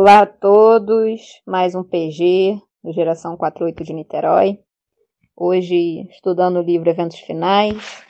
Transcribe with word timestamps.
Olá 0.00 0.20
a 0.20 0.26
todos, 0.26 1.20
mais 1.44 1.74
um 1.74 1.82
PG 1.82 2.56
do 2.84 2.92
Geração 2.92 3.36
48 3.36 3.82
de 3.82 3.92
Niterói. 3.92 4.60
Hoje 5.36 6.06
estudando 6.08 6.60
o 6.60 6.62
livro 6.62 6.88
Eventos 6.88 7.18
Finais. 7.18 8.06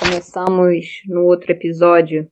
Começamos 0.00 0.84
no 1.06 1.22
outro 1.26 1.52
episódio 1.52 2.28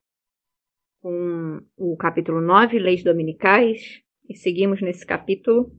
com 1.00 1.60
o 1.76 1.96
capítulo 1.96 2.40
9, 2.40 2.80
Leis 2.80 3.04
Dominicais, 3.04 4.02
e 4.28 4.34
seguimos 4.34 4.82
nesse 4.82 5.06
capítulo 5.06 5.70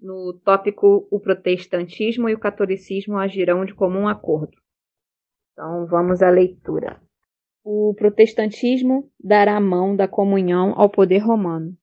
no 0.00 0.36
tópico 0.44 1.06
O 1.12 1.20
protestantismo 1.20 2.28
e 2.28 2.34
o 2.34 2.40
catolicismo 2.40 3.18
agirão 3.18 3.64
de 3.64 3.72
comum 3.72 4.08
acordo. 4.08 4.56
Então 5.52 5.86
vamos 5.86 6.22
à 6.22 6.28
leitura. 6.28 7.00
O 7.62 7.94
protestantismo 7.96 9.08
dará 9.22 9.60
mão 9.60 9.94
da 9.94 10.08
comunhão 10.08 10.74
ao 10.76 10.90
poder 10.90 11.18
romano 11.18 11.78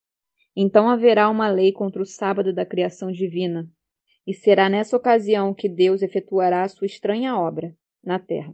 então 0.60 0.90
haverá 0.90 1.30
uma 1.30 1.48
lei 1.48 1.72
contra 1.72 2.02
o 2.02 2.06
sábado 2.06 2.52
da 2.52 2.66
criação 2.66 3.12
divina, 3.12 3.70
e 4.26 4.34
será 4.34 4.68
nessa 4.68 4.98
ocasião 4.98 5.54
que 5.54 5.70
Deus 5.70 6.02
efetuará 6.02 6.64
a 6.64 6.68
sua 6.68 6.88
estranha 6.88 7.38
obra 7.38 7.76
na 8.04 8.18
terra. 8.18 8.52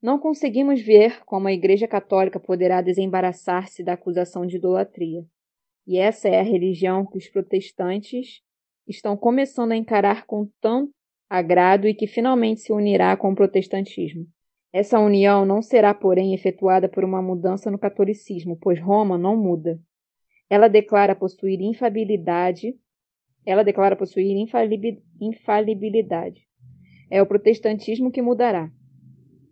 Não 0.00 0.18
conseguimos 0.18 0.80
ver 0.80 1.22
como 1.26 1.46
a 1.46 1.52
Igreja 1.52 1.86
Católica 1.86 2.40
poderá 2.40 2.80
desembaraçar-se 2.80 3.84
da 3.84 3.92
acusação 3.92 4.46
de 4.46 4.56
idolatria. 4.56 5.26
E 5.86 5.98
essa 5.98 6.26
é 6.26 6.40
a 6.40 6.42
religião 6.42 7.04
que 7.04 7.18
os 7.18 7.28
protestantes 7.28 8.40
estão 8.88 9.14
começando 9.14 9.72
a 9.72 9.76
encarar 9.76 10.24
com 10.24 10.48
tanto 10.58 10.90
agrado 11.28 11.86
e 11.86 11.94
que 11.94 12.06
finalmente 12.06 12.62
se 12.62 12.72
unirá 12.72 13.14
com 13.14 13.32
o 13.32 13.34
protestantismo. 13.34 14.26
Essa 14.72 14.98
união 14.98 15.44
não 15.44 15.60
será, 15.60 15.92
porém, 15.92 16.34
efetuada 16.34 16.88
por 16.88 17.04
uma 17.04 17.20
mudança 17.20 17.70
no 17.70 17.78
catolicismo, 17.78 18.58
pois 18.58 18.80
Roma 18.80 19.18
não 19.18 19.36
muda. 19.36 19.78
Ela 20.48 20.68
declara 20.68 21.14
possuir 21.14 21.60
infalibilidade. 21.60 22.74
Ela 23.46 23.62
declara 23.62 23.96
possuir 23.96 24.36
infalibilidade. 25.20 26.46
É 27.10 27.20
o 27.22 27.26
protestantismo 27.26 28.10
que 28.10 28.22
mudará. 28.22 28.70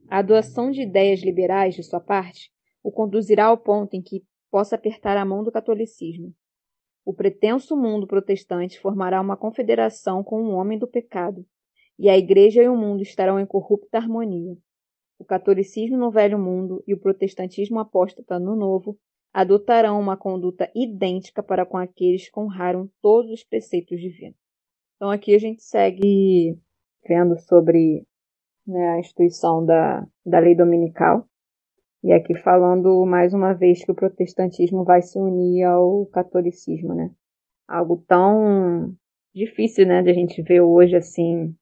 A 0.08 0.18
adoção 0.18 0.70
de 0.70 0.82
ideias 0.82 1.22
liberais 1.22 1.74
de 1.74 1.82
sua 1.82 2.00
parte 2.00 2.50
o 2.82 2.90
conduzirá 2.90 3.46
ao 3.46 3.56
ponto 3.56 3.94
em 3.94 4.02
que 4.02 4.22
possa 4.50 4.74
apertar 4.74 5.16
a 5.16 5.24
mão 5.24 5.42
do 5.42 5.52
catolicismo. 5.52 6.34
O 7.04 7.14
pretenso 7.14 7.76
mundo 7.76 8.06
protestante 8.06 8.78
formará 8.78 9.20
uma 9.20 9.36
confederação 9.36 10.22
com 10.22 10.42
o 10.42 10.50
um 10.50 10.54
homem 10.54 10.78
do 10.78 10.86
pecado, 10.86 11.44
e 11.98 12.08
a 12.08 12.16
igreja 12.16 12.62
e 12.62 12.68
o 12.68 12.76
mundo 12.76 13.02
estarão 13.02 13.40
em 13.40 13.46
corrupta 13.46 13.98
harmonia. 13.98 14.56
O 15.18 15.24
catolicismo 15.24 15.96
no 15.96 16.10
velho 16.10 16.38
mundo 16.38 16.82
e 16.86 16.94
o 16.94 17.00
protestantismo 17.00 17.78
apóstata 17.78 18.38
no 18.38 18.54
novo 18.54 18.98
adotarão 19.32 19.98
uma 19.98 20.16
conduta 20.16 20.70
idêntica 20.74 21.42
para 21.42 21.64
com 21.64 21.76
aqueles 21.76 22.28
que 22.28 22.38
honraram 22.38 22.88
todos 23.00 23.30
os 23.30 23.44
preceitos 23.44 23.98
divinos. 24.00 24.36
Então 24.96 25.10
aqui 25.10 25.34
a 25.34 25.38
gente 25.38 25.62
segue 25.62 26.58
vendo 27.06 27.38
sobre 27.40 28.06
né, 28.66 28.90
a 28.90 28.98
instituição 28.98 29.64
da, 29.64 30.06
da 30.24 30.38
lei 30.38 30.54
dominical. 30.54 31.26
E 32.04 32.12
aqui 32.12 32.34
falando 32.34 33.04
mais 33.06 33.32
uma 33.32 33.52
vez 33.52 33.84
que 33.84 33.90
o 33.92 33.94
protestantismo 33.94 34.84
vai 34.84 35.02
se 35.02 35.18
unir 35.18 35.64
ao 35.64 36.06
catolicismo, 36.06 36.94
né? 36.94 37.10
Algo 37.68 37.96
tão 38.08 38.92
difícil, 39.34 39.86
né, 39.86 40.02
de 40.02 40.10
a 40.10 40.12
gente 40.12 40.42
ver 40.42 40.60
hoje 40.60 40.96
assim 40.96 41.54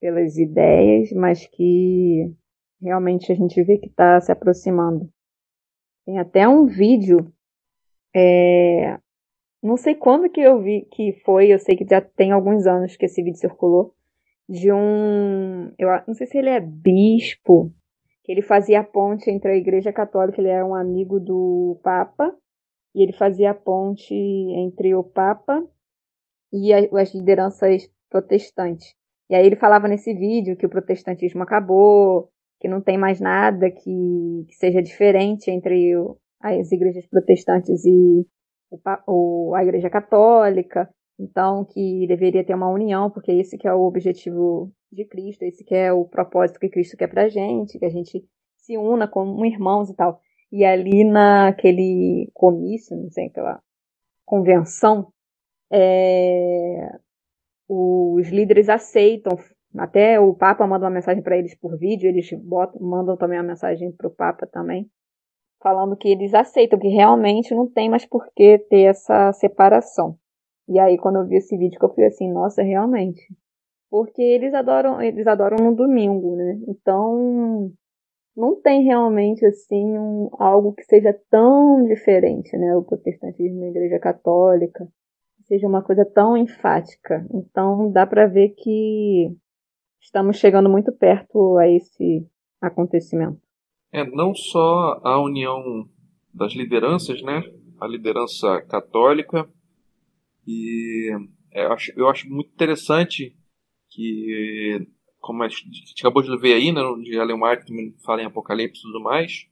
pelas 0.00 0.38
ideias, 0.38 1.10
mas 1.12 1.46
que 1.46 2.32
realmente 2.80 3.30
a 3.32 3.34
gente 3.34 3.62
vê 3.62 3.76
que 3.78 3.88
está 3.88 4.20
se 4.20 4.30
aproximando. 4.30 5.10
Tem 6.06 6.18
até 6.18 6.48
um 6.48 6.66
vídeo, 6.66 7.32
é, 8.14 8.96
não 9.60 9.76
sei 9.76 9.96
quando 9.96 10.30
que 10.30 10.40
eu 10.40 10.62
vi 10.62 10.86
que 10.92 11.12
foi, 11.24 11.52
eu 11.52 11.58
sei 11.58 11.76
que 11.76 11.84
já 11.84 12.00
tem 12.00 12.30
alguns 12.30 12.64
anos 12.64 12.96
que 12.96 13.06
esse 13.06 13.20
vídeo 13.22 13.40
circulou, 13.40 13.92
de 14.48 14.72
um, 14.72 15.72
eu 15.76 15.88
não 16.06 16.14
sei 16.14 16.28
se 16.28 16.38
ele 16.38 16.48
é 16.48 16.60
bispo, 16.60 17.72
que 18.22 18.30
ele 18.30 18.42
fazia 18.42 18.80
a 18.80 18.84
ponte 18.84 19.28
entre 19.28 19.50
a 19.50 19.56
Igreja 19.56 19.92
Católica, 19.92 20.40
ele 20.40 20.48
era 20.48 20.64
um 20.64 20.74
amigo 20.74 21.18
do 21.18 21.80
Papa, 21.82 22.32
e 22.94 23.02
ele 23.02 23.12
fazia 23.12 23.50
a 23.50 23.54
ponte 23.54 24.14
entre 24.14 24.94
o 24.94 25.02
Papa 25.02 25.62
e 26.52 26.72
as 26.72 27.12
lideranças 27.12 27.90
protestantes. 28.08 28.94
E 29.28 29.34
aí 29.34 29.44
ele 29.44 29.56
falava 29.56 29.88
nesse 29.88 30.14
vídeo 30.14 30.56
que 30.56 30.64
o 30.64 30.70
protestantismo 30.70 31.42
acabou, 31.42 32.30
que 32.60 32.68
não 32.68 32.80
tem 32.80 32.96
mais 32.96 33.20
nada 33.20 33.70
que, 33.70 34.44
que 34.48 34.54
seja 34.54 34.82
diferente 34.82 35.50
entre 35.50 35.96
o, 35.96 36.16
as 36.40 36.70
igrejas 36.72 37.06
protestantes 37.06 37.84
e 37.84 38.26
o, 39.06 39.54
a 39.54 39.62
igreja 39.62 39.90
católica, 39.90 40.88
então 41.18 41.64
que 41.64 42.06
deveria 42.06 42.44
ter 42.44 42.54
uma 42.54 42.70
união, 42.70 43.10
porque 43.10 43.32
esse 43.32 43.56
que 43.56 43.66
é 43.66 43.74
o 43.74 43.82
objetivo 43.82 44.70
de 44.90 45.04
Cristo, 45.04 45.42
esse 45.42 45.64
que 45.64 45.74
é 45.74 45.92
o 45.92 46.04
propósito 46.04 46.60
que 46.60 46.68
Cristo 46.68 46.96
quer 46.96 47.08
pra 47.08 47.28
gente, 47.28 47.78
que 47.78 47.84
a 47.84 47.90
gente 47.90 48.24
se 48.56 48.76
una 48.76 49.08
como 49.08 49.44
irmãos 49.44 49.90
e 49.90 49.94
tal. 49.94 50.20
E 50.50 50.64
ali 50.64 51.04
naquele 51.04 52.30
comício, 52.34 52.96
não 52.96 53.10
sei, 53.10 53.26
aquela 53.26 53.60
convenção, 54.24 55.12
é, 55.70 56.90
os 57.68 58.28
líderes 58.28 58.68
aceitam 58.68 59.36
até 59.78 60.18
o 60.20 60.34
Papa 60.34 60.66
manda 60.66 60.84
uma 60.86 60.90
mensagem 60.90 61.22
para 61.22 61.36
eles 61.36 61.54
por 61.54 61.76
vídeo, 61.78 62.08
eles 62.08 62.30
botam, 62.32 62.80
mandam 62.80 63.16
também 63.16 63.38
uma 63.38 63.48
mensagem 63.48 63.92
para 63.92 64.08
o 64.08 64.14
Papa 64.14 64.46
também, 64.46 64.88
falando 65.62 65.96
que 65.96 66.08
eles 66.08 66.34
aceitam 66.34 66.78
que 66.78 66.88
realmente 66.88 67.54
não 67.54 67.68
tem 67.68 67.88
mais 67.88 68.06
por 68.06 68.26
que 68.34 68.58
ter 68.58 68.82
essa 68.82 69.32
separação. 69.32 70.16
E 70.68 70.78
aí 70.78 70.98
quando 70.98 71.16
eu 71.16 71.26
vi 71.26 71.36
esse 71.36 71.56
vídeo 71.56 71.78
eu 71.80 71.94
fui 71.94 72.04
assim, 72.04 72.32
nossa, 72.32 72.62
realmente. 72.62 73.22
Porque 73.90 74.20
eles 74.20 74.52
adoram, 74.52 75.00
eles 75.00 75.26
adoram 75.26 75.56
no 75.64 75.74
domingo, 75.74 76.34
né? 76.36 76.58
Então, 76.68 77.70
não 78.36 78.60
tem 78.60 78.82
realmente 78.82 79.44
assim 79.46 79.96
um, 79.96 80.28
algo 80.38 80.72
que 80.74 80.84
seja 80.84 81.18
tão 81.30 81.84
diferente, 81.84 82.56
né? 82.56 82.76
O 82.76 82.82
protestantismo 82.82 83.62
e 83.62 83.66
a 83.66 83.70
igreja 83.70 83.98
católica 83.98 84.86
seja 85.46 85.66
uma 85.66 85.82
coisa 85.82 86.04
tão 86.04 86.36
enfática. 86.36 87.26
Então, 87.32 87.90
dá 87.90 88.06
para 88.06 88.26
ver 88.26 88.50
que 88.50 89.34
estamos 90.06 90.36
chegando 90.36 90.70
muito 90.70 90.92
perto 90.92 91.58
a 91.58 91.68
esse 91.68 92.26
acontecimento. 92.60 93.40
É 93.92 94.04
não 94.04 94.34
só 94.34 95.00
a 95.02 95.20
união 95.20 95.88
das 96.32 96.52
lideranças, 96.52 97.20
né? 97.22 97.42
A 97.80 97.86
liderança 97.86 98.62
católica 98.62 99.48
e 100.46 101.10
é, 101.52 101.64
eu 101.64 101.72
acho, 101.72 101.92
eu 101.96 102.08
acho 102.08 102.28
muito 102.28 102.50
interessante 102.50 103.36
que, 103.90 104.86
como 105.20 105.42
a 105.42 105.48
gente 105.48 106.00
acabou 106.00 106.22
de 106.22 106.36
ver 106.38 106.54
aí, 106.54 106.72
né, 106.72 106.82
de 107.02 107.16
Ellen 107.16 107.42
White 107.42 107.66
também 107.66 107.94
fala 108.04 108.22
em 108.22 108.26
Apocalipse 108.26 108.78
e 108.78 108.82
tudo 108.82 109.02
mais, 109.02 109.46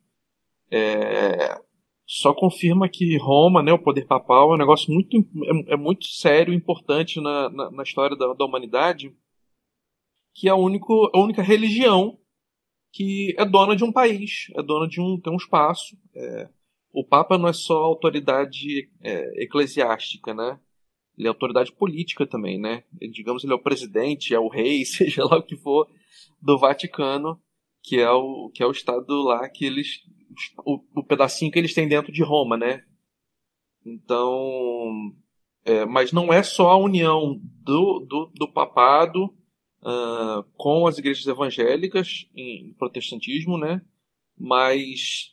é, 0.71 1.61
só 2.07 2.33
confirma 2.33 2.89
que 2.89 3.19
Roma, 3.19 3.63
né, 3.63 3.73
o 3.73 3.83
poder 3.83 4.07
papal, 4.07 4.53
é 4.53 4.55
um 4.55 4.59
negócio 4.59 4.93
muito, 4.93 5.17
é, 5.17 5.75
é 5.75 5.77
muito 5.77 6.07
sério 6.07 6.55
e 6.55 6.57
importante 6.57 7.21
na, 7.21 7.51
na, 7.51 7.71
na 7.71 7.83
história 7.83 8.17
da, 8.17 8.33
da 8.35 8.45
humanidade 8.45 9.13
que 10.35 10.49
é 10.49 10.51
a, 10.51 10.57
único, 10.57 11.11
a 11.15 11.21
única 11.21 11.43
religião 11.43 12.19
que 12.93 13.35
é 13.39 13.45
dona 13.45 13.75
de 13.75 13.85
um 13.85 13.93
país, 13.93 14.47
é 14.57 14.63
dona 14.63 14.87
de 14.87 15.01
um, 15.01 15.19
tem 15.19 15.33
um 15.33 15.37
espaço. 15.37 15.97
É, 16.15 16.49
o 16.93 17.05
Papa 17.05 17.39
não 17.39 17.49
é 17.49 17.53
só 17.53 17.75
autoridade 17.75 18.89
é, 19.01 19.43
eclesiástica, 19.43 20.35
né? 20.35 20.61
Ele 21.17 21.27
é 21.27 21.29
autoridade 21.29 21.73
política 21.73 22.27
também, 22.27 22.61
né? 22.61 22.85
Ele, 23.01 23.13
digamos, 23.13 23.43
ele 23.43 23.53
é 23.53 23.57
o 23.57 23.63
presidente, 23.63 24.35
é 24.35 24.39
o 24.39 24.49
rei, 24.49 24.85
seja 24.87 25.25
lá 25.25 25.39
o 25.39 25.43
que 25.43 25.57
for, 25.57 25.89
do 26.41 26.59
Vaticano, 26.59 27.41
que 27.83 27.99
é 27.99 28.11
o, 28.11 28.51
que 28.55 28.63
é 28.63 28.67
o 28.67 28.73
estado 28.73 29.23
lá 29.23 29.49
que 29.49 29.65
eles. 29.65 30.03
O, 30.65 30.81
o 30.97 31.05
pedacinho 31.05 31.51
que 31.51 31.59
eles 31.59 31.75
têm 31.75 31.89
dentro 31.89 32.13
de 32.13 32.23
Roma, 32.23 32.57
né? 32.57 32.85
Então. 33.85 35.13
É, 35.65 35.87
mas 35.87 36.13
não 36.13 36.31
é 36.33 36.43
só 36.43 36.71
a 36.71 36.77
união 36.77 37.41
do, 37.43 38.01
do, 38.01 38.31
do 38.35 38.53
papado 38.53 39.35
uh, 39.85 40.43
com 40.57 40.87
as 40.87 40.99
igrejas 40.99 41.27
evangélicas 41.27 42.27
em 42.35 42.75
protestantismo, 42.79 43.59
né? 43.59 43.83
mas 44.39 45.33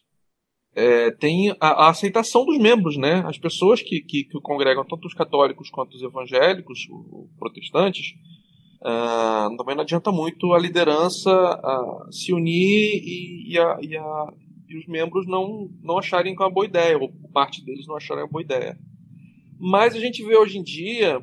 é, 0.73 1.11
tem 1.11 1.51
a, 1.59 1.67
a, 1.67 1.89
aceitação 1.89 2.45
dos 2.45 2.57
membros, 2.57 2.97
né? 2.97 3.23
As 3.25 3.37
pessoas 3.37 3.81
que, 3.81 4.01
que, 4.01 4.23
que, 4.23 4.39
congregam, 4.41 4.85
tanto 4.85 5.07
os 5.07 5.13
católicos 5.13 5.69
quanto 5.69 5.95
os 5.95 6.01
evangélicos, 6.01 6.87
os 6.89 7.29
protestantes, 7.37 8.13
uh, 8.81 9.55
também 9.57 9.75
não 9.75 9.83
adianta 9.83 10.11
muito 10.11 10.53
a 10.53 10.59
liderança 10.59 11.31
uh, 11.31 12.11
se 12.11 12.33
unir 12.33 13.01
e, 13.03 13.53
e, 13.53 13.59
a, 13.59 13.79
e, 13.81 13.97
a, 13.97 14.33
e, 14.69 14.77
os 14.77 14.87
membros 14.87 15.27
não, 15.27 15.69
não 15.81 15.97
acharem 15.97 16.35
que 16.35 16.41
é 16.41 16.45
uma 16.45 16.53
boa 16.53 16.65
ideia, 16.65 16.97
ou 16.97 17.11
parte 17.33 17.63
deles 17.63 17.87
não 17.87 17.97
acharem 17.97 18.23
uma 18.23 18.29
boa 18.29 18.43
ideia. 18.43 18.77
Mas 19.59 19.95
a 19.95 19.99
gente 19.99 20.23
vê 20.23 20.37
hoje 20.37 20.57
em 20.57 20.63
dia 20.63 21.21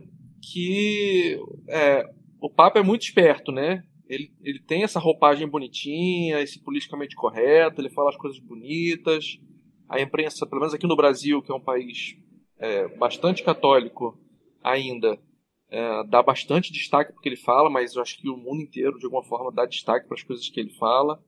que 0.52 1.40
é, 1.68 2.04
o 2.40 2.50
Papa 2.50 2.78
é 2.78 2.82
muito 2.82 3.02
esperto, 3.02 3.52
né? 3.52 3.82
Ele, 4.08 4.32
ele 4.42 4.60
tem 4.60 4.82
essa 4.82 4.98
roupagem 4.98 5.46
bonitinha, 5.46 6.40
esse 6.40 6.62
politicamente 6.62 7.14
correto, 7.14 7.80
ele 7.80 7.90
fala 7.90 8.08
as 8.08 8.16
coisas 8.16 8.38
bonitas. 8.38 9.38
A 9.88 10.00
imprensa, 10.00 10.46
pelo 10.46 10.60
menos 10.60 10.74
aqui 10.74 10.86
no 10.86 10.96
Brasil, 10.96 11.42
que 11.42 11.52
é 11.52 11.54
um 11.54 11.60
país 11.60 12.16
é, 12.58 12.88
bastante 12.96 13.42
católico 13.42 14.18
ainda, 14.62 15.18
é, 15.70 16.04
dá 16.04 16.22
bastante 16.22 16.72
destaque 16.72 17.12
porque 17.12 17.28
ele 17.28 17.36
fala, 17.36 17.68
mas 17.68 17.94
eu 17.94 18.02
acho 18.02 18.16
que 18.18 18.28
o 18.28 18.36
mundo 18.36 18.62
inteiro, 18.62 18.98
de 18.98 19.04
alguma 19.04 19.22
forma, 19.22 19.52
dá 19.52 19.66
destaque 19.66 20.06
para 20.06 20.16
as 20.16 20.22
coisas 20.22 20.48
que 20.48 20.58
ele 20.58 20.70
fala. 20.70 21.22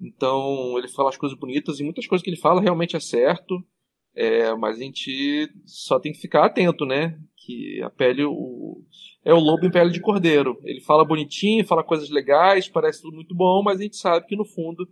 Então, 0.00 0.76
ele 0.78 0.88
fala 0.88 1.10
as 1.10 1.16
coisas 1.16 1.38
bonitas 1.38 1.78
e 1.78 1.84
muitas 1.84 2.06
coisas 2.06 2.24
que 2.24 2.30
ele 2.30 2.40
fala 2.40 2.60
realmente 2.60 2.96
é 2.96 3.00
certo, 3.00 3.64
é, 4.14 4.54
mas 4.54 4.76
a 4.76 4.82
gente 4.82 5.50
só 5.64 5.98
tem 5.98 6.12
que 6.12 6.20
ficar 6.20 6.44
atento, 6.44 6.84
né? 6.84 7.18
Que 7.36 7.82
a 7.82 7.90
pele, 7.90 8.24
o, 8.24 8.82
é 9.24 9.32
o 9.32 9.40
lobo 9.40 9.66
em 9.66 9.70
pele 9.70 9.90
de 9.90 10.00
cordeiro. 10.00 10.58
Ele 10.64 10.80
fala 10.80 11.04
bonitinho, 11.04 11.66
fala 11.66 11.82
coisas 11.82 12.10
legais, 12.10 12.68
parece 12.68 13.02
tudo 13.02 13.14
muito 13.14 13.34
bom, 13.34 13.62
mas 13.62 13.80
a 13.80 13.82
gente 13.82 13.96
sabe 13.96 14.26
que 14.26 14.36
no 14.36 14.44
fundo 14.44 14.86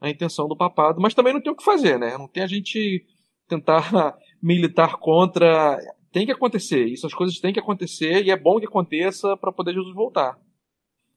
a 0.00 0.08
intenção 0.08 0.48
do 0.48 0.56
papado. 0.56 1.00
Mas 1.00 1.14
também 1.14 1.32
não 1.32 1.42
tem 1.42 1.52
o 1.52 1.56
que 1.56 1.64
fazer, 1.64 1.98
né? 1.98 2.16
Não 2.16 2.28
tem 2.28 2.42
a 2.42 2.46
gente 2.46 3.04
tentar 3.48 4.16
militar 4.42 4.96
contra. 4.96 5.78
Tem 6.12 6.26
que 6.26 6.32
acontecer. 6.32 6.84
Isso 6.86 7.06
as 7.06 7.14
coisas 7.14 7.38
têm 7.38 7.52
que 7.52 7.60
acontecer 7.60 8.24
e 8.24 8.30
é 8.30 8.36
bom 8.36 8.58
que 8.58 8.66
aconteça 8.66 9.36
para 9.36 9.52
poder 9.52 9.74
Jesus 9.74 9.94
voltar. 9.94 10.38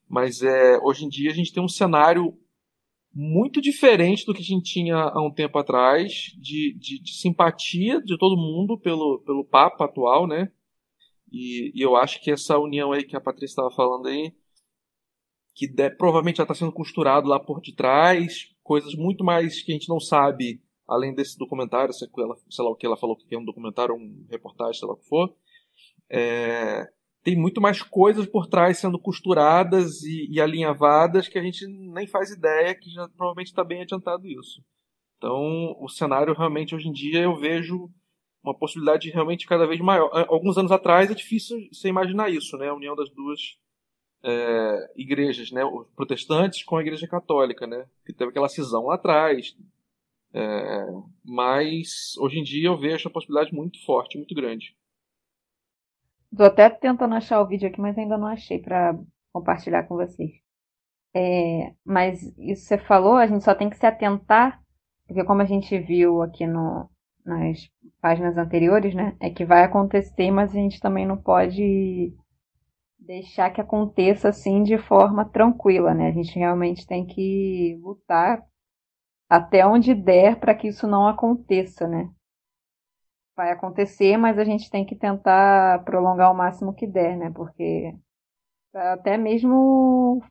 Mas 0.08 0.42
é, 0.42 0.78
hoje 0.82 1.04
em 1.04 1.08
dia 1.08 1.30
a 1.30 1.34
gente 1.34 1.52
tem 1.52 1.62
um 1.62 1.68
cenário 1.68 2.36
muito 3.14 3.60
diferente 3.60 4.26
do 4.26 4.34
que 4.34 4.40
a 4.40 4.44
gente 4.44 4.72
tinha 4.72 4.96
há 4.96 5.22
um 5.24 5.32
tempo 5.32 5.56
atrás, 5.58 6.32
de, 6.36 6.76
de, 6.78 7.00
de 7.00 7.14
simpatia 7.14 8.02
de 8.02 8.18
todo 8.18 8.36
mundo 8.36 8.76
pelo, 8.78 9.20
pelo 9.20 9.44
Papa 9.44 9.84
atual, 9.84 10.26
né? 10.26 10.50
E, 11.30 11.72
e, 11.74 11.80
eu 11.80 11.96
acho 11.96 12.20
que 12.20 12.30
essa 12.30 12.58
união 12.58 12.92
aí 12.92 13.04
que 13.04 13.16
a 13.16 13.20
Patrícia 13.20 13.52
estava 13.52 13.70
falando 13.70 14.08
aí, 14.08 14.32
que 15.54 15.66
de, 15.68 15.90
provavelmente 15.90 16.38
já 16.38 16.42
está 16.42 16.54
sendo 16.54 16.72
costurado 16.72 17.28
lá 17.28 17.38
por 17.38 17.60
detrás, 17.60 18.52
coisas 18.62 18.94
muito 18.94 19.24
mais 19.24 19.62
que 19.62 19.72
a 19.72 19.74
gente 19.74 19.88
não 19.88 20.00
sabe, 20.00 20.60
além 20.86 21.14
desse 21.14 21.38
documentário, 21.38 21.94
sei, 21.94 22.08
ela, 22.18 22.36
sei 22.50 22.64
lá 22.64 22.70
o 22.70 22.76
que 22.76 22.86
ela 22.86 22.96
falou 22.96 23.16
que 23.16 23.32
é 23.34 23.38
um 23.38 23.44
documentário, 23.44 23.94
um 23.94 24.26
reportagem, 24.28 24.74
sei 24.74 24.88
lá 24.88 24.94
o 24.94 24.96
que 24.96 25.08
for. 25.08 25.34
É, 26.10 26.88
tem 27.24 27.34
muito 27.34 27.58
mais 27.58 27.82
coisas 27.82 28.26
por 28.26 28.46
trás 28.46 28.78
sendo 28.78 28.98
costuradas 28.98 30.02
e, 30.02 30.28
e 30.30 30.40
alinhavadas 30.40 31.26
que 31.26 31.38
a 31.38 31.42
gente 31.42 31.66
nem 31.66 32.06
faz 32.06 32.30
ideia 32.30 32.74
que 32.74 32.90
já 32.90 33.08
provavelmente 33.08 33.46
está 33.46 33.64
bem 33.64 33.80
adiantado 33.80 34.28
isso. 34.28 34.62
Então, 35.16 35.74
o 35.80 35.88
cenário 35.88 36.34
realmente 36.34 36.74
hoje 36.74 36.86
em 36.86 36.92
dia 36.92 37.22
eu 37.22 37.34
vejo 37.34 37.90
uma 38.42 38.54
possibilidade 38.54 39.08
realmente 39.08 39.46
cada 39.46 39.66
vez 39.66 39.80
maior. 39.80 40.10
Alguns 40.28 40.58
anos 40.58 40.70
atrás 40.70 41.10
é 41.10 41.14
difícil 41.14 41.66
você 41.72 41.88
imaginar 41.88 42.30
isso, 42.30 42.58
né? 42.58 42.68
A 42.68 42.74
união 42.74 42.94
das 42.94 43.08
duas 43.08 43.56
é, 44.22 44.92
igrejas, 44.94 45.50
né? 45.50 45.64
Os 45.64 45.88
protestantes 45.96 46.62
com 46.62 46.76
a 46.76 46.82
igreja 46.82 47.08
católica, 47.08 47.66
né? 47.66 47.86
Que 48.04 48.12
teve 48.12 48.32
aquela 48.32 48.50
cisão 48.50 48.84
lá 48.84 48.96
atrás. 48.96 49.56
É, 50.34 50.86
mas 51.24 52.18
hoje 52.18 52.38
em 52.38 52.42
dia 52.42 52.68
eu 52.68 52.76
vejo 52.76 53.08
a 53.08 53.10
possibilidade 53.10 53.54
muito 53.54 53.82
forte, 53.86 54.18
muito 54.18 54.34
grande. 54.34 54.76
Estou 56.34 56.46
até 56.46 56.68
tentando 56.68 57.14
achar 57.14 57.40
o 57.40 57.46
vídeo 57.46 57.68
aqui, 57.68 57.80
mas 57.80 57.96
ainda 57.96 58.18
não 58.18 58.26
achei 58.26 58.58
para 58.58 58.98
compartilhar 59.32 59.84
com 59.84 59.94
vocês. 59.94 60.32
É, 61.14 61.72
mas 61.84 62.20
isso 62.36 62.64
você 62.64 62.76
falou, 62.76 63.14
a 63.14 63.26
gente 63.28 63.44
só 63.44 63.54
tem 63.54 63.70
que 63.70 63.76
se 63.76 63.86
atentar, 63.86 64.60
porque 65.06 65.22
como 65.22 65.42
a 65.42 65.44
gente 65.44 65.78
viu 65.78 66.22
aqui 66.22 66.44
no, 66.44 66.90
nas 67.24 67.70
páginas 68.00 68.36
anteriores, 68.36 68.96
né? 68.96 69.16
É 69.20 69.30
que 69.30 69.44
vai 69.44 69.62
acontecer, 69.62 70.32
mas 70.32 70.50
a 70.50 70.54
gente 70.54 70.80
também 70.80 71.06
não 71.06 71.16
pode 71.16 72.12
deixar 72.98 73.50
que 73.50 73.60
aconteça 73.60 74.28
assim 74.28 74.64
de 74.64 74.76
forma 74.76 75.24
tranquila, 75.24 75.94
né? 75.94 76.08
A 76.08 76.12
gente 76.12 76.36
realmente 76.36 76.84
tem 76.84 77.06
que 77.06 77.78
lutar 77.80 78.42
até 79.30 79.64
onde 79.64 79.94
der 79.94 80.40
para 80.40 80.52
que 80.52 80.66
isso 80.66 80.88
não 80.88 81.06
aconteça, 81.06 81.86
né? 81.86 82.10
Vai 83.36 83.50
acontecer, 83.50 84.16
mas 84.16 84.38
a 84.38 84.44
gente 84.44 84.70
tem 84.70 84.84
que 84.84 84.94
tentar 84.94 85.84
prolongar 85.84 86.30
o 86.30 86.36
máximo 86.36 86.74
que 86.74 86.86
der, 86.86 87.16
né? 87.16 87.32
Porque 87.34 87.92
até 88.72 89.16
mesmo 89.16 90.22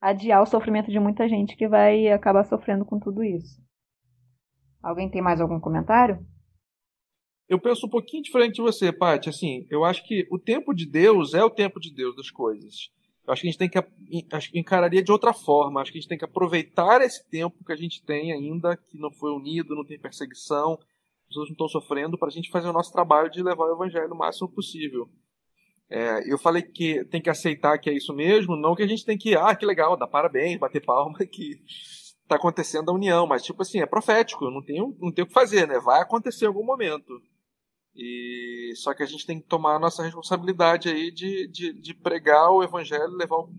adiar 0.00 0.42
o 0.42 0.46
sofrimento 0.46 0.90
de 0.90 0.98
muita 0.98 1.28
gente 1.28 1.56
que 1.56 1.68
vai 1.68 2.08
acabar 2.08 2.44
sofrendo 2.44 2.84
com 2.84 2.98
tudo 2.98 3.22
isso. 3.22 3.62
Alguém 4.82 5.10
tem 5.10 5.22
mais 5.22 5.40
algum 5.40 5.58
comentário? 5.58 6.18
Eu 7.48 7.60
penso 7.60 7.86
um 7.86 7.90
pouquinho 7.90 8.22
diferente 8.22 8.54
de 8.54 8.62
você, 8.62 8.92
Paty. 8.92 9.28
Assim, 9.28 9.66
eu 9.70 9.84
acho 9.84 10.06
que 10.06 10.26
o 10.30 10.38
tempo 10.38 10.74
de 10.74 10.86
Deus 10.86 11.34
é 11.34 11.42
o 11.44 11.50
tempo 11.50 11.78
de 11.80 11.92
Deus 11.94 12.16
das 12.16 12.30
coisas. 12.30 12.90
Eu 13.26 13.32
acho 13.32 13.42
que 13.42 13.48
a 13.48 13.50
gente 13.50 13.58
tem 13.58 13.68
que 13.70 13.78
acho 14.32 14.50
que 14.50 14.58
encararia 14.58 15.02
de 15.02 15.12
outra 15.12 15.32
forma. 15.32 15.80
Acho 15.80 15.90
que 15.90 15.98
a 15.98 16.00
gente 16.00 16.08
tem 16.08 16.18
que 16.18 16.24
aproveitar 16.24 17.00
esse 17.00 17.26
tempo 17.28 17.64
que 17.64 17.72
a 17.72 17.76
gente 17.76 18.02
tem 18.02 18.32
ainda, 18.32 18.76
que 18.76 18.98
não 18.98 19.10
foi 19.10 19.32
unido, 19.32 19.74
não 19.74 19.84
tem 19.84 19.98
perseguição, 19.98 20.78
as 21.24 21.28
pessoas 21.28 21.48
não 21.48 21.54
estão 21.54 21.68
sofrendo, 21.68 22.18
para 22.18 22.28
a 22.28 22.30
gente 22.30 22.50
fazer 22.50 22.68
o 22.68 22.72
nosso 22.72 22.92
trabalho 22.92 23.30
de 23.30 23.42
levar 23.42 23.64
o 23.64 23.74
evangelho 23.74 24.12
o 24.12 24.16
máximo 24.16 24.48
possível. 24.48 25.08
É, 25.90 26.32
eu 26.32 26.38
falei 26.38 26.62
que 26.62 27.04
tem 27.06 27.20
que 27.20 27.30
aceitar 27.30 27.78
que 27.78 27.90
é 27.90 27.92
isso 27.92 28.14
mesmo, 28.14 28.56
não 28.56 28.74
que 28.74 28.82
a 28.82 28.86
gente 28.86 29.04
tem 29.04 29.18
que, 29.18 29.36
ah, 29.36 29.54
que 29.54 29.66
legal, 29.66 29.96
dar 29.96 30.06
parabéns, 30.06 30.58
bater 30.58 30.84
palma, 30.84 31.18
que 31.30 31.60
tá 32.26 32.36
acontecendo 32.36 32.90
a 32.90 32.94
união, 32.94 33.26
mas 33.26 33.42
tipo 33.42 33.62
assim, 33.62 33.80
é 33.80 33.86
profético, 33.86 34.50
não 34.50 34.62
tem, 34.62 34.78
não 34.98 35.12
tem 35.12 35.24
o 35.24 35.26
que 35.26 35.32
fazer, 35.32 35.68
né? 35.68 35.78
Vai 35.78 36.00
acontecer 36.00 36.46
em 36.46 36.48
algum 36.48 36.64
momento. 36.64 37.12
E 37.94 38.72
só 38.76 38.92
que 38.92 39.02
a 39.02 39.06
gente 39.06 39.26
tem 39.26 39.40
que 39.40 39.46
tomar 39.46 39.76
a 39.76 39.78
nossa 39.78 40.02
responsabilidade 40.02 40.88
aí 40.88 41.12
de, 41.12 41.46
de, 41.48 41.72
de 41.72 41.94
pregar 41.94 42.50
o 42.50 42.62
evangelho, 42.62 43.16
levar 43.16 43.36
o 43.36 43.52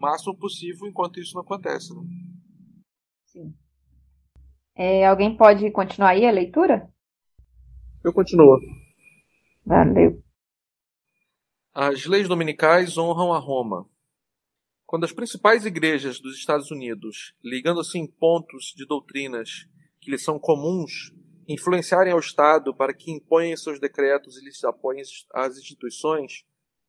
máximo 0.00 0.36
possível 0.36 0.86
enquanto 0.86 1.20
isso 1.20 1.34
não 1.34 1.42
acontece. 1.42 1.94
Né? 1.94 2.02
Sim. 3.26 3.54
É, 4.74 5.06
alguém 5.06 5.36
pode 5.36 5.70
continuar 5.72 6.10
aí 6.10 6.26
a 6.26 6.30
leitura? 6.30 6.88
Eu 8.06 8.12
continuo. 8.12 8.60
Valeu. 9.64 10.22
As 11.74 12.06
leis 12.06 12.28
dominicais 12.28 12.96
honram 12.96 13.32
a 13.32 13.38
Roma. 13.40 13.90
Quando 14.86 15.02
as 15.02 15.12
principais 15.12 15.66
igrejas 15.66 16.20
dos 16.20 16.36
Estados 16.36 16.70
Unidos, 16.70 17.34
ligando 17.42 17.80
assim 17.80 18.06
pontos 18.06 18.72
de 18.76 18.86
doutrinas 18.86 19.66
que 20.00 20.08
lhes 20.08 20.22
são 20.22 20.38
comuns, 20.38 21.12
influenciarem 21.48 22.12
ao 22.12 22.20
Estado 22.20 22.72
para 22.72 22.94
que 22.94 23.10
imponham 23.10 23.56
seus 23.56 23.80
decretos 23.80 24.36
e 24.36 24.44
lhes 24.44 24.62
apoiem 24.62 25.02
as 25.34 25.58
instituições, 25.58 26.46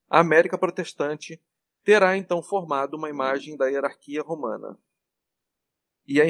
a 0.08 0.20
América 0.20 0.56
Protestante 0.56 1.42
terá 1.84 2.16
então 2.16 2.44
formado 2.44 2.96
uma 2.96 3.10
imagem 3.10 3.58
da 3.58 3.66
hierarquia 3.66 4.22
romana. 4.22 4.78
E 6.06 6.22
a, 6.22 6.26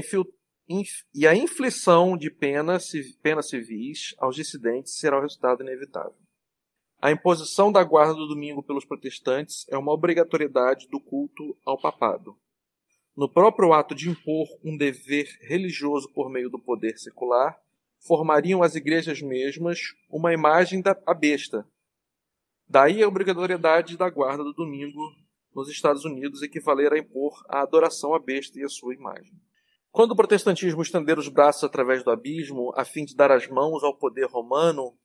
e 1.13 1.25
a 1.25 1.35
inflição 1.35 2.17
de 2.17 2.29
penas, 2.29 2.91
penas 3.21 3.49
civis 3.49 4.13
aos 4.17 4.35
dissidentes 4.35 4.97
será 4.97 5.17
o 5.17 5.21
resultado 5.21 5.63
inevitável. 5.63 6.15
A 6.99 7.11
imposição 7.11 7.71
da 7.71 7.83
guarda 7.83 8.15
do 8.15 8.27
domingo 8.27 8.63
pelos 8.63 8.83
protestantes 8.83 9.65
é 9.69 9.77
uma 9.77 9.93
obrigatoriedade 9.93 10.87
do 10.89 10.99
culto 10.99 11.55
ao 11.63 11.79
papado. 11.79 12.35
No 13.15 13.29
próprio 13.29 13.71
ato 13.71 13.95
de 13.95 14.09
impor 14.09 14.47
um 14.63 14.75
dever 14.75 15.27
religioso 15.41 16.11
por 16.11 16.29
meio 16.29 16.49
do 16.49 16.59
poder 16.59 16.97
secular, 16.97 17.59
formariam 17.99 18.61
as 18.61 18.75
igrejas 18.75 19.21
mesmas 19.21 19.79
uma 20.09 20.33
imagem 20.33 20.81
da 20.81 20.93
besta. 21.13 21.67
Daí 22.67 23.01
a 23.01 23.07
obrigatoriedade 23.07 23.95
da 23.95 24.09
guarda 24.09 24.43
do 24.43 24.53
domingo 24.53 25.15
nos 25.55 25.69
Estados 25.69 26.03
Unidos 26.03 26.41
equivaler 26.41 26.93
a 26.93 26.99
impor 26.99 27.43
a 27.47 27.61
adoração 27.61 28.13
à 28.13 28.19
besta 28.19 28.59
e 28.59 28.63
a 28.63 28.69
sua 28.69 28.93
imagem. 28.93 29.33
Quando 29.91 30.11
o 30.11 30.15
protestantismo 30.15 30.81
estender 30.81 31.17
os 31.17 31.27
braços 31.27 31.63
através 31.63 32.03
do 32.03 32.11
abismo, 32.11 32.71
a 32.75 32.85
fim 32.85 33.05
de 33.05 33.15
dar 33.15 33.31
as 33.31 33.47
mãos 33.47 33.83
ao 33.83 33.97
poder 33.97 34.25
romano, 34.25 34.97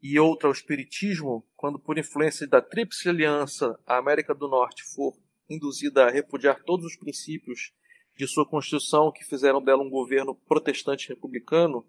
e 0.00 0.18
outra 0.18 0.48
ao 0.48 0.52
Espiritismo, 0.52 1.46
quando 1.56 1.78
por 1.78 1.98
influência 1.98 2.46
da 2.46 2.62
Tríplice 2.62 3.08
Aliança 3.08 3.78
a 3.84 3.98
América 3.98 4.34
do 4.34 4.48
Norte 4.48 4.84
for 4.94 5.14
induzida 5.50 6.06
a 6.06 6.10
repudiar 6.10 6.62
todos 6.62 6.84
os 6.86 6.96
princípios 6.96 7.72
de 8.16 8.26
sua 8.26 8.46
Constituição 8.46 9.10
que 9.12 9.24
fizeram 9.24 9.62
dela 9.62 9.82
um 9.82 9.90
governo 9.90 10.34
protestante 10.34 11.08
republicano, 11.08 11.86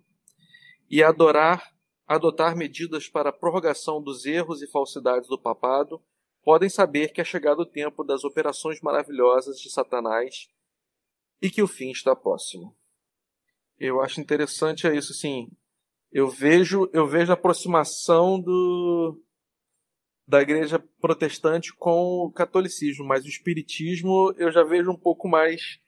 e 0.89 1.03
adorar, 1.03 1.71
adotar 2.07 2.55
medidas 2.55 3.07
para 3.07 3.29
a 3.29 3.33
prorrogação 3.33 4.01
dos 4.01 4.25
erros 4.25 4.61
e 4.61 4.67
falsidades 4.67 5.27
do 5.27 5.39
papado, 5.39 6.01
podem 6.43 6.69
saber 6.69 7.11
que 7.11 7.21
é 7.21 7.23
chegado 7.23 7.59
o 7.59 7.65
tempo 7.65 8.03
das 8.03 8.23
operações 8.23 8.81
maravilhosas 8.81 9.59
de 9.59 9.71
Satanás 9.71 10.47
e 11.41 11.49
que 11.49 11.61
o 11.61 11.67
fim 11.67 11.91
está 11.91 12.15
próximo. 12.15 12.75
Eu 13.77 14.01
acho 14.01 14.19
interessante 14.19 14.87
é 14.87 14.95
isso, 14.95 15.11
assim. 15.13 15.49
Eu 16.11 16.27
vejo, 16.29 16.89
eu 16.91 17.07
vejo 17.07 17.31
a 17.31 17.35
aproximação 17.35 18.39
do 18.39 19.21
da 20.27 20.41
igreja 20.41 20.77
protestante 21.01 21.73
com 21.73 22.25
o 22.25 22.31
catolicismo, 22.31 23.03
mas 23.03 23.25
o 23.25 23.29
espiritismo 23.29 24.31
eu 24.37 24.51
já 24.51 24.63
vejo 24.63 24.91
um 24.91 24.97
pouco 24.97 25.27
mais 25.27 25.79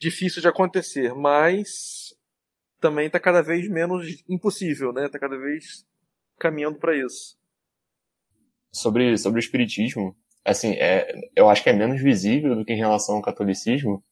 difícil 0.00 0.40
de 0.40 0.48
acontecer, 0.48 1.14
mas 1.14 2.14
também 2.80 3.06
está 3.06 3.20
cada 3.20 3.42
vez 3.42 3.68
menos 3.68 4.24
impossível, 4.26 4.90
né? 4.92 5.04
Está 5.04 5.18
cada 5.18 5.36
vez 5.36 5.86
caminhando 6.38 6.78
para 6.78 6.96
isso. 6.96 7.38
Sobre, 8.72 9.18
sobre 9.18 9.38
o 9.38 9.44
espiritismo, 9.44 10.16
assim, 10.42 10.72
é, 10.72 11.12
eu 11.36 11.50
acho 11.50 11.62
que 11.62 11.68
é 11.68 11.74
menos 11.74 12.02
visível 12.02 12.56
do 12.56 12.64
que 12.64 12.72
em 12.72 12.78
relação 12.78 13.16
ao 13.16 13.22
catolicismo, 13.22 14.02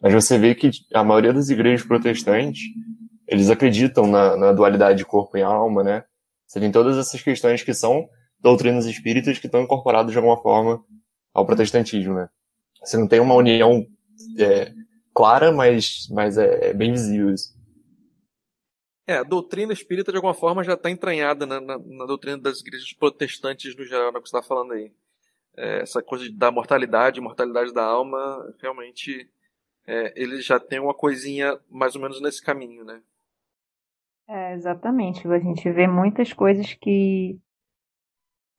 mas 0.00 0.12
você 0.12 0.38
vê 0.38 0.54
que 0.54 0.70
a 0.94 1.02
maioria 1.02 1.32
das 1.32 1.48
igrejas 1.48 1.86
protestantes, 1.86 2.62
eles 3.26 3.50
acreditam 3.50 4.06
na, 4.06 4.36
na 4.36 4.52
dualidade 4.52 4.98
de 4.98 5.04
corpo 5.04 5.36
e 5.36 5.42
alma, 5.42 5.82
né? 5.82 6.04
Você 6.46 6.60
tem 6.60 6.72
todas 6.72 6.96
essas 6.96 7.20
questões 7.20 7.62
que 7.62 7.74
são 7.74 8.08
doutrinas 8.40 8.86
espíritas 8.86 9.38
que 9.38 9.46
estão 9.46 9.62
incorporadas 9.62 10.12
de 10.12 10.16
alguma 10.16 10.40
forma 10.40 10.82
ao 11.34 11.44
protestantismo, 11.44 12.14
né? 12.14 12.28
Você 12.82 12.96
não 12.96 13.08
tem 13.08 13.20
uma 13.20 13.34
união 13.34 13.86
é, 14.38 14.72
clara, 15.14 15.50
mas, 15.50 16.08
mas 16.10 16.38
é, 16.38 16.70
é, 16.70 16.72
bem 16.72 16.92
visível 16.92 17.34
isso. 17.34 17.56
É, 19.06 19.16
a 19.16 19.22
doutrina 19.22 19.72
espírita 19.72 20.12
de 20.12 20.16
alguma 20.16 20.34
forma 20.34 20.62
já 20.62 20.74
está 20.74 20.90
entranhada 20.90 21.44
na, 21.46 21.60
na, 21.60 21.78
na, 21.78 22.06
doutrina 22.06 22.38
das 22.38 22.60
igrejas 22.60 22.92
protestantes 22.92 23.74
no 23.74 23.84
geral, 23.84 24.12
no 24.12 24.22
que 24.22 24.28
você 24.28 24.36
está 24.36 24.46
falando 24.46 24.74
aí. 24.74 24.92
É, 25.56 25.80
essa 25.80 26.02
coisa 26.02 26.30
da 26.32 26.52
mortalidade, 26.52 27.20
mortalidade 27.20 27.72
da 27.72 27.82
alma, 27.82 28.54
realmente 28.60 29.28
é, 29.88 30.12
eles 30.14 30.44
já 30.44 30.60
têm 30.60 30.78
uma 30.78 30.92
coisinha 30.92 31.58
mais 31.70 31.96
ou 31.96 32.02
menos 32.02 32.20
nesse 32.20 32.44
caminho, 32.44 32.84
né? 32.84 33.00
É, 34.28 34.52
exatamente. 34.52 35.26
A 35.26 35.38
gente 35.38 35.70
vê 35.72 35.86
muitas 35.86 36.32
coisas 36.32 36.74
que 36.74 37.38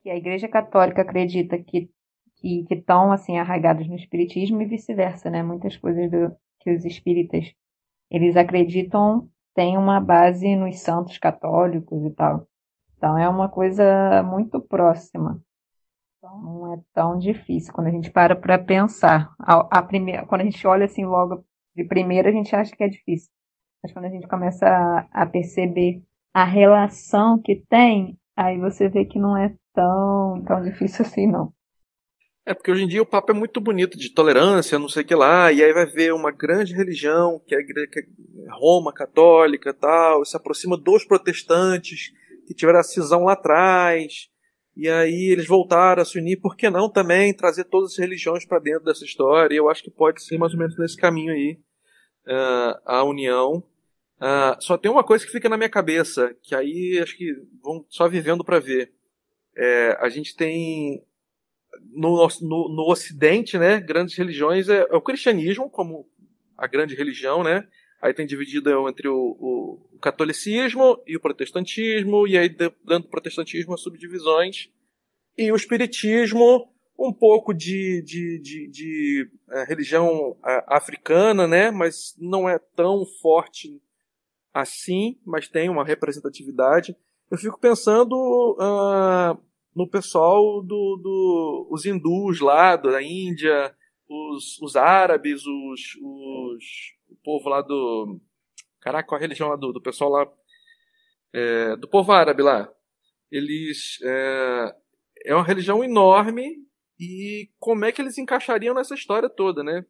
que 0.02 0.10
a 0.10 0.16
Igreja 0.16 0.48
Católica 0.48 1.02
acredita 1.02 1.56
que 1.56 1.88
que 2.40 2.66
estão 2.70 3.12
assim 3.12 3.38
arraigados 3.38 3.86
no 3.86 3.94
espiritismo 3.94 4.60
e 4.62 4.66
vice-versa, 4.66 5.30
né? 5.30 5.42
Muitas 5.42 5.76
coisas 5.76 6.10
do, 6.10 6.34
que 6.58 6.74
os 6.74 6.84
espíritas 6.84 7.54
eles 8.10 8.36
acreditam 8.36 9.30
têm 9.54 9.78
uma 9.78 10.00
base 10.00 10.56
nos 10.56 10.80
santos 10.80 11.16
católicos 11.18 12.04
e 12.04 12.10
tal. 12.10 12.48
Então 12.96 13.16
é 13.16 13.28
uma 13.28 13.48
coisa 13.48 14.22
muito 14.24 14.60
próxima. 14.60 15.40
Então 16.22 16.38
não 16.38 16.74
é 16.74 16.78
tão 16.92 17.18
difícil 17.18 17.72
quando 17.72 17.86
a 17.86 17.90
gente 17.90 18.10
para 18.10 18.36
para 18.36 18.58
pensar. 18.58 19.34
A, 19.40 19.78
a 19.78 19.82
primeira, 19.82 20.26
quando 20.26 20.42
a 20.42 20.44
gente 20.44 20.66
olha 20.66 20.84
assim 20.84 21.06
logo 21.06 21.42
de 21.74 21.82
primeira 21.82 22.28
a 22.28 22.32
gente 22.32 22.54
acha 22.54 22.76
que 22.76 22.84
é 22.84 22.88
difícil. 22.88 23.30
Mas 23.82 23.90
quando 23.90 24.04
a 24.04 24.10
gente 24.10 24.28
começa 24.28 24.66
a, 24.66 25.22
a 25.22 25.26
perceber 25.26 26.02
a 26.34 26.44
relação 26.44 27.40
que 27.40 27.64
tem, 27.70 28.18
aí 28.36 28.58
você 28.58 28.86
vê 28.90 29.06
que 29.06 29.18
não 29.18 29.34
é 29.34 29.54
tão, 29.72 30.44
tão 30.46 30.62
difícil 30.62 31.06
assim, 31.06 31.26
não. 31.26 31.54
É 32.44 32.52
porque 32.52 32.70
hoje 32.70 32.84
em 32.84 32.88
dia 32.88 33.00
o 33.00 33.06
papo 33.06 33.32
é 33.32 33.34
muito 33.34 33.58
bonito, 33.58 33.96
de 33.96 34.12
tolerância, 34.12 34.78
não 34.78 34.90
sei 34.90 35.02
o 35.02 35.06
que 35.06 35.14
lá, 35.14 35.50
e 35.50 35.64
aí 35.64 35.72
vai 35.72 35.86
ver 35.86 36.12
uma 36.12 36.30
grande 36.30 36.74
religião, 36.74 37.40
que 37.46 37.54
é 37.54 37.62
que 37.62 37.72
é 37.98 38.04
Roma 38.50 38.92
católica 38.92 39.72
tal, 39.72 40.22
se 40.26 40.36
aproxima 40.36 40.76
dos 40.76 41.02
protestantes, 41.04 42.12
que 42.46 42.52
tiveram 42.52 42.80
a 42.80 42.82
cisão 42.82 43.24
lá 43.24 43.32
atrás, 43.32 44.29
e 44.80 44.88
aí 44.88 45.30
eles 45.30 45.46
voltaram 45.46 46.00
a 46.00 46.04
se 46.06 46.18
unir, 46.18 46.40
por 46.40 46.56
que 46.56 46.70
não 46.70 46.88
também 46.88 47.34
trazer 47.34 47.64
todas 47.64 47.92
as 47.92 47.98
religiões 47.98 48.46
para 48.46 48.58
dentro 48.58 48.86
dessa 48.86 49.04
história? 49.04 49.54
E 49.54 49.58
eu 49.58 49.68
acho 49.68 49.82
que 49.82 49.90
pode 49.90 50.24
ser 50.24 50.38
mais 50.38 50.54
ou 50.54 50.58
menos 50.58 50.74
nesse 50.78 50.96
caminho 50.96 51.34
aí, 51.34 51.58
uh, 52.26 52.80
a 52.86 53.04
união. 53.04 53.62
Uh, 54.16 54.56
só 54.58 54.78
tem 54.78 54.90
uma 54.90 55.04
coisa 55.04 55.26
que 55.26 55.30
fica 55.32 55.50
na 55.50 55.58
minha 55.58 55.68
cabeça, 55.68 56.34
que 56.42 56.54
aí 56.54 56.98
acho 56.98 57.14
que 57.14 57.30
vão 57.62 57.84
só 57.90 58.08
vivendo 58.08 58.42
para 58.42 58.58
ver. 58.58 58.90
É, 59.54 59.98
a 60.00 60.08
gente 60.08 60.34
tem 60.34 61.04
no, 61.92 62.26
no, 62.40 62.74
no, 62.74 62.90
Ocidente, 62.90 63.58
né, 63.58 63.80
grandes 63.80 64.16
religiões 64.16 64.70
é, 64.70 64.86
é, 64.88 64.96
o 64.96 65.02
cristianismo 65.02 65.68
como 65.68 66.08
a 66.56 66.66
grande 66.66 66.94
religião, 66.94 67.44
né? 67.44 67.68
Aí 68.00 68.14
tem 68.14 68.26
dividido 68.26 68.88
entre 68.88 69.08
o, 69.08 69.36
o, 69.38 69.98
catolicismo 70.00 71.02
e 71.06 71.16
o 71.16 71.20
protestantismo, 71.20 72.26
e 72.26 72.38
aí 72.38 72.48
dentro 72.48 72.78
do 72.86 73.08
protestantismo 73.08 73.74
as 73.74 73.82
subdivisões, 73.82 74.70
e 75.36 75.52
o 75.52 75.56
espiritismo, 75.56 76.70
um 76.98 77.12
pouco 77.12 77.52
de, 77.52 78.02
de, 78.02 78.38
de, 78.40 78.68
de 78.68 79.30
é, 79.50 79.64
religião 79.64 80.36
é, 80.46 80.64
africana, 80.66 81.46
né? 81.46 81.70
Mas 81.70 82.14
não 82.18 82.48
é 82.48 82.58
tão 82.58 83.04
forte 83.20 83.80
assim, 84.52 85.18
mas 85.24 85.48
tem 85.48 85.68
uma 85.68 85.84
representatividade. 85.84 86.96
Eu 87.30 87.38
fico 87.38 87.60
pensando 87.60 88.14
uh, 88.58 89.40
no 89.74 89.88
pessoal 89.88 90.62
do, 90.62 90.96
do 90.96 91.68
os 91.70 91.86
hindus 91.86 92.40
lá 92.40 92.76
da 92.76 93.02
Índia, 93.02 93.74
os, 94.08 94.60
os 94.60 94.74
árabes, 94.76 95.42
os, 95.46 95.96
os 96.02 96.64
povo 97.22 97.48
lá 97.48 97.62
do 97.62 98.20
caraca, 98.80 99.08
qual 99.08 99.18
a 99.18 99.22
religião 99.22 99.48
lá 99.48 99.56
do, 99.56 99.72
do 99.72 99.82
pessoal 99.82 100.10
lá 100.10 100.32
é, 101.32 101.76
do 101.76 101.88
povo 101.88 102.12
árabe 102.12 102.42
lá. 102.42 102.72
Eles 103.30 103.98
é, 104.02 104.76
é 105.26 105.34
uma 105.34 105.44
religião 105.44 105.84
enorme 105.84 106.56
e 106.98 107.50
como 107.58 107.84
é 107.84 107.92
que 107.92 108.02
eles 108.02 108.18
encaixariam 108.18 108.74
nessa 108.74 108.94
história 108.94 109.28
toda, 109.28 109.62
né? 109.62 109.84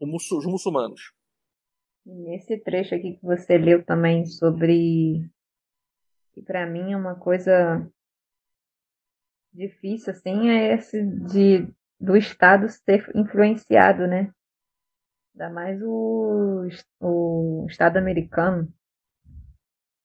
Os 0.00 0.46
muçulmanos. 0.46 1.12
Nesse 2.04 2.58
trecho 2.58 2.94
aqui 2.94 3.14
que 3.14 3.24
você 3.24 3.56
leu 3.58 3.84
também 3.84 4.26
sobre 4.26 5.28
que 6.32 6.42
para 6.42 6.66
mim 6.66 6.92
é 6.92 6.96
uma 6.96 7.14
coisa 7.14 7.90
difícil, 9.52 10.12
assim, 10.12 10.50
é 10.50 10.74
esse 10.74 11.02
de 11.02 11.66
do 11.98 12.14
Estado 12.14 12.68
ser 12.68 13.10
influenciado, 13.14 14.06
né? 14.06 14.30
Ainda 15.36 15.52
mais 15.52 15.82
o, 15.82 16.66
o 16.98 17.66
Estado 17.68 17.98
americano, 17.98 18.72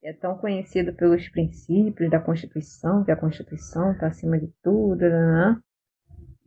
que 0.02 0.08
é 0.08 0.14
tão 0.14 0.38
conhecido 0.38 0.94
pelos 0.94 1.30
princípios 1.30 2.12
da 2.12 2.20
Constituição, 2.20 3.06
que 3.06 3.12
a 3.12 3.16
Constituição 3.16 3.94
está 3.94 4.08
acima 4.08 4.38
de 4.38 4.52
tudo, 4.62 5.00
né? 5.00 5.62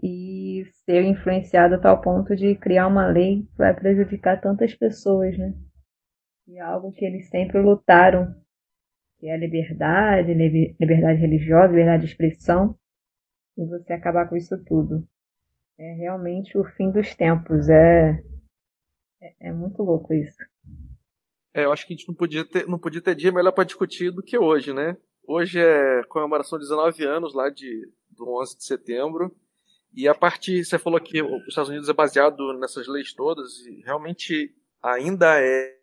e 0.02 0.66
ser 0.84 1.02
influenciado 1.02 1.76
a 1.76 1.78
tal 1.78 1.98
ponto 2.02 2.36
de 2.36 2.54
criar 2.56 2.86
uma 2.86 3.06
lei 3.06 3.44
que 3.44 3.56
vai 3.56 3.72
prejudicar 3.74 4.38
tantas 4.38 4.74
pessoas, 4.74 5.38
né? 5.38 5.54
E 6.46 6.58
é 6.58 6.60
algo 6.60 6.92
que 6.92 7.06
eles 7.06 7.30
sempre 7.30 7.58
lutaram, 7.62 8.34
que 9.18 9.28
é 9.28 9.32
a 9.32 9.38
liberdade, 9.38 10.34
liberdade 10.78 11.20
religiosa, 11.20 11.68
liberdade 11.68 12.04
de 12.04 12.10
expressão, 12.10 12.76
e 13.56 13.64
você 13.64 13.94
acabar 13.94 14.28
com 14.28 14.36
isso 14.36 14.62
tudo. 14.66 15.08
É 15.78 15.94
realmente 15.94 16.58
o 16.58 16.64
fim 16.64 16.90
dos 16.90 17.14
tempos. 17.14 17.70
É, 17.70 18.22
é, 19.20 19.48
é 19.48 19.52
muito 19.52 19.82
louco 19.82 20.12
isso. 20.12 20.38
É, 21.52 21.64
eu 21.64 21.72
acho 21.72 21.86
que 21.86 21.94
a 21.94 21.96
gente 21.96 22.08
não 22.08 22.14
podia 22.14 22.44
ter, 22.44 22.66
não 22.66 22.78
podia 22.78 23.00
ter 23.00 23.14
dia 23.14 23.32
melhor 23.32 23.52
para 23.52 23.64
discutir 23.64 24.10
do 24.10 24.22
que 24.22 24.36
hoje, 24.36 24.72
né? 24.72 24.96
Hoje 25.26 25.60
é 25.60 26.02
comemoração 26.04 26.58
de 26.58 26.64
19 26.64 27.04
anos 27.04 27.34
lá 27.34 27.48
de, 27.48 27.88
do 28.10 28.28
11 28.40 28.58
de 28.58 28.64
setembro. 28.64 29.34
E 29.92 30.08
a 30.08 30.14
parte, 30.14 30.64
você 30.64 30.78
falou 30.78 31.00
que 31.00 31.22
os 31.22 31.48
Estados 31.48 31.70
Unidos 31.70 31.88
é 31.88 31.92
baseado 31.92 32.52
nessas 32.58 32.88
leis 32.88 33.12
todas, 33.12 33.64
e 33.66 33.80
realmente 33.82 34.52
ainda 34.82 35.40
é, 35.40 35.78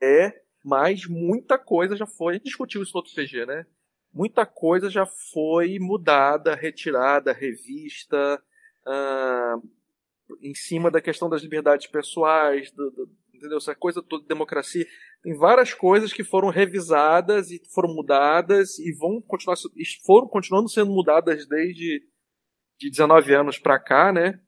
é, 0.00 0.42
mas 0.64 1.06
muita 1.06 1.58
coisa 1.58 1.96
já 1.96 2.06
foi, 2.06 2.34
a 2.34 2.36
gente 2.36 2.44
discutiu 2.44 2.80
isso 2.82 2.92
no 2.94 2.98
outro 2.98 3.12
CG, 3.12 3.44
né? 3.44 3.66
muita 4.12 4.44
coisa 4.44 4.90
já 4.90 5.06
foi 5.06 5.78
mudada, 5.78 6.54
retirada, 6.54 7.32
revista, 7.32 8.42
uh, 8.86 9.68
em 10.40 10.54
cima 10.54 10.90
da 10.90 11.00
questão 11.00 11.28
das 11.28 11.42
liberdades 11.42 11.86
pessoais, 11.86 12.70
do, 12.72 12.90
do, 12.90 13.10
entendeu? 13.34 13.58
Essa 13.58 13.74
coisa 13.74 14.02
toda 14.02 14.22
de 14.22 14.28
democracia. 14.28 14.86
Tem 15.22 15.34
várias 15.36 15.74
coisas 15.74 16.12
que 16.12 16.24
foram 16.24 16.48
revisadas 16.48 17.50
e 17.50 17.60
foram 17.72 17.94
mudadas 17.94 18.78
e 18.78 18.92
vão 18.92 19.20
continuar, 19.20 19.56
foram 20.04 20.28
continuando 20.28 20.68
sendo 20.68 20.90
mudadas 20.90 21.46
desde 21.46 22.02
de 22.78 22.90
19 22.90 23.34
anos 23.34 23.58
para 23.58 23.78
cá, 23.78 24.12
né? 24.12 24.40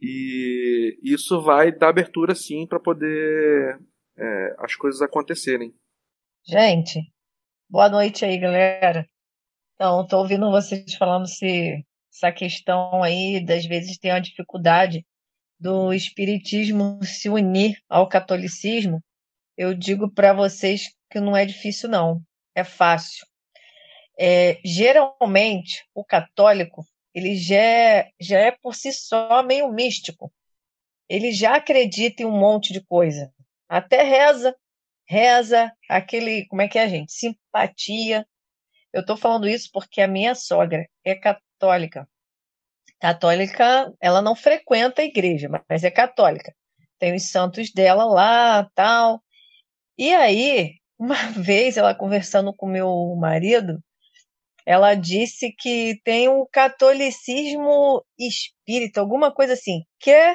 E 0.00 0.98
isso 1.02 1.40
vai 1.42 1.72
dar 1.72 1.88
abertura 1.88 2.34
sim 2.34 2.66
para 2.66 2.78
poder 2.78 3.80
é, 4.16 4.56
as 4.58 4.76
coisas 4.76 5.02
acontecerem. 5.02 5.74
Gente, 6.46 7.00
Boa 7.74 7.88
noite 7.88 8.24
aí, 8.24 8.38
galera. 8.38 9.08
Então, 9.74 10.02
estou 10.02 10.20
ouvindo 10.20 10.50
vocês 10.50 10.94
falando 10.94 11.26
se 11.26 11.84
essa 12.12 12.30
questão 12.30 13.02
aí, 13.02 13.44
das 13.44 13.66
vezes 13.66 13.98
tem 13.98 14.12
uma 14.12 14.20
dificuldade 14.20 15.04
do 15.58 15.92
espiritismo 15.92 16.98
se 17.04 17.28
unir 17.28 17.78
ao 17.88 18.08
catolicismo. 18.08 19.02
Eu 19.56 19.74
digo 19.74 20.10
para 20.12 20.32
vocês 20.32 20.90
que 21.10 21.20
não 21.20 21.36
é 21.36 21.44
difícil, 21.46 21.88
não. 21.88 22.20
É 22.54 22.64
fácil. 22.64 23.26
É, 24.18 24.60
geralmente, 24.64 25.84
o 25.94 26.04
católico, 26.04 26.84
ele 27.14 27.36
já 27.36 27.56
é, 27.56 28.10
já 28.20 28.38
é 28.38 28.50
por 28.50 28.74
si 28.74 28.92
só 28.92 29.42
meio 29.42 29.72
místico. 29.72 30.32
Ele 31.08 31.32
já 31.32 31.56
acredita 31.56 32.22
em 32.22 32.26
um 32.26 32.38
monte 32.38 32.72
de 32.72 32.80
coisa. 32.84 33.32
Até 33.68 34.02
reza, 34.02 34.56
reza, 35.08 35.72
aquele, 35.88 36.46
como 36.46 36.62
é 36.62 36.68
que 36.68 36.78
é, 36.78 36.88
gente? 36.88 37.12
Simpatia. 37.12 38.26
Eu 38.92 39.00
estou 39.00 39.16
falando 39.16 39.48
isso 39.48 39.68
porque 39.72 40.00
a 40.00 40.08
minha 40.08 40.34
sogra 40.34 40.86
é 41.04 41.14
católica. 41.14 42.08
Católica, 43.04 43.92
ela 44.00 44.22
não 44.22 44.34
frequenta 44.34 45.02
a 45.02 45.04
igreja, 45.04 45.46
mas 45.68 45.84
é 45.84 45.90
católica. 45.90 46.54
Tem 46.98 47.14
os 47.14 47.30
santos 47.30 47.70
dela 47.70 48.06
lá, 48.06 48.66
tal. 48.74 49.20
E 49.98 50.14
aí, 50.14 50.76
uma 50.98 51.14
vez 51.32 51.76
ela 51.76 51.94
conversando 51.94 52.54
com 52.56 52.66
meu 52.66 53.14
marido, 53.20 53.78
ela 54.64 54.94
disse 54.94 55.52
que 55.52 56.00
tem 56.02 56.30
um 56.30 56.46
catolicismo 56.50 58.02
espírita, 58.18 59.02
alguma 59.02 59.30
coisa 59.30 59.52
assim, 59.52 59.82
que 60.00 60.10
é 60.10 60.34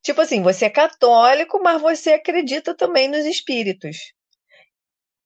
tipo 0.00 0.20
assim, 0.20 0.40
você 0.40 0.66
é 0.66 0.70
católico, 0.70 1.60
mas 1.60 1.82
você 1.82 2.12
acredita 2.12 2.76
também 2.76 3.08
nos 3.08 3.26
espíritos. 3.26 3.96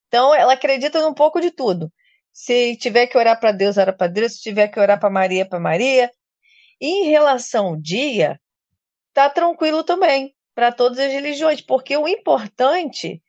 Então, 0.08 0.34
ela 0.34 0.54
acredita 0.54 1.02
num 1.02 1.12
pouco 1.12 1.38
de 1.38 1.50
tudo. 1.50 1.92
Se 2.32 2.78
tiver 2.78 3.08
que 3.08 3.18
orar 3.18 3.38
para 3.38 3.52
Deus, 3.52 3.76
ora 3.76 3.94
para 3.94 4.06
Deus. 4.06 4.36
Se 4.36 4.40
tiver 4.40 4.68
que 4.68 4.80
orar 4.80 4.98
para 4.98 5.10
Maria, 5.10 5.46
para 5.46 5.60
Maria. 5.60 6.10
Em 6.84 7.04
relação 7.04 7.66
ao 7.66 7.76
dia, 7.76 8.40
tá 9.14 9.30
tranquilo 9.30 9.84
também 9.84 10.34
para 10.52 10.72
todas 10.72 10.98
as 10.98 11.12
religiões, 11.12 11.60
porque 11.60 11.96
o 11.96 12.08
importante 12.08 13.22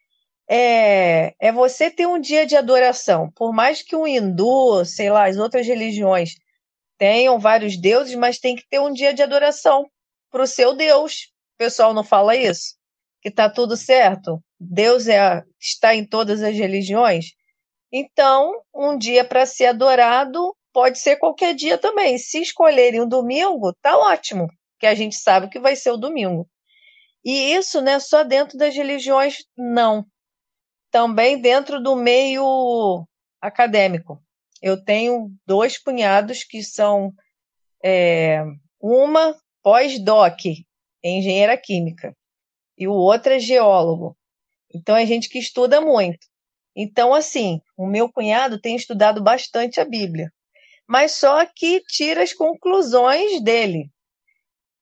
é, 0.49 1.35
é 1.39 1.51
você 1.51 1.91
ter 1.91 2.07
um 2.07 2.19
dia 2.19 2.47
de 2.47 2.55
adoração. 2.57 3.31
Por 3.35 3.53
mais 3.53 3.83
que 3.83 3.95
o 3.95 4.07
hindu, 4.07 4.83
sei 4.83 5.11
lá, 5.11 5.27
as 5.27 5.37
outras 5.37 5.67
religiões 5.67 6.33
tenham 6.97 7.37
vários 7.37 7.79
deuses, 7.79 8.15
mas 8.15 8.39
tem 8.39 8.55
que 8.55 8.67
ter 8.67 8.79
um 8.79 8.91
dia 8.91 9.13
de 9.13 9.21
adoração 9.21 9.85
para 10.31 10.41
o 10.41 10.47
seu 10.47 10.75
Deus. 10.75 11.31
O 11.53 11.57
pessoal 11.59 11.93
não 11.93 12.03
fala 12.03 12.35
isso? 12.35 12.75
Que 13.21 13.29
está 13.29 13.47
tudo 13.47 13.77
certo? 13.77 14.43
Deus 14.59 15.07
é, 15.07 15.43
está 15.59 15.93
em 15.93 16.03
todas 16.03 16.41
as 16.41 16.55
religiões? 16.55 17.33
Então, 17.91 18.63
um 18.73 18.97
dia 18.97 19.23
para 19.23 19.45
ser 19.45 19.67
adorado 19.67 20.55
pode 20.73 20.99
ser 20.99 21.17
qualquer 21.17 21.53
dia 21.53 21.77
também. 21.77 22.17
Se 22.17 22.41
escolherem 22.41 23.01
um 23.01 23.07
domingo, 23.07 23.73
tá 23.81 23.97
ótimo, 23.97 24.47
que 24.79 24.85
a 24.85 24.95
gente 24.95 25.15
sabe 25.15 25.49
que 25.49 25.59
vai 25.59 25.75
ser 25.75 25.91
o 25.91 25.97
domingo. 25.97 26.49
E 27.23 27.53
isso 27.53 27.81
não 27.81 27.93
é 27.93 27.99
só 27.99 28.23
dentro 28.23 28.57
das 28.57 28.75
religiões, 28.75 29.37
não 29.57 30.05
também 30.93 31.41
dentro 31.41 31.81
do 31.81 31.95
meio 31.95 33.07
acadêmico. 33.41 34.21
Eu 34.61 34.81
tenho 34.81 35.31
dois 35.43 35.75
cunhados 35.75 36.43
que 36.43 36.61
são 36.61 37.11
é, 37.83 38.43
uma 38.79 39.35
pós-doc 39.63 40.39
engenheira 41.03 41.57
química 41.57 42.15
e 42.77 42.87
o 42.87 42.93
outro 42.93 43.33
é 43.33 43.39
geólogo. 43.39 44.15
Então 44.71 44.95
é 44.95 45.03
gente 45.03 45.29
que 45.29 45.39
estuda 45.39 45.81
muito. 45.81 46.27
Então, 46.75 47.11
assim, 47.11 47.59
o 47.75 47.87
meu 47.87 48.11
cunhado 48.11 48.61
tem 48.61 48.75
estudado 48.75 49.21
bastante 49.21 49.79
a 49.79 49.85
Bíblia, 49.85 50.31
mas 50.93 51.13
só 51.13 51.45
que 51.45 51.81
tira 51.87 52.21
as 52.21 52.33
conclusões 52.33 53.41
dele. 53.41 53.89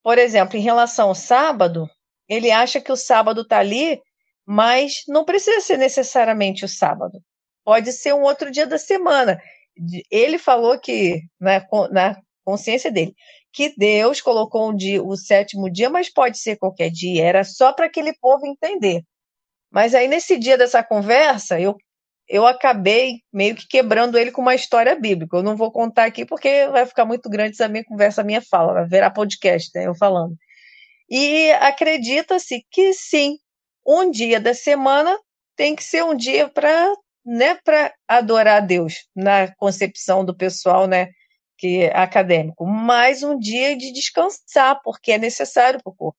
Por 0.04 0.18
exemplo, 0.18 0.58
em 0.58 0.62
relação 0.62 1.10
ao 1.10 1.16
sábado, 1.16 1.88
ele 2.28 2.52
acha 2.52 2.82
que 2.82 2.92
o 2.92 2.98
sábado 2.98 3.42
está 3.42 3.60
ali 3.60 4.02
mas 4.46 5.04
não 5.08 5.24
precisa 5.24 5.62
ser 5.62 5.78
necessariamente 5.78 6.66
o 6.66 6.68
sábado. 6.68 7.22
Pode 7.64 7.94
ser 7.94 8.14
um 8.14 8.24
outro 8.24 8.52
dia 8.52 8.68
da 8.68 8.78
semana. 8.78 9.42
Ele 10.10 10.38
falou 10.38 10.78
que, 10.78 11.22
na, 11.40 11.66
na 11.92 12.22
consciência 12.44 12.92
dele, 12.92 13.14
que 13.54 13.74
Deus 13.78 14.20
colocou 14.20 14.70
um 14.70 14.76
dia, 14.76 15.02
o 15.02 15.16
sétimo 15.16 15.72
dia, 15.72 15.90
mas 15.90 16.12
pode 16.12 16.38
ser 16.38 16.58
qualquer 16.58 16.90
dia. 16.90 17.24
Era 17.26 17.44
só 17.44 17.72
para 17.72 17.86
aquele 17.86 18.14
povo 18.20 18.46
entender. 18.46 19.04
Mas 19.72 19.96
aí, 19.96 20.08
nesse 20.08 20.38
dia 20.38 20.58
dessa 20.58 20.84
conversa, 20.84 21.60
eu, 21.60 21.78
eu 22.32 22.48
acabei 22.48 23.20
meio 23.32 23.56
que 23.56 23.68
quebrando 23.68 24.18
ele 24.18 24.32
com 24.32 24.42
uma 24.42 24.56
história 24.56 24.96
bíblica. 24.96 25.36
Eu 25.36 25.44
não 25.44 25.58
vou 25.58 25.70
contar 25.70 26.06
aqui 26.06 26.26
porque 26.26 26.66
vai 26.68 26.86
ficar 26.86 27.04
muito 27.04 27.30
grande 27.30 27.52
essa 27.52 27.68
minha 27.68 27.84
conversa, 27.84 28.22
a 28.22 28.24
minha 28.24 28.42
fala, 28.42 28.74
vai 28.74 28.88
virar 28.88 29.12
podcast, 29.12 29.70
né, 29.76 29.86
eu 29.86 29.94
falando. 29.94 30.34
E 31.10 31.52
acredita-se 31.54 32.66
que 32.72 32.94
sim, 32.94 33.38
um 33.86 34.10
dia 34.10 34.40
da 34.40 34.54
semana 34.54 35.14
tem 35.58 35.76
que 35.76 35.84
ser 35.84 36.06
um 36.06 36.16
dia 36.16 36.48
para 36.48 36.94
né, 37.26 37.56
para 37.66 37.94
adorar 38.08 38.58
a 38.58 38.66
Deus 38.66 39.06
na 39.16 39.54
concepção 39.56 40.26
do 40.26 40.36
pessoal, 40.36 40.88
né, 40.88 41.10
que 41.58 41.84
é 41.84 41.96
acadêmico, 41.96 42.66
mais 42.66 43.22
um 43.24 43.38
dia 43.38 43.76
de 43.78 43.92
descansar, 43.92 44.80
porque 44.84 45.12
é 45.12 45.18
necessário 45.18 45.80
para 45.84 45.92
o 45.92 45.96
corpo. 45.96 46.18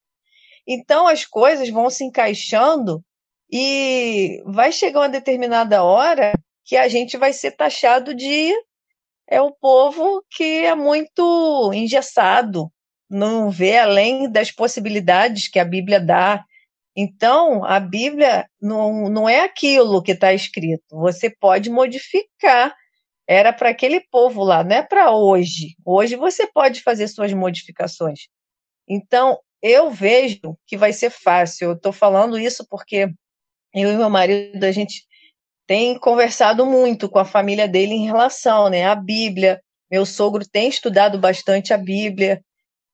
Então 0.68 1.08
as 1.08 1.24
coisas 1.24 1.70
vão 1.70 1.88
se 1.90 2.04
encaixando 2.04 3.02
e 3.52 4.42
vai 4.46 4.72
chegar 4.72 5.00
uma 5.00 5.08
determinada 5.08 5.84
hora 5.84 6.32
que 6.64 6.76
a 6.76 6.88
gente 6.88 7.16
vai 7.16 7.32
ser 7.32 7.52
taxado 7.52 8.14
de 8.14 8.52
é 9.28 9.40
o 9.40 9.52
povo 9.52 10.24
que 10.30 10.64
é 10.66 10.74
muito 10.74 11.70
engessado, 11.74 12.70
não 13.08 13.50
vê 13.50 13.78
além 13.78 14.30
das 14.30 14.50
possibilidades 14.50 15.48
que 15.48 15.58
a 15.58 15.64
Bíblia 15.64 16.00
dá, 16.00 16.44
então, 16.96 17.64
a 17.64 17.80
Bíblia 17.80 18.46
não, 18.60 19.08
não 19.08 19.28
é 19.28 19.40
aquilo 19.40 20.02
que 20.02 20.12
está 20.12 20.32
escrito. 20.34 20.84
Você 20.90 21.30
pode 21.30 21.70
modificar. 21.70 22.74
Era 23.26 23.52
para 23.52 23.70
aquele 23.70 24.00
povo 24.10 24.42
lá, 24.42 24.62
não 24.62 24.76
é 24.76 24.82
para 24.82 25.10
hoje. 25.12 25.74
Hoje 25.86 26.16
você 26.16 26.46
pode 26.46 26.82
fazer 26.82 27.08
suas 27.08 27.32
modificações. 27.32 28.26
Então, 28.86 29.38
eu 29.62 29.90
vejo 29.90 30.58
que 30.66 30.76
vai 30.76 30.92
ser 30.92 31.10
fácil. 31.10 31.70
Eu 31.70 31.72
estou 31.74 31.92
falando 31.92 32.38
isso 32.38 32.66
porque 32.68 33.08
eu 33.74 33.90
e 33.90 33.96
meu 33.96 34.10
marido, 34.10 34.62
a 34.64 34.72
gente 34.72 35.04
tem 35.66 35.98
conversado 35.98 36.66
muito 36.66 37.08
com 37.08 37.18
a 37.18 37.24
família 37.24 37.66
dele 37.66 37.94
em 37.94 38.04
relação 38.04 38.68
né, 38.68 38.84
à 38.84 38.94
Bíblia. 38.94 39.60
Meu 39.90 40.04
sogro 40.04 40.46
tem 40.48 40.68
estudado 40.68 41.18
bastante 41.18 41.72
a 41.72 41.78
Bíblia. 41.78 42.42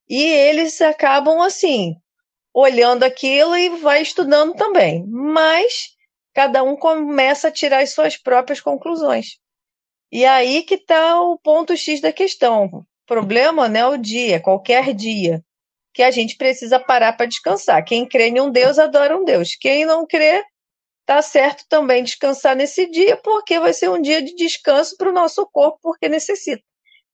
E 0.09 0.23
eles 0.23 0.81
acabam 0.81 1.41
assim, 1.41 1.97
olhando 2.55 3.05
aquilo 3.05 3.57
e 3.57 3.69
vai 3.81 4.03
estudando 4.03 4.55
também. 4.55 5.05
Mas 5.07 5.89
cada 6.33 6.63
um 6.63 6.77
começa 6.77 7.49
a 7.49 7.53
tirar 7.53 7.83
as 7.83 7.91
suas 7.91 8.17
próprias 8.17 8.61
conclusões. 8.61 9.39
E 10.11 10.25
aí 10.25 10.63
que 10.63 10.75
está 10.75 11.21
o 11.21 11.39
ponto 11.39 11.77
X 11.77 12.01
da 12.01 12.13
questão. 12.13 12.67
O 12.67 12.87
problema 13.07 13.69
não 13.69 13.81
é 13.81 13.87
o 13.89 13.99
dia, 13.99 14.41
qualquer 14.41 14.95
dia, 14.95 15.43
que 15.93 16.03
a 16.03 16.11
gente 16.11 16.37
precisa 16.37 16.79
parar 16.79 17.15
para 17.15 17.27
descansar. 17.27 17.85
Quem 17.85 18.07
crê 18.07 18.29
em 18.29 18.41
um 18.41 18.51
Deus 18.51 18.79
adora 18.79 19.17
um 19.17 19.25
Deus. 19.25 19.57
Quem 19.61 19.85
não 19.85 20.07
crê, 20.07 20.45
tá 21.09 21.23
certo 21.23 21.65
também 21.71 22.05
descansar 22.05 22.55
nesse 22.55 22.85
dia, 22.91 23.17
porque 23.17 23.59
vai 23.59 23.73
ser 23.73 23.89
um 23.89 23.99
dia 23.99 24.21
de 24.21 24.35
descanso 24.35 24.95
para 24.95 25.09
o 25.09 25.13
nosso 25.13 25.49
corpo, 25.51 25.79
porque 25.83 26.07
necessita. 26.07 26.63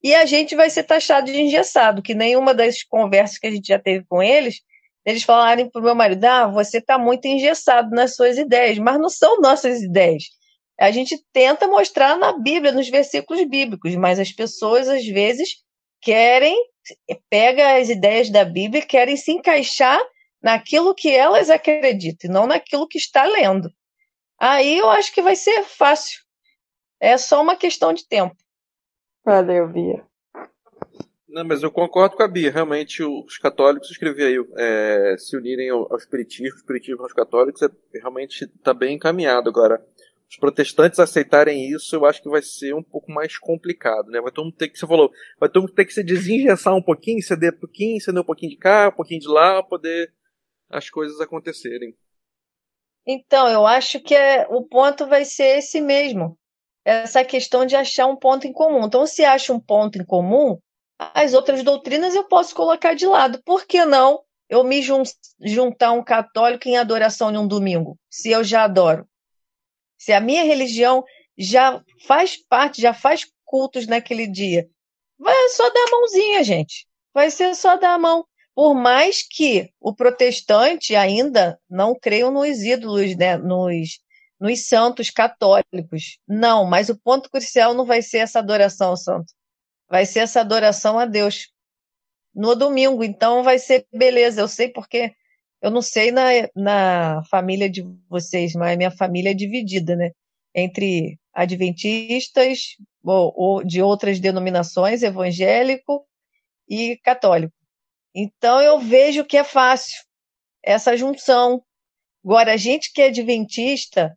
E 0.02 0.12
a 0.12 0.26
gente 0.26 0.56
vai 0.56 0.68
ser 0.68 0.82
taxado 0.82 1.30
de 1.30 1.40
engessado, 1.40 2.02
que 2.02 2.12
nenhuma 2.12 2.52
das 2.52 2.82
conversas 2.82 3.38
que 3.38 3.46
a 3.46 3.52
gente 3.52 3.68
já 3.68 3.78
teve 3.78 4.04
com 4.08 4.20
eles, 4.20 4.62
eles 5.06 5.22
falarem 5.22 5.70
para 5.70 5.80
o 5.80 5.84
meu 5.84 5.94
marido: 5.94 6.24
ah, 6.24 6.48
você 6.48 6.78
está 6.78 6.98
muito 6.98 7.26
engessado 7.26 7.90
nas 7.90 8.16
suas 8.16 8.36
ideias, 8.36 8.78
mas 8.78 8.98
não 8.98 9.08
são 9.08 9.40
nossas 9.40 9.80
ideias. 9.80 10.24
A 10.78 10.90
gente 10.90 11.16
tenta 11.32 11.68
mostrar 11.68 12.18
na 12.18 12.36
Bíblia, 12.36 12.72
nos 12.72 12.88
versículos 12.88 13.48
bíblicos, 13.48 13.94
mas 13.94 14.18
as 14.18 14.32
pessoas 14.32 14.88
às 14.88 15.06
vezes 15.06 15.50
querem, 16.02 16.56
pega 17.30 17.76
as 17.76 17.88
ideias 17.88 18.28
da 18.28 18.44
Bíblia 18.44 18.82
e 18.82 18.86
querem 18.86 19.16
se 19.16 19.30
encaixar 19.30 20.00
naquilo 20.42 20.96
que 20.96 21.10
elas 21.10 21.48
acreditam, 21.48 22.28
e 22.28 22.32
não 22.32 22.44
naquilo 22.44 22.88
que 22.88 22.98
está 22.98 23.24
lendo. 23.24 23.70
Aí 24.46 24.76
eu 24.76 24.90
acho 24.90 25.10
que 25.14 25.22
vai 25.22 25.34
ser 25.34 25.62
fácil. 25.62 26.20
É 27.00 27.16
só 27.16 27.40
uma 27.40 27.56
questão 27.56 27.94
de 27.94 28.06
tempo. 28.06 28.36
Valeu, 29.24 29.66
Bia. 29.66 30.04
Não, 31.26 31.46
mas 31.46 31.62
eu 31.62 31.70
concordo 31.70 32.14
com 32.14 32.22
a 32.22 32.28
Bia. 32.28 32.50
Realmente, 32.50 33.02
os 33.02 33.38
católicos 33.38 33.90
escreveram 33.90 34.46
é, 34.58 35.16
se 35.16 35.34
unirem 35.34 35.70
ao, 35.70 35.90
ao 35.90 35.96
espiritismo, 35.96 36.54
o 36.54 36.58
espiritismo 36.58 37.02
aos 37.02 37.14
católicos, 37.14 37.62
é, 37.62 37.70
realmente 37.94 38.44
está 38.44 38.74
bem 38.74 38.96
encaminhado. 38.96 39.48
Agora, 39.48 39.82
os 40.28 40.36
protestantes 40.36 40.98
aceitarem 40.98 41.66
isso, 41.70 41.96
eu 41.96 42.04
acho 42.04 42.22
que 42.22 42.28
vai 42.28 42.42
ser 42.42 42.74
um 42.74 42.82
pouco 42.82 43.10
mais 43.10 43.38
complicado, 43.38 44.10
né? 44.10 44.20
Vai 44.20 44.30
todo 44.30 44.44
mundo 44.44 44.56
ter 44.58 44.68
que, 44.68 44.78
você 44.78 44.86
falou, 44.86 45.10
vai 45.40 45.48
todo 45.48 45.62
mundo 45.62 45.74
ter 45.74 45.86
que 45.86 45.94
se 45.94 46.04
desengessar 46.04 46.74
um 46.74 46.82
pouquinho, 46.82 47.22
ceder 47.22 47.54
um 47.54 47.60
pouquinho, 47.60 47.98
ceder 47.98 48.20
um 48.20 48.26
pouquinho 48.26 48.50
de 48.50 48.58
cá, 48.58 48.90
um 48.90 48.96
pouquinho 48.96 49.20
de 49.20 49.28
lá, 49.28 49.62
para 49.62 49.70
poder 49.70 50.12
as 50.68 50.90
coisas 50.90 51.18
acontecerem. 51.18 51.96
Então, 53.06 53.48
eu 53.48 53.66
acho 53.66 54.00
que 54.00 54.14
é, 54.14 54.46
o 54.48 54.62
ponto 54.62 55.06
vai 55.06 55.24
ser 55.24 55.58
esse 55.58 55.80
mesmo. 55.80 56.38
Essa 56.84 57.24
questão 57.24 57.64
de 57.64 57.76
achar 57.76 58.06
um 58.06 58.16
ponto 58.16 58.46
em 58.46 58.52
comum. 58.52 58.84
Então, 58.84 59.06
se 59.06 59.24
acha 59.24 59.52
um 59.52 59.60
ponto 59.60 59.98
em 59.98 60.04
comum, 60.04 60.58
as 60.98 61.34
outras 61.34 61.62
doutrinas 61.62 62.14
eu 62.14 62.24
posso 62.24 62.54
colocar 62.54 62.94
de 62.94 63.06
lado. 63.06 63.42
Por 63.44 63.66
que 63.66 63.84
não 63.84 64.22
eu 64.48 64.62
me 64.62 64.82
jun 64.82 65.02
juntar 65.40 65.92
um 65.92 66.04
católico 66.04 66.68
em 66.68 66.76
adoração 66.76 67.30
em 67.30 67.38
um 67.38 67.46
domingo, 67.46 67.98
se 68.10 68.30
eu 68.30 68.44
já 68.44 68.64
adoro? 68.64 69.06
Se 69.98 70.12
a 70.12 70.20
minha 70.20 70.44
religião 70.44 71.04
já 71.36 71.82
faz 72.06 72.36
parte, 72.36 72.80
já 72.80 72.92
faz 72.92 73.26
cultos 73.44 73.86
naquele 73.86 74.26
dia, 74.26 74.68
vai 75.18 75.48
só 75.48 75.68
dar 75.70 75.80
a 75.80 75.90
mãozinha, 75.90 76.44
gente. 76.44 76.86
Vai 77.12 77.30
ser 77.30 77.54
só 77.54 77.76
dar 77.76 77.94
a 77.94 77.98
mão. 77.98 78.26
Por 78.54 78.74
mais 78.74 79.26
que 79.26 79.70
o 79.80 79.94
protestante 79.94 80.94
ainda 80.94 81.58
não 81.68 81.98
creia 81.98 82.30
nos 82.30 82.60
ídolos, 82.62 83.16
né, 83.16 83.36
nos, 83.36 83.98
nos 84.40 84.68
santos 84.68 85.10
católicos. 85.10 86.18
Não, 86.26 86.64
mas 86.64 86.88
o 86.88 86.96
ponto 86.96 87.28
crucial 87.28 87.74
não 87.74 87.84
vai 87.84 88.00
ser 88.00 88.18
essa 88.18 88.38
adoração 88.38 88.90
ao 88.90 88.96
santo. 88.96 89.32
Vai 89.88 90.06
ser 90.06 90.20
essa 90.20 90.40
adoração 90.40 90.98
a 90.98 91.04
Deus. 91.04 91.48
No 92.34 92.54
domingo, 92.54 93.02
então 93.02 93.42
vai 93.42 93.58
ser 93.58 93.86
beleza. 93.92 94.40
Eu 94.40 94.48
sei 94.48 94.68
porque 94.68 95.12
eu 95.60 95.70
não 95.70 95.82
sei 95.82 96.12
na, 96.12 96.24
na 96.54 97.22
família 97.30 97.70
de 97.70 97.82
vocês, 98.08 98.52
mas 98.54 98.76
minha 98.76 98.90
família 98.90 99.30
é 99.30 99.34
dividida, 99.34 99.96
né? 99.96 100.10
Entre 100.54 101.18
adventistas 101.32 102.76
ou, 103.02 103.32
ou 103.34 103.64
de 103.64 103.82
outras 103.82 104.20
denominações, 104.20 105.02
evangélico 105.02 106.06
e 106.68 106.98
católico. 106.98 107.54
Então 108.14 108.60
eu 108.60 108.78
vejo 108.78 109.24
que 109.24 109.36
é 109.36 109.44
fácil 109.44 110.02
essa 110.62 110.96
junção. 110.96 111.62
Agora, 112.24 112.52
a 112.52 112.56
gente 112.56 112.92
que 112.92 113.02
é 113.02 113.08
adventista, 113.08 114.16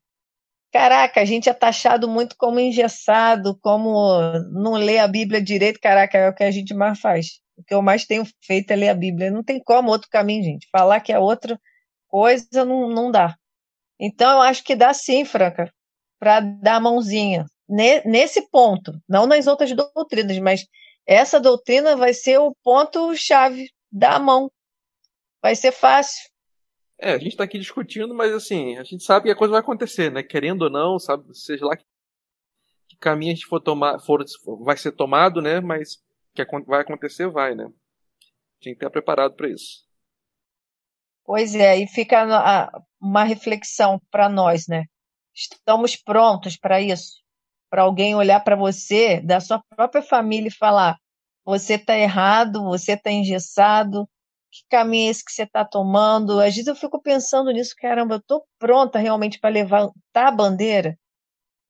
caraca, 0.71 1.19
a 1.19 1.25
gente 1.25 1.49
é 1.49 1.53
taxado 1.53 2.07
muito 2.07 2.35
como 2.37 2.59
engessado, 2.59 3.57
como 3.59 4.31
não 4.53 4.73
lê 4.73 4.99
a 4.99 5.07
Bíblia 5.07 5.41
direito, 5.41 5.79
caraca, 5.79 6.17
é 6.17 6.29
o 6.29 6.33
que 6.33 6.43
a 6.43 6.51
gente 6.51 6.73
mais 6.73 6.99
faz. 6.99 7.39
O 7.57 7.63
que 7.63 7.73
eu 7.73 7.81
mais 7.81 8.05
tenho 8.05 8.23
feito 8.45 8.71
é 8.71 8.75
ler 8.75 8.89
a 8.89 8.95
Bíblia. 8.95 9.31
Não 9.31 9.43
tem 9.43 9.59
como 9.59 9.89
outro 9.89 10.07
caminho, 10.09 10.43
gente. 10.43 10.67
Falar 10.71 10.99
que 11.01 11.11
é 11.11 11.19
outra 11.19 11.59
coisa 12.07 12.63
não, 12.63 12.87
não 12.89 13.11
dá. 13.11 13.35
Então, 13.99 14.31
eu 14.31 14.41
acho 14.41 14.63
que 14.63 14.75
dá 14.75 14.93
sim, 14.93 15.25
Franca, 15.25 15.73
para 16.19 16.39
dar 16.39 16.75
a 16.75 16.79
mãozinha. 16.79 17.45
Nesse 17.67 18.47
ponto, 18.49 18.93
não 19.09 19.25
nas 19.25 19.47
outras 19.47 19.75
doutrinas, 19.75 20.37
mas 20.39 20.65
essa 21.05 21.39
doutrina 21.39 21.97
vai 21.97 22.13
ser 22.13 22.37
o 22.37 22.55
ponto-chave 22.63 23.69
da 23.97 24.19
mão. 24.19 24.51
Vai 25.41 25.55
ser 25.55 25.71
fácil. 25.71 26.29
É, 26.99 27.11
a 27.11 27.17
gente 27.17 27.29
está 27.29 27.43
aqui 27.43 27.59
discutindo, 27.59 28.13
mas 28.13 28.33
assim, 28.33 28.77
a 28.77 28.83
gente 28.83 29.03
sabe 29.03 29.25
que 29.25 29.31
a 29.31 29.35
coisa 29.35 29.51
vai 29.51 29.61
acontecer, 29.61 30.11
né? 30.11 30.23
Querendo 30.23 30.63
ou 30.63 30.69
não, 30.69 30.97
sabe, 30.97 31.23
seja 31.37 31.65
lá 31.65 31.77
que, 31.77 31.85
que 32.87 32.97
caminho 32.97 33.31
a 33.31 33.35
gente 33.35 33.45
for 33.45 33.59
tomar, 33.59 33.99
for, 33.99 34.23
vai 34.63 34.75
ser 34.77 34.91
tomado, 34.93 35.41
né? 35.41 35.59
Mas 35.59 36.01
que 36.33 36.45
vai 36.65 36.81
acontecer, 36.81 37.29
vai, 37.29 37.55
né? 37.55 37.65
Tinha 38.59 38.73
que 38.73 38.79
estar 38.79 38.89
preparado 38.89 39.35
para 39.35 39.49
isso. 39.49 39.85
Pois 41.23 41.53
é, 41.55 41.77
e 41.77 41.87
fica 41.87 42.25
uma 42.99 43.23
reflexão 43.23 44.01
para 44.09 44.29
nós, 44.29 44.67
né? 44.67 44.85
Estamos 45.35 45.95
prontos 45.95 46.57
para 46.57 46.81
isso? 46.81 47.21
Para 47.69 47.83
alguém 47.83 48.15
olhar 48.15 48.39
para 48.39 48.55
você, 48.55 49.21
da 49.21 49.39
sua 49.39 49.61
própria 49.75 50.01
família, 50.01 50.47
e 50.47 50.51
falar: 50.51 50.97
você 51.47 51.75
está 51.75 51.97
errado, 51.97 52.61
você 52.65 52.91
está 52.91 53.09
engessado, 53.09 54.05
que 54.51 54.65
caminho 54.69 55.07
é 55.07 55.11
esse 55.11 55.23
que 55.23 55.31
você 55.31 55.43
está 55.43 55.63
tomando? 55.63 56.41
Às 56.41 56.53
vezes 56.53 56.67
eu 56.67 56.75
fico 56.75 57.01
pensando 57.01 57.51
nisso, 57.51 57.73
caramba, 57.77 58.15
eu 58.15 58.19
estou 58.19 58.45
pronta 58.59 58.99
realmente 58.99 59.39
para 59.39 59.49
levantar 59.49 60.27
a 60.27 60.31
bandeira 60.31 60.99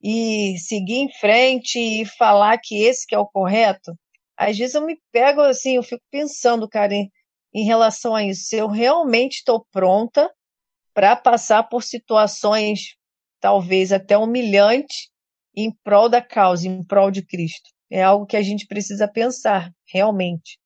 e 0.01 0.57
seguir 0.57 0.95
em 0.95 1.11
frente 1.11 1.77
e 1.77 2.05
falar 2.05 2.57
que 2.57 2.83
esse 2.83 3.05
que 3.05 3.13
é 3.13 3.19
o 3.19 3.27
correto? 3.27 3.93
Às 4.35 4.57
vezes 4.57 4.73
eu 4.73 4.83
me 4.83 4.99
pego 5.11 5.41
assim, 5.41 5.75
eu 5.75 5.83
fico 5.83 6.03
pensando, 6.09 6.67
cara, 6.67 6.95
em, 6.95 7.11
em 7.53 7.63
relação 7.63 8.15
a 8.15 8.23
isso, 8.23 8.45
se 8.45 8.55
eu 8.55 8.67
realmente 8.67 9.37
estou 9.37 9.63
pronta 9.71 10.27
para 10.91 11.15
passar 11.15 11.61
por 11.69 11.83
situações 11.83 12.95
talvez 13.39 13.91
até 13.93 14.17
humilhantes 14.17 15.11
em 15.55 15.71
prol 15.83 16.09
da 16.09 16.21
causa, 16.21 16.67
em 16.67 16.83
prol 16.83 17.11
de 17.11 17.23
Cristo. 17.23 17.76
É 17.89 18.03
algo 18.03 18.25
que 18.25 18.35
a 18.35 18.41
gente 18.41 18.67
precisa 18.67 19.07
pensar, 19.07 19.73
realmente. 19.85 20.59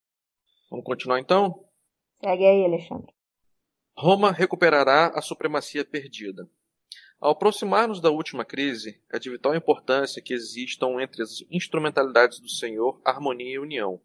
Vamos 0.70 0.86
continuar 0.86 1.20
então? 1.20 1.66
Segue 2.24 2.46
aí, 2.46 2.66
Alexandre. 2.66 3.14
Roma 3.96 4.32
recuperará 4.32 5.08
a 5.08 5.22
supremacia 5.22 5.86
perdida. 5.86 6.50
Ao 7.20 7.32
aproximar-nos 7.32 8.02
da 8.02 8.10
última 8.10 8.44
crise, 8.44 9.00
é 9.12 9.20
de 9.20 9.30
vital 9.30 9.56
importância 9.56 10.22
que 10.22 10.34
existam 10.34 11.00
entre 11.00 11.22
as 11.22 11.44
instrumentalidades 11.52 12.40
do 12.40 12.50
Senhor 12.50 13.00
harmonia 13.06 13.54
e 13.54 13.60
união. 13.60 14.02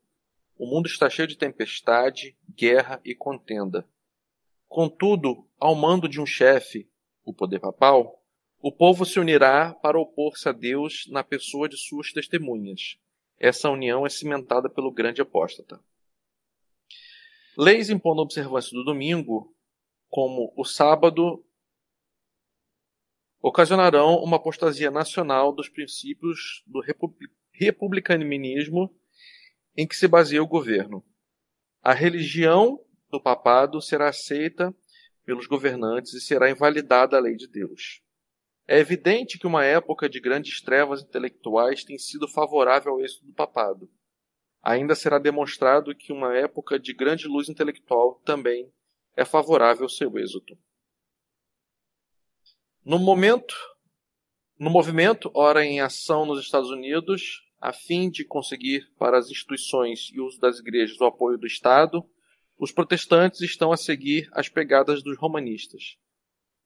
O 0.59 0.67
mundo 0.67 0.87
está 0.87 1.09
cheio 1.09 1.27
de 1.27 1.39
tempestade, 1.39 2.37
guerra 2.55 3.01
e 3.05 3.15
contenda. 3.15 3.89
Contudo, 4.69 5.49
ao 5.59 5.75
mando 5.75 6.09
de 6.09 6.21
um 6.21 6.27
chefe, 6.27 6.91
o 7.25 7.33
poder 7.33 7.61
papal, 7.61 8.23
o 8.61 8.73
povo 8.73 9.07
se 9.07 9.19
unirá 9.19 9.73
para 9.75 9.99
opor-se 9.99 10.49
a 10.49 10.53
Deus 10.53 11.07
na 11.09 11.23
pessoa 11.23 11.69
de 11.69 11.79
suas 11.79 12.13
testemunhas. 12.13 12.99
Essa 13.39 13.71
união 13.71 14.07
é 14.07 14.09
cimentada 14.09 14.69
pelo 14.69 14.91
grande 14.91 15.21
apóstata. 15.21 15.81
Leis 17.57 17.91
impondo 17.91 18.21
a 18.21 18.25
observância 18.25 18.71
do 18.73 18.85
domingo, 18.85 19.55
como 20.09 20.53
o 20.57 20.65
sábado, 20.65 21.45
ocasionarão 23.41 24.17
uma 24.23 24.37
apostasia 24.37 24.91
nacional 24.91 25.53
dos 25.53 25.69
princípios 25.69 26.63
do 26.67 26.83
republicanismo 27.53 28.95
em 29.77 29.87
que 29.87 29.97
se 29.97 30.09
baseia 30.09 30.43
o 30.43 30.49
governo. 30.49 31.05
A 31.83 31.93
religião 31.93 32.81
do 33.11 33.21
papado 33.21 33.81
será 33.81 34.09
aceita 34.09 34.75
pelos 35.25 35.47
governantes 35.47 36.13
e 36.15 36.21
será 36.21 36.51
invalidada 36.51 37.17
a 37.17 37.21
lei 37.21 37.37
de 37.37 37.47
Deus. 37.47 38.03
É 38.69 38.79
evidente 38.79 39.39
que 39.39 39.47
uma 39.47 39.65
época 39.65 40.09
de 40.09 40.21
grandes 40.21 40.61
trevas 40.61 41.03
intelectuais 41.03 41.85
tem 41.85 41.99
sido 41.99 42.27
favorável 42.27 42.93
ao 42.93 43.01
êxito 43.01 43.25
do 43.25 43.33
papado 43.33 43.89
ainda 44.67 44.97
será 44.97 45.21
demonstrado 45.21 45.95
que 45.95 46.13
uma 46.13 46.37
época 46.37 46.77
de 46.77 46.93
grande 46.93 47.29
luz 47.29 47.49
intelectual 47.49 48.21
também 48.25 48.69
é 49.17 49.25
favorável 49.25 49.85
ao 49.85 49.89
seu 49.89 50.19
êxito. 50.19 50.59
No 52.85 52.99
momento, 52.99 53.55
no 54.59 54.69
movimento 54.69 55.31
ora 55.33 55.65
em 55.65 55.81
ação 55.81 56.27
nos 56.27 56.41
Estados 56.41 56.69
Unidos, 56.69 57.45
a 57.61 57.73
fim 57.73 58.11
de 58.11 58.25
conseguir 58.25 58.93
para 58.99 59.17
as 59.17 59.31
instituições 59.31 60.11
e 60.13 60.21
uso 60.21 60.41
das 60.41 60.59
igrejas 60.59 61.01
o 61.01 61.05
apoio 61.05 61.39
do 61.39 61.47
Estado, 61.47 62.05
os 62.59 62.73
protestantes 62.73 63.43
estão 63.43 63.71
a 63.71 63.77
seguir 63.77 64.29
as 64.33 64.49
pegadas 64.49 65.01
dos 65.01 65.17
romanistas. 65.17 65.97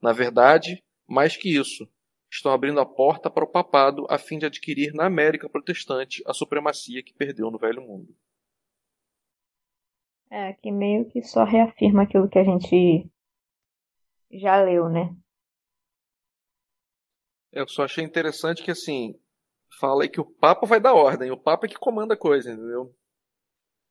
Na 0.01 0.15
verdade, 0.15 0.83
mais 1.11 1.37
que 1.37 1.53
isso, 1.53 1.91
estão 2.31 2.53
abrindo 2.53 2.79
a 2.79 2.87
porta 2.87 3.29
para 3.29 3.45
o 3.45 3.51
papado 3.51 4.07
a 4.09 4.17
fim 4.17 4.39
de 4.39 4.47
adquirir 4.47 4.95
na 4.95 5.07
América 5.07 5.51
protestante 5.51 6.23
a 6.25 6.33
supremacia 6.33 7.03
que 7.03 7.13
perdeu 7.13 7.51
no 7.51 7.59
Velho 7.59 7.83
Mundo. 7.83 8.17
É, 10.31 10.53
que 10.53 10.71
meio 10.71 11.11
que 11.11 11.21
só 11.23 11.43
reafirma 11.43 12.05
aquilo 12.05 12.29
que 12.29 12.39
a 12.39 12.45
gente 12.45 13.11
já 14.31 14.63
leu, 14.63 14.89
né? 14.89 15.13
Eu 17.51 17.67
só 17.67 17.83
achei 17.83 18.05
interessante 18.05 18.63
que, 18.63 18.71
assim, 18.71 19.21
fala 19.81 20.05
aí 20.05 20.09
que 20.09 20.21
o 20.21 20.25
Papa 20.25 20.65
vai 20.65 20.81
dar 20.81 20.95
ordem, 20.95 21.33
o 21.33 21.37
Papa 21.37 21.67
é 21.67 21.69
que 21.69 21.77
comanda 21.77 22.15
a 22.15 22.17
coisa, 22.17 22.53
entendeu? 22.53 22.95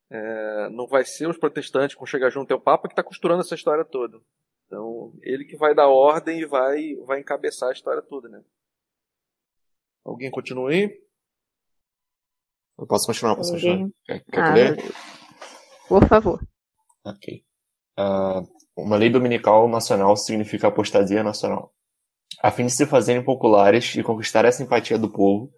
É, 0.10 0.70
não 0.70 0.88
vai 0.88 1.04
ser 1.04 1.28
os 1.28 1.38
protestantes 1.38 1.98
com 1.98 2.06
chegar 2.06 2.30
junto, 2.30 2.50
é 2.52 2.56
o 2.56 2.62
Papa 2.62 2.88
que 2.88 2.94
está 2.94 3.04
costurando 3.04 3.42
essa 3.42 3.56
história 3.56 3.84
toda. 3.84 4.22
Então, 4.70 5.12
ele 5.24 5.46
que 5.46 5.58
vai 5.58 5.74
dar 5.74 5.88
ordem 5.88 6.42
e 6.42 6.46
vai, 6.46 6.96
vai 7.08 7.20
encabeçar 7.20 7.70
a 7.70 7.74
história 7.74 8.04
toda, 8.04 8.30
né? 8.30 8.40
Alguém 10.06 10.30
continua 10.30 10.70
aí? 10.70 10.96
Eu 12.78 12.86
posso 12.86 13.08
continuar, 13.08 13.36
posso 13.36 13.52
continuar. 13.52 13.90
Quer, 14.06 14.24
quer 14.26 14.40
ah, 14.40 14.54
ler? 14.54 14.78
Por 15.88 16.08
favor. 16.08 16.40
Ok. 17.04 17.44
Uh, 17.98 18.48
uma 18.78 18.96
lei 18.96 19.10
dominical 19.10 19.68
nacional 19.68 20.16
significa 20.16 20.68
apostasia 20.68 21.24
nacional. 21.24 21.74
A 22.40 22.52
fim 22.52 22.68
de 22.68 22.72
se 22.72 22.86
fazerem 22.86 23.24
populares 23.24 23.96
e 23.96 24.04
conquistar 24.04 24.46
a 24.46 24.52
simpatia 24.52 25.00
do 25.00 25.12
povo, 25.12 25.52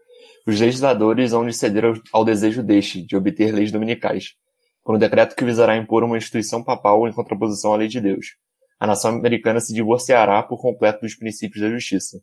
os 0.48 0.58
legisladores 0.58 1.34
hão 1.34 1.46
de 1.46 1.54
ceder 1.54 1.84
ao, 1.84 1.94
ao 2.14 2.24
desejo 2.24 2.64
deste 2.64 3.06
de 3.06 3.18
obter 3.18 3.54
leis 3.54 3.74
dominicais, 3.74 4.36
por 4.86 4.96
um 4.96 4.98
decreto 4.98 5.36
que 5.36 5.44
visará 5.44 5.76
impor 5.76 6.02
uma 6.02 6.18
instituição 6.18 6.64
papal 6.64 7.06
em 7.10 7.14
contraposição 7.14 7.74
à 7.74 7.76
lei 7.76 7.90
de 7.90 8.00
Deus, 8.00 8.38
a 8.82 8.88
nação 8.88 9.12
americana 9.12 9.60
se 9.60 9.76
divorciará 9.76 10.42
por 10.42 10.60
completo 10.60 11.02
dos 11.02 11.14
princípios 11.14 11.62
da 11.62 11.70
justiça. 11.70 12.20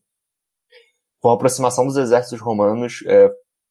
Com 1.20 1.30
a 1.30 1.34
aproximação 1.34 1.86
dos 1.86 1.96
exércitos 1.96 2.40
romanos, 2.40 3.04
é, 3.06 3.30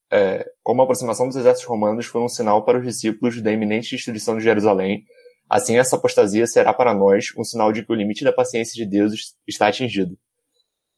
é, 0.10 0.50
como 0.64 0.80
a 0.80 0.86
aproximação 0.86 1.28
dos 1.28 1.36
exércitos 1.36 1.68
romanos 1.68 2.06
foi 2.06 2.22
um 2.22 2.30
sinal 2.30 2.64
para 2.64 2.78
os 2.78 2.86
discípulos 2.86 3.42
da 3.42 3.52
iminente 3.52 3.94
destruição 3.94 4.38
de 4.38 4.44
Jerusalém, 4.46 5.04
assim 5.50 5.78
essa 5.78 5.98
apostasia 5.98 6.48
será 6.48 6.74
para 6.74 6.94
nós 6.94 7.34
um 7.38 7.44
sinal 7.44 7.74
de 7.74 7.86
que 7.86 7.92
o 7.92 7.96
limite 7.96 8.24
da 8.24 8.32
paciência 8.32 8.74
de 8.74 8.86
Deus 8.90 9.36
está 9.46 9.68
atingido. 9.68 10.18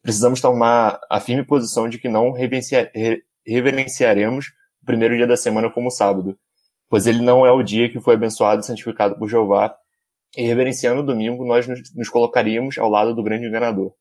Precisamos 0.03 0.39
tomar 0.39 0.99
a 1.09 1.19
firme 1.19 1.43
posição 1.43 1.89
de 1.89 1.97
que 1.97 2.07
não 2.07 2.31
reverenciaremos 2.31 4.45
o 4.83 4.85
primeiro 4.85 5.17
dia 5.17 5.25
da 5.25 5.35
semana 5.35 5.71
como 5.71 5.89
sábado, 5.89 6.37
pois 6.87 7.07
ele 7.07 7.23
não 7.23 7.47
é 7.47 7.51
o 7.51 7.63
dia 7.63 7.89
que 7.89 7.99
foi 7.99 8.13
abençoado 8.13 8.61
e 8.61 8.65
santificado 8.65 9.17
por 9.17 9.27
Jeová 9.27 9.75
e 10.35 10.43
reverenciando 10.43 11.01
o 11.01 11.05
domingo, 11.05 11.45
nós 11.45 11.67
nos, 11.67 11.93
nos 11.95 12.09
colocaríamos 12.09 12.77
ao 12.77 12.89
lado 12.89 13.15
do 13.15 13.23
grande 13.23 13.47
enganador. 13.47 13.93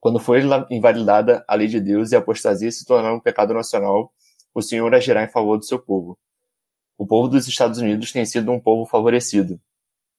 Quando 0.00 0.18
for 0.18 0.38
invalidada 0.70 1.44
a 1.48 1.54
lei 1.54 1.66
de 1.66 1.80
Deus 1.80 2.12
e 2.12 2.16
a 2.16 2.18
apostasia 2.18 2.70
se 2.70 2.84
tornar 2.84 3.12
um 3.12 3.20
pecado 3.20 3.52
nacional, 3.52 4.12
o 4.54 4.62
Senhor 4.62 4.94
agirá 4.94 5.24
em 5.24 5.28
favor 5.28 5.58
do 5.58 5.64
seu 5.64 5.78
povo. 5.78 6.18
O 6.96 7.06
povo 7.06 7.28
dos 7.28 7.46
Estados 7.46 7.78
Unidos 7.78 8.12
tem 8.12 8.24
sido 8.24 8.50
um 8.52 8.60
povo 8.60 8.88
favorecido, 8.88 9.60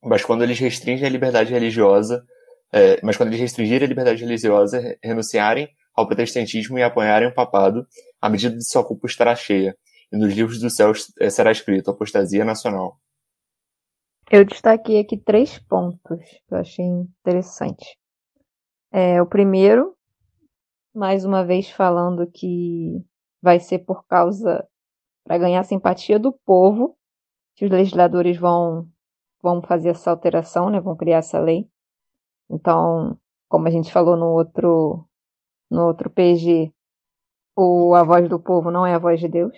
mas 0.04 0.24
quando 0.24 0.44
eles 0.44 0.60
restringem 0.60 1.08
a 1.08 1.10
liberdade 1.10 1.52
religiosa, 1.52 2.24
é, 2.72 3.00
mas 3.02 3.18
quando 3.18 3.30
eles 3.30 3.40
restringirem 3.40 3.86
a 3.86 3.90
liberdade 3.90 4.24
religiosa, 4.24 4.98
renunciarem 5.04 5.70
ao 5.96 6.06
protestantismo 6.06 6.78
e 6.78 6.84
apoiarem 6.84 7.28
o 7.28 7.34
papado 7.34 7.88
à 8.22 8.30
medida 8.30 8.56
de 8.56 8.68
sua 8.68 8.84
culpa 8.84 9.08
estará 9.08 9.36
cheia, 9.36 9.76
e 10.12 10.18
nos 10.18 10.34
livros 10.34 10.60
do 10.60 10.70
céu 10.70 10.92
eh, 11.20 11.30
será 11.30 11.52
escrito 11.52 11.90
apostasia 11.90 12.46
nacional. 12.46 13.00
Eu 14.30 14.44
destaquei 14.44 15.00
aqui 15.00 15.18
três 15.18 15.58
pontos 15.58 16.20
que 16.20 16.54
eu 16.54 16.58
achei 16.58 16.84
interessante. 16.84 17.98
É, 18.92 19.22
o 19.22 19.26
primeiro, 19.26 19.96
mais 20.94 21.24
uma 21.24 21.46
vez 21.46 21.70
falando 21.70 22.30
que 22.30 23.02
vai 23.42 23.58
ser 23.58 23.80
por 23.80 24.06
causa 24.06 24.68
para 25.24 25.38
ganhar 25.38 25.62
a 25.62 25.64
simpatia 25.64 26.20
do 26.20 26.34
povo 26.46 26.98
que 27.56 27.64
os 27.64 27.72
legisladores 27.72 28.38
vão 28.38 28.90
vão 29.42 29.62
fazer 29.62 29.90
essa 29.90 30.12
alteração, 30.12 30.70
né? 30.70 30.82
Vão 30.82 30.98
criar 30.98 31.20
essa 31.20 31.40
lei. 31.40 31.70
Então, 32.50 33.18
como 33.48 33.68
a 33.68 33.72
gente 33.72 33.94
falou 33.94 34.18
no 34.18 34.28
outro 34.28 35.08
no 35.72 35.86
outro 35.88 36.10
PG, 36.10 36.74
o 37.56 37.96
a 37.96 38.04
voz 38.04 38.28
do 38.28 38.40
povo 38.40 38.72
não 38.72 38.86
é 38.86 38.94
a 38.94 39.00
voz 39.00 39.22
de 39.22 39.30
Deus, 39.30 39.58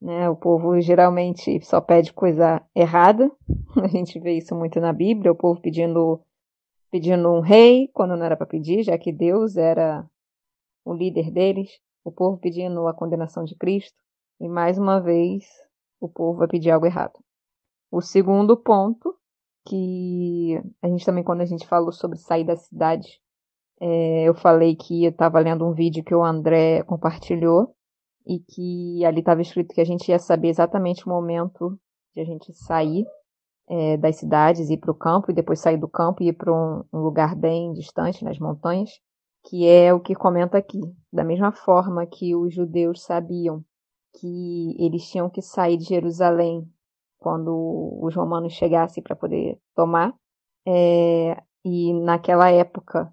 né? 0.00 0.28
O 0.28 0.36
povo 0.36 0.80
geralmente 0.80 1.60
só 1.64 1.80
pede 1.80 2.12
coisa 2.12 2.62
errada. 2.74 3.30
A 3.82 3.88
gente 3.88 4.18
vê 4.18 4.38
isso 4.38 4.54
muito 4.54 4.80
na 4.80 4.92
Bíblia, 4.92 5.32
o 5.32 5.36
povo 5.36 5.60
pedindo 5.60 6.20
pedindo 6.90 7.28
um 7.28 7.40
rei 7.40 7.88
quando 7.88 8.16
não 8.16 8.24
era 8.24 8.36
para 8.36 8.46
pedir, 8.46 8.82
já 8.82 8.96
que 8.96 9.12
Deus 9.12 9.58
era 9.58 10.08
o 10.84 10.94
líder 10.94 11.30
deles, 11.30 11.70
o 12.02 12.10
povo 12.10 12.38
pedindo 12.38 12.86
a 12.86 12.94
condenação 12.94 13.44
de 13.44 13.54
Cristo, 13.54 13.94
e 14.40 14.48
mais 14.48 14.78
uma 14.78 14.98
vez 14.98 15.44
o 16.00 16.08
povo 16.08 16.38
vai 16.38 16.48
pedir 16.48 16.70
algo 16.70 16.86
errado. 16.86 17.18
O 17.90 18.00
segundo 18.00 18.56
ponto, 18.56 19.14
que 19.66 20.58
a 20.80 20.88
gente 20.88 21.04
também, 21.04 21.22
quando 21.22 21.42
a 21.42 21.46
gente 21.46 21.66
falou 21.66 21.92
sobre 21.92 22.16
sair 22.18 22.44
da 22.44 22.56
cidade, 22.56 23.20
é, 23.80 24.24
eu 24.24 24.34
falei 24.34 24.74
que 24.74 25.04
eu 25.04 25.10
estava 25.10 25.38
lendo 25.40 25.66
um 25.66 25.72
vídeo 25.72 26.02
que 26.02 26.14
o 26.14 26.24
André 26.24 26.82
compartilhou, 26.84 27.74
e 28.28 28.40
que 28.40 29.04
ali 29.06 29.20
estava 29.20 29.40
escrito 29.40 29.74
que 29.74 29.80
a 29.80 29.84
gente 29.84 30.10
ia 30.10 30.18
saber 30.18 30.48
exatamente 30.48 31.06
o 31.06 31.08
momento 31.08 31.80
de 32.14 32.20
a 32.20 32.24
gente 32.24 32.52
sair 32.52 33.06
é, 33.66 33.96
das 33.96 34.16
cidades, 34.16 34.68
ir 34.68 34.76
para 34.76 34.90
o 34.90 34.94
campo, 34.94 35.30
e 35.30 35.34
depois 35.34 35.60
sair 35.60 35.78
do 35.78 35.88
campo 35.88 36.22
e 36.22 36.28
ir 36.28 36.34
para 36.34 36.52
um, 36.52 36.84
um 36.92 37.00
lugar 37.00 37.34
bem 37.34 37.72
distante, 37.72 38.24
nas 38.24 38.38
montanhas, 38.38 38.90
que 39.46 39.66
é 39.66 39.92
o 39.94 40.00
que 40.00 40.14
comenta 40.14 40.58
aqui. 40.58 40.80
Da 41.10 41.24
mesma 41.24 41.52
forma 41.52 42.06
que 42.06 42.36
os 42.36 42.54
judeus 42.54 43.02
sabiam 43.02 43.64
que 44.20 44.76
eles 44.78 45.08
tinham 45.08 45.30
que 45.30 45.40
sair 45.40 45.78
de 45.78 45.84
Jerusalém 45.84 46.66
quando 47.18 47.98
os 48.02 48.14
romanos 48.14 48.52
chegassem 48.52 49.02
para 49.02 49.16
poder 49.16 49.58
tomar, 49.74 50.14
é, 50.66 51.42
e 51.64 51.94
naquela 51.94 52.50
época 52.50 53.10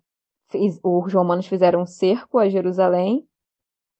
os 0.84 1.13
romanos 1.13 1.47
fizeram 1.47 1.82
um 1.82 1.86
cerco 1.86 2.38
a 2.38 2.47
Jerusalém 2.47 3.28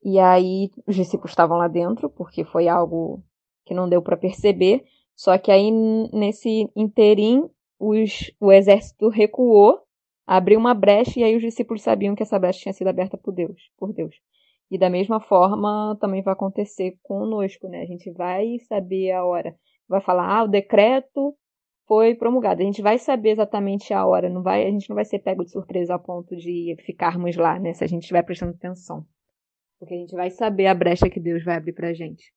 e 0.06 0.20
aí 0.20 0.70
os 0.86 0.96
discípulos 0.96 1.32
estavam 1.32 1.58
lá 1.58 1.68
dentro, 1.68 2.12
porque 2.12 2.46
foi 2.46 2.68
algo 2.68 3.24
que 3.66 3.74
não 3.74 3.90
deu 3.90 4.04
para 4.04 4.16
perceber. 4.16 4.86
Só 5.16 5.36
que 5.40 5.52
aí 5.52 5.72
nesse 6.14 6.70
interim 6.76 7.50
os, 7.80 8.32
o 8.40 8.52
exército 8.52 9.10
recuou, 9.10 9.82
abriu 10.28 10.60
uma 10.60 10.76
brecha 10.76 11.20
e 11.20 11.24
aí 11.24 11.36
os 11.36 11.42
discípulos 11.42 11.82
sabiam 11.82 12.14
que 12.14 12.22
essa 12.22 12.38
brecha 12.38 12.60
tinha 12.60 12.74
sido 12.74 12.88
aberta 12.88 13.18
por 13.18 13.34
Deus, 13.34 13.72
por 13.80 13.92
Deus. 13.92 14.16
E 14.70 14.78
da 14.78 14.92
mesma 14.92 15.20
forma 15.20 15.98
também 16.00 16.22
vai 16.22 16.34
acontecer 16.34 17.00
conosco, 17.02 17.68
né? 17.68 17.82
A 17.82 17.86
gente 17.88 18.12
vai 18.12 18.60
saber 18.68 19.12
a 19.12 19.26
hora. 19.26 19.56
Vai 19.90 20.02
falar, 20.02 20.28
ah, 20.38 20.44
o 20.44 20.48
decreto 20.48 21.36
foi 21.88 22.14
promulgado. 22.14 22.62
A 22.62 22.66
gente 22.66 22.82
vai 22.84 23.00
saber 23.00 23.32
exatamente 23.32 23.92
a 23.92 24.06
hora, 24.06 24.30
não 24.30 24.44
vai, 24.44 24.68
a 24.68 24.70
gente 24.70 24.88
não 24.88 24.96
vai 24.96 25.06
ser 25.06 25.18
pego 25.18 25.44
de 25.44 25.50
surpresa 25.50 25.96
a 25.96 26.00
ponto 26.00 26.36
de 26.36 26.76
ficarmos 26.86 27.36
lá, 27.36 27.58
né? 27.58 27.74
Se 27.74 27.84
a 27.84 27.88
gente 27.88 28.04
estiver 28.04 28.22
prestando 28.22 28.54
atenção. 28.54 29.04
Porque 29.80 29.94
a 29.94 29.98
gente 29.98 30.16
vai 30.16 30.30
saber 30.30 30.68
a 30.68 30.74
brecha 30.74 31.10
que 31.10 31.20
Deus 31.20 31.44
vai 31.44 31.58
abrir 31.58 31.74
pra 31.74 31.94
gente. 31.94 32.34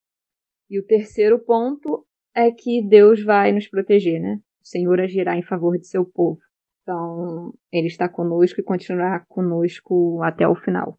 E 0.69 0.79
o 0.79 0.85
terceiro 0.85 1.39
ponto 1.39 2.07
é 2.35 2.51
que 2.51 2.83
Deus 2.83 3.23
vai 3.23 3.53
nos 3.53 3.69
proteger, 3.69 4.21
né? 4.21 4.41
O 4.61 4.67
Senhor 4.67 5.01
agirá 5.01 5.37
em 5.37 5.43
favor 5.43 5.79
de 5.79 5.87
seu 5.87 6.05
povo. 6.05 6.39
Então, 6.83 7.53
ele 7.73 7.87
está 7.87 8.09
conosco 8.09 8.61
e 8.61 8.65
continuará 8.65 9.21
conosco 9.29 10.23
até 10.23 10.47
o 10.49 10.55
final. 10.55 10.99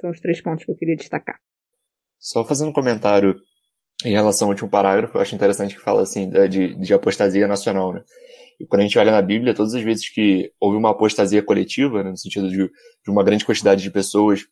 São 0.00 0.10
os 0.10 0.20
três 0.20 0.40
pontos 0.40 0.64
que 0.64 0.70
eu 0.70 0.76
queria 0.76 0.96
destacar. 0.96 1.38
Só 2.18 2.44
fazendo 2.44 2.70
um 2.70 2.72
comentário 2.72 3.36
em 4.04 4.12
relação 4.12 4.48
ao 4.48 4.52
último 4.52 4.70
parágrafo, 4.70 5.16
eu 5.16 5.20
acho 5.20 5.34
interessante 5.34 5.74
que 5.74 5.80
fala 5.80 6.02
assim 6.02 6.30
de, 6.48 6.74
de 6.74 6.94
apostasia 6.94 7.46
nacional, 7.46 7.92
né? 7.92 8.02
E 8.58 8.66
quando 8.66 8.80
a 8.80 8.84
gente 8.84 8.98
olha 8.98 9.12
na 9.12 9.22
Bíblia, 9.22 9.54
todas 9.54 9.74
as 9.74 9.82
vezes 9.82 10.08
que 10.08 10.52
houve 10.60 10.76
uma 10.76 10.90
apostasia 10.90 11.42
coletiva, 11.42 12.02
né, 12.02 12.10
no 12.10 12.16
sentido 12.16 12.48
de, 12.48 12.56
de 12.56 13.10
uma 13.10 13.24
grande 13.24 13.44
quantidade 13.44 13.82
de 13.82 13.90
pessoas 13.90 14.46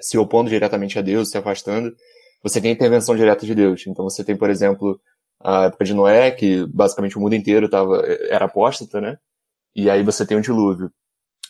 se 0.00 0.18
opondo 0.18 0.50
diretamente 0.50 0.98
a 0.98 1.02
Deus, 1.02 1.30
se 1.30 1.38
afastando, 1.38 1.94
você 2.42 2.60
tem 2.60 2.72
intervenção 2.72 3.16
direta 3.16 3.44
de 3.44 3.54
Deus. 3.54 3.86
Então 3.86 4.04
você 4.04 4.24
tem, 4.24 4.36
por 4.36 4.50
exemplo, 4.50 5.00
a 5.40 5.64
época 5.64 5.84
de 5.84 5.94
Noé, 5.94 6.30
que 6.30 6.66
basicamente 6.66 7.16
o 7.18 7.20
mundo 7.20 7.34
inteiro 7.34 7.68
tava, 7.68 8.02
era 8.30 8.44
apóstata, 8.44 9.00
né? 9.00 9.18
E 9.74 9.90
aí 9.90 10.02
você 10.02 10.26
tem 10.26 10.36
o 10.36 10.40
dilúvio. 10.40 10.90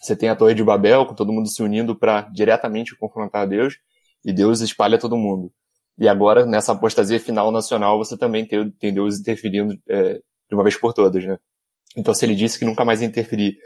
Você 0.01 0.17
tem 0.17 0.29
a 0.29 0.37
Torre 0.37 0.55
de 0.55 0.63
Babel, 0.65 1.07
com 1.07 1.15
todo 1.15 1.33
mundo 1.33 1.49
se 1.49 1.63
unindo 1.63 1.97
para 1.97 2.23
diretamente 2.23 2.97
confrontar 2.97 3.47
Deus, 3.47 3.79
e 4.25 4.33
Deus 4.33 4.61
espalha 4.61 4.99
todo 4.99 5.17
mundo. 5.17 5.53
E 5.99 6.09
agora, 6.09 6.45
nessa 6.45 6.73
apostasia 6.73 7.19
final 7.19 7.51
nacional, 7.51 7.97
você 7.97 8.17
também 8.17 8.47
tem, 8.47 8.71
tem 8.73 8.93
Deus 8.93 9.19
interferindo 9.19 9.79
é, 9.89 10.15
de 10.15 10.55
uma 10.55 10.63
vez 10.63 10.77
por 10.77 10.93
todas, 10.93 11.25
né? 11.25 11.39
Então, 11.97 12.13
se 12.13 12.27
ele 12.27 12.35
disse 12.35 12.59
que 12.59 12.65
nunca 12.65 12.85
mais 12.85 13.01
interferir 13.01 13.57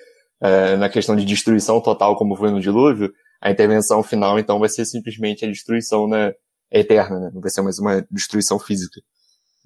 é, 0.41 0.77
na 0.77 0.89
questão 0.89 1.17
de 1.17 1.25
destruição 1.25 1.81
total, 1.81 2.17
como 2.17 2.37
foi 2.37 2.51
no 2.51 2.61
dilúvio, 2.61 3.13
a 3.41 3.51
intervenção 3.51 4.03
final, 4.03 4.39
então, 4.39 4.59
vai 4.59 4.69
ser 4.69 4.85
simplesmente 4.85 5.45
a 5.45 5.49
destruição 5.49 6.07
né, 6.07 6.35
eterna, 6.71 7.19
né? 7.19 7.31
Não 7.33 7.41
vai 7.41 7.51
ser 7.51 7.63
mais 7.63 7.79
uma 7.79 8.07
destruição 8.11 8.59
física. 8.59 9.01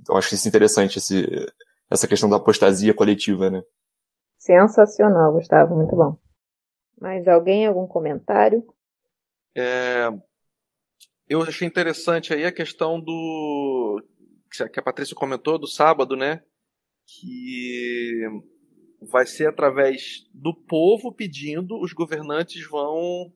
Então, 0.00 0.16
acho 0.16 0.34
isso 0.34 0.46
interessante, 0.46 0.98
esse, 0.98 1.26
essa 1.90 2.06
questão 2.06 2.28
da 2.28 2.36
apostasia 2.36 2.94
coletiva, 2.94 3.50
né? 3.50 3.62
Sensacional, 4.38 5.32
Gustavo, 5.32 5.74
muito 5.74 5.96
bom. 5.96 6.16
Mais 7.00 7.26
alguém, 7.26 7.66
algum 7.66 7.86
comentário? 7.86 8.64
É, 9.56 10.08
eu 11.28 11.42
achei 11.42 11.66
interessante 11.66 12.32
aí 12.32 12.44
a 12.44 12.52
questão 12.52 13.00
do 13.00 14.02
que 14.72 14.78
a 14.78 14.82
Patrícia 14.82 15.16
comentou 15.16 15.58
do 15.58 15.66
sábado, 15.66 16.16
né? 16.16 16.42
Que 17.06 18.20
vai 19.00 19.26
ser 19.26 19.48
através 19.48 20.28
do 20.32 20.54
povo 20.54 21.12
pedindo, 21.12 21.80
os 21.80 21.92
governantes 21.92 22.66
vão 22.68 23.32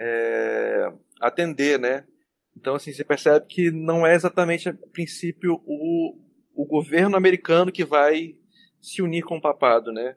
é, 0.00 0.92
atender, 1.20 1.78
né? 1.78 2.06
Então, 2.56 2.74
assim, 2.74 2.92
você 2.92 3.04
percebe 3.04 3.46
que 3.46 3.70
não 3.70 4.06
é 4.06 4.14
exatamente, 4.14 4.68
a 4.68 4.74
princípio, 4.92 5.62
o, 5.66 6.18
o 6.54 6.64
governo 6.64 7.16
americano 7.16 7.70
que 7.70 7.84
vai 7.84 8.36
se 8.80 9.02
unir 9.02 9.22
com 9.22 9.36
o 9.36 9.40
papado, 9.40 9.92
né? 9.92 10.16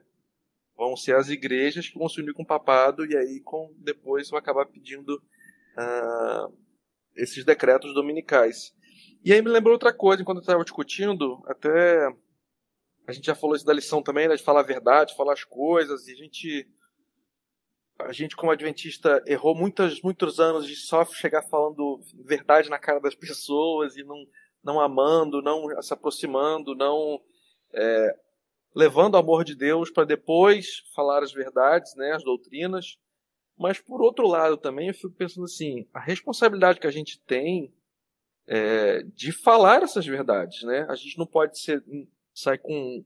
Vão 0.76 0.96
ser 0.96 1.14
as 1.14 1.28
igrejas 1.28 1.88
que 1.88 1.98
vão 1.98 2.08
se 2.08 2.20
unir 2.20 2.32
com 2.32 2.42
o 2.42 2.46
papado 2.46 3.06
e 3.06 3.16
aí 3.16 3.40
com, 3.40 3.72
depois 3.78 4.30
vão 4.30 4.38
acabar 4.38 4.66
pedindo 4.66 5.22
uh, 5.78 6.52
esses 7.14 7.44
decretos 7.44 7.94
dominicais. 7.94 8.74
E 9.24 9.32
aí 9.32 9.40
me 9.40 9.50
lembrou 9.50 9.74
outra 9.74 9.92
coisa, 9.92 10.22
enquanto 10.22 10.38
eu 10.38 10.42
estava 10.42 10.64
discutindo, 10.64 11.42
até 11.46 12.08
a 13.06 13.12
gente 13.12 13.26
já 13.26 13.34
falou 13.34 13.54
isso 13.54 13.64
da 13.64 13.72
lição 13.72 14.02
também, 14.02 14.28
né, 14.28 14.34
de 14.34 14.42
falar 14.42 14.60
a 14.60 14.64
verdade, 14.64 15.14
falar 15.14 15.34
as 15.34 15.44
coisas, 15.44 16.08
e 16.08 16.12
a 16.12 16.16
gente 16.16 16.68
a 17.98 18.12
gente, 18.12 18.36
como 18.36 18.52
adventista, 18.52 19.22
errou 19.26 19.54
muitos, 19.54 20.02
muitos 20.02 20.40
anos 20.40 20.66
de 20.66 20.76
só 20.76 21.04
chegar 21.04 21.42
falando 21.42 22.00
verdade 22.24 22.68
na 22.68 22.78
cara 22.78 23.00
das 23.00 23.14
pessoas 23.14 23.96
e 23.96 24.02
não, 24.02 24.26
não 24.62 24.80
amando, 24.80 25.42
não 25.42 25.66
se 25.80 25.92
aproximando, 25.92 26.74
não 26.74 27.20
é, 27.72 28.16
levando 28.74 29.14
o 29.14 29.18
amor 29.18 29.44
de 29.44 29.54
Deus 29.54 29.90
para 29.90 30.04
depois 30.04 30.82
falar 30.94 31.22
as 31.22 31.32
verdades, 31.32 31.94
né, 31.94 32.12
as 32.12 32.24
doutrinas. 32.24 32.98
Mas, 33.56 33.80
por 33.80 34.02
outro 34.02 34.26
lado, 34.26 34.56
também 34.56 34.88
eu 34.88 34.94
fico 34.94 35.12
pensando 35.12 35.44
assim: 35.44 35.86
a 35.94 36.00
responsabilidade 36.00 36.80
que 36.80 36.86
a 36.88 36.92
gente 36.92 37.20
tem 37.20 37.72
é, 38.46 39.02
de 39.14 39.32
falar 39.32 39.82
essas 39.82 40.06
verdades. 40.06 40.62
Né? 40.62 40.86
A 40.88 40.94
gente 40.94 41.18
não 41.18 41.26
pode 41.26 41.58
ser, 41.58 41.82
sair 42.34 42.58
com. 42.58 43.04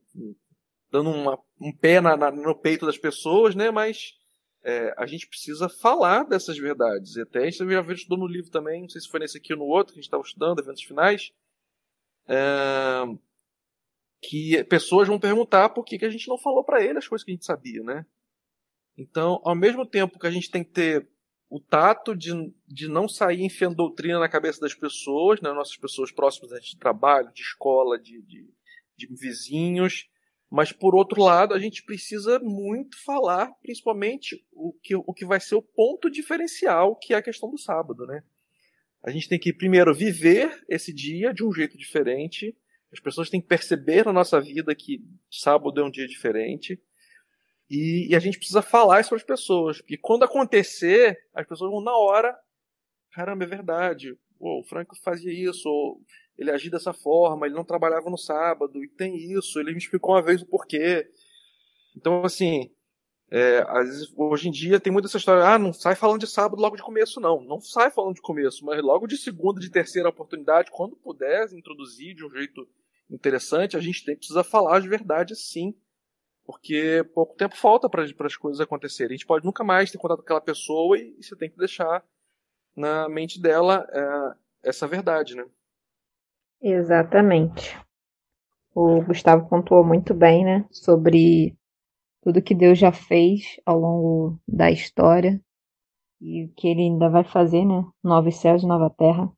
dando 0.90 1.10
uma, 1.10 1.38
um 1.60 1.72
pé 1.72 2.00
na, 2.00 2.16
na, 2.16 2.30
no 2.30 2.54
peito 2.54 2.86
das 2.86 2.98
pessoas, 2.98 3.54
né? 3.54 3.70
mas 3.70 4.17
é, 4.68 4.94
a 4.98 5.06
gente 5.06 5.26
precisa 5.26 5.66
falar 5.66 6.24
dessas 6.24 6.58
verdades. 6.58 7.16
E 7.16 7.22
até 7.22 7.38
a 7.38 7.44
gente 7.50 7.56
já 7.56 7.92
estudou 7.92 8.18
no 8.18 8.26
livro 8.26 8.50
também, 8.50 8.82
não 8.82 8.88
sei 8.90 9.00
se 9.00 9.08
foi 9.08 9.20
nesse 9.20 9.38
aqui 9.38 9.54
ou 9.54 9.58
no 9.60 9.64
outro, 9.64 9.94
que 9.94 9.98
a 9.98 10.02
gente 10.02 10.08
estava 10.08 10.22
estudando, 10.22 10.58
eventos 10.58 10.82
finais, 10.82 11.32
é, 12.28 13.04
que 14.20 14.62
pessoas 14.64 15.08
vão 15.08 15.18
perguntar 15.18 15.70
por 15.70 15.84
que, 15.84 15.98
que 15.98 16.04
a 16.04 16.10
gente 16.10 16.28
não 16.28 16.36
falou 16.36 16.62
para 16.62 16.84
ele 16.84 16.98
as 16.98 17.08
coisas 17.08 17.24
que 17.24 17.30
a 17.30 17.34
gente 17.34 17.46
sabia, 17.46 17.82
né? 17.82 18.04
Então, 18.94 19.40
ao 19.42 19.54
mesmo 19.54 19.86
tempo 19.86 20.18
que 20.18 20.26
a 20.26 20.30
gente 20.30 20.50
tem 20.50 20.62
que 20.62 20.70
ter 20.70 21.08
o 21.48 21.58
tato 21.58 22.14
de, 22.14 22.52
de 22.66 22.88
não 22.88 23.08
sair 23.08 23.42
enfiando 23.42 23.76
doutrina 23.76 24.18
na 24.18 24.28
cabeça 24.28 24.60
das 24.60 24.74
pessoas, 24.74 25.40
né, 25.40 25.50
nossas 25.50 25.78
pessoas 25.78 26.12
próximas 26.12 26.50
de 26.62 26.76
trabalho, 26.76 27.32
de 27.32 27.40
escola, 27.40 27.98
de, 27.98 28.20
de, 28.20 28.52
de 28.94 29.06
vizinhos, 29.06 30.10
Mas, 30.50 30.72
por 30.72 30.94
outro 30.94 31.22
lado, 31.22 31.52
a 31.52 31.58
gente 31.58 31.84
precisa 31.84 32.38
muito 32.38 32.96
falar, 33.04 33.52
principalmente, 33.60 34.42
o 34.52 34.72
que, 34.72 34.96
o 34.96 35.12
que 35.12 35.26
vai 35.26 35.38
ser 35.40 35.56
o 35.56 35.62
ponto 35.62 36.10
diferencial, 36.10 36.96
que 36.96 37.12
é 37.12 37.16
a 37.16 37.22
questão 37.22 37.50
do 37.50 37.58
sábado, 37.58 38.06
né? 38.06 38.22
A 39.02 39.10
gente 39.10 39.28
tem 39.28 39.38
que, 39.38 39.52
primeiro, 39.52 39.94
viver 39.94 40.64
esse 40.68 40.92
dia 40.92 41.32
de 41.32 41.44
um 41.44 41.52
jeito 41.52 41.76
diferente. 41.76 42.56
As 42.92 42.98
pessoas 42.98 43.28
têm 43.28 43.40
que 43.40 43.46
perceber 43.46 44.04
na 44.04 44.12
nossa 44.12 44.40
vida 44.40 44.74
que 44.74 45.04
sábado 45.30 45.80
é 45.80 45.84
um 45.84 45.90
dia 45.90 46.06
diferente. 46.06 46.80
E, 47.70 48.08
e 48.10 48.16
a 48.16 48.18
gente 48.18 48.38
precisa 48.38 48.62
falar 48.62 49.00
isso 49.00 49.10
para 49.10 49.18
as 49.18 49.24
pessoas. 49.24 49.80
Porque 49.80 49.98
quando 49.98 50.24
acontecer, 50.24 51.16
as 51.34 51.46
pessoas 51.46 51.70
vão 51.70 51.82
na 51.82 51.96
hora. 51.96 52.36
Caramba, 53.12 53.44
é 53.44 53.46
verdade. 53.46 54.16
o 54.40 54.64
Franco 54.64 54.96
fazia 55.02 55.32
isso. 55.32 55.68
Ou 55.68 56.00
ele 56.38 56.50
agia 56.50 56.70
dessa 56.70 56.92
forma, 56.92 57.46
ele 57.46 57.54
não 57.54 57.64
trabalhava 57.64 58.08
no 58.08 58.16
sábado, 58.16 58.82
e 58.82 58.88
tem 58.88 59.16
isso, 59.16 59.58
ele 59.58 59.72
me 59.72 59.78
explicou 59.78 60.14
uma 60.14 60.22
vez 60.22 60.40
o 60.40 60.46
porquê. 60.46 61.10
Então, 61.96 62.24
assim, 62.24 62.70
é, 63.30 63.62
vezes, 63.82 64.12
hoje 64.16 64.48
em 64.48 64.52
dia 64.52 64.80
tem 64.80 64.92
muita 64.92 65.08
essa 65.08 65.18
história, 65.18 65.44
ah, 65.44 65.58
não 65.58 65.72
sai 65.72 65.94
falando 65.94 66.20
de 66.20 66.26
sábado 66.26 66.62
logo 66.62 66.76
de 66.76 66.82
começo, 66.82 67.20
não. 67.20 67.42
Não 67.42 67.60
sai 67.60 67.90
falando 67.90 68.14
de 68.14 68.22
começo, 68.22 68.64
mas 68.64 68.82
logo 68.82 69.06
de 69.06 69.18
segunda, 69.18 69.60
de 69.60 69.70
terceira 69.70 70.08
oportunidade, 70.08 70.70
quando 70.70 70.96
puder 70.96 71.52
introduzir 71.52 72.14
de 72.14 72.24
um 72.24 72.30
jeito 72.30 72.66
interessante, 73.10 73.76
a 73.76 73.80
gente 73.80 74.04
tem 74.04 74.16
precisa 74.16 74.44
falar 74.44 74.80
de 74.80 74.88
verdade 74.88 75.36
sim. 75.36 75.74
Porque 76.44 77.04
pouco 77.14 77.36
tempo 77.36 77.54
falta 77.54 77.90
para 77.90 78.02
as 78.02 78.36
coisas 78.36 78.60
acontecerem. 78.60 79.12
A 79.14 79.16
gente 79.16 79.26
pode 79.26 79.44
nunca 79.44 79.62
mais 79.62 79.90
ter 79.90 79.98
contato 79.98 80.18
com 80.18 80.24
aquela 80.24 80.40
pessoa 80.40 80.96
e, 80.96 81.14
e 81.18 81.22
você 81.22 81.36
tem 81.36 81.50
que 81.50 81.58
deixar 81.58 82.02
na 82.74 83.06
mente 83.08 83.38
dela 83.38 83.86
é, 83.92 84.70
essa 84.70 84.86
verdade, 84.86 85.36
né? 85.36 85.44
Exatamente. 86.60 87.76
O 88.74 89.02
Gustavo 89.02 89.48
pontuou 89.48 89.84
muito 89.84 90.14
bem, 90.14 90.44
né, 90.44 90.66
sobre 90.70 91.56
tudo 92.22 92.42
que 92.42 92.54
Deus 92.54 92.78
já 92.78 92.92
fez 92.92 93.60
ao 93.64 93.78
longo 93.78 94.40
da 94.46 94.70
história 94.70 95.40
e 96.20 96.44
o 96.44 96.52
que 96.54 96.68
ele 96.68 96.82
ainda 96.82 97.08
vai 97.08 97.24
fazer, 97.24 97.64
né, 97.64 97.84
novos 98.02 98.36
céus 98.36 98.64
nova 98.64 98.90
terra, 98.90 99.30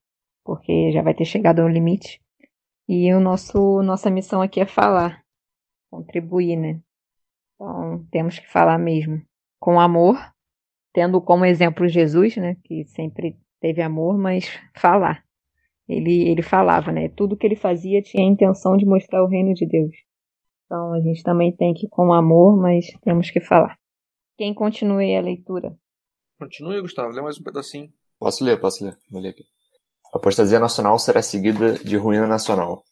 porque 0.44 0.92
já 0.92 1.02
vai 1.02 1.14
ter 1.14 1.24
chegado 1.24 1.60
ao 1.60 1.68
limite. 1.68 2.20
E 2.88 3.12
o 3.14 3.20
nosso 3.20 3.82
nossa 3.82 4.10
missão 4.10 4.42
aqui 4.42 4.60
é 4.60 4.66
falar, 4.66 5.22
contribuir, 5.90 6.56
né? 6.56 6.80
Então, 7.54 8.06
temos 8.10 8.38
que 8.38 8.48
falar 8.48 8.78
mesmo 8.78 9.22
com 9.60 9.78
amor, 9.78 10.16
tendo 10.92 11.20
como 11.20 11.44
exemplo 11.44 11.88
Jesus, 11.88 12.36
né, 12.36 12.56
que 12.64 12.84
sempre 12.86 13.38
teve 13.60 13.82
amor, 13.82 14.18
mas 14.18 14.46
falar 14.74 15.24
ele, 15.90 16.28
ele 16.28 16.42
falava, 16.42 16.92
né? 16.92 17.08
Tudo 17.08 17.36
que 17.36 17.46
ele 17.46 17.56
fazia 17.56 18.00
tinha 18.00 18.24
a 18.24 18.30
intenção 18.30 18.76
de 18.76 18.86
mostrar 18.86 19.22
o 19.24 19.26
reino 19.26 19.52
de 19.54 19.66
Deus. 19.66 19.94
Então 20.64 20.92
a 20.92 21.00
gente 21.00 21.22
também 21.22 21.54
tem 21.54 21.74
que 21.74 21.88
com 21.88 22.12
amor, 22.12 22.56
mas 22.56 22.86
temos 23.02 23.30
que 23.30 23.40
falar. 23.40 23.76
Quem 24.38 24.54
continue 24.54 25.16
a 25.16 25.20
leitura? 25.20 25.76
Continue, 26.38 26.80
Gustavo. 26.80 27.12
Lê 27.12 27.20
mais 27.20 27.38
um 27.38 27.42
pedacinho. 27.42 27.92
Posso 28.18 28.44
ler, 28.44 28.60
posso 28.60 28.84
ler. 28.84 28.96
Vou 29.10 29.20
ler 29.20 29.30
aqui. 29.30 29.44
A 30.14 30.18
apostasia 30.18 30.58
nacional 30.58 30.98
será 30.98 31.20
seguida 31.22 31.74
de 31.74 31.96
ruína 31.96 32.26
nacional. 32.26 32.84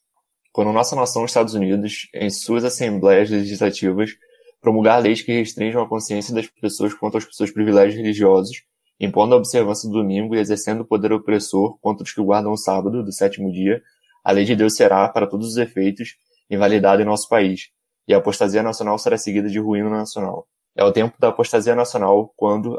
Quando 0.51 0.73
nossa 0.73 0.95
nação, 0.95 1.25
Estados 1.25 1.53
Unidos, 1.53 2.09
em 2.13 2.29
suas 2.29 2.63
assembleias 2.63 3.29
legislativas, 3.29 4.11
promulgar 4.59 5.01
leis 5.01 5.21
que 5.21 5.31
restringam 5.31 5.81
a 5.81 5.87
consciência 5.87 6.33
das 6.33 6.47
pessoas 6.47 6.93
quanto 6.93 7.15
aos 7.15 7.27
seus 7.31 7.51
privilégios 7.51 7.95
religiosos 7.95 8.63
impondo 8.99 9.33
a 9.33 9.37
observância 9.37 9.89
do 9.89 9.93
domingo 9.93 10.35
e 10.35 10.39
exercendo 10.39 10.81
o 10.81 10.85
poder 10.85 11.13
opressor 11.13 11.79
contra 11.79 12.03
os 12.03 12.11
que 12.11 12.21
guardam 12.21 12.51
o 12.51 12.57
sábado 12.57 13.03
do 13.03 13.11
sétimo 13.13 13.51
dia, 13.51 13.81
a 14.23 14.31
lei 14.31 14.43
de 14.43 14.55
Deus 14.55 14.75
será, 14.75 15.07
para 15.07 15.25
todos 15.25 15.47
os 15.47 15.57
efeitos, 15.57 16.15
invalidada 16.49 17.01
em 17.01 17.05
nosso 17.05 17.29
país, 17.29 17.69
e 18.07 18.13
a 18.13 18.17
apostasia 18.17 18.61
nacional 18.61 18.97
será 18.97 19.17
seguida 19.17 19.47
de 19.47 19.59
ruína 19.59 19.89
nacional. 19.89 20.47
É 20.75 20.83
o 20.83 20.91
tempo 20.91 21.15
da 21.19 21.29
apostasia 21.29 21.75
nacional 21.75 22.33
quando, 22.35 22.77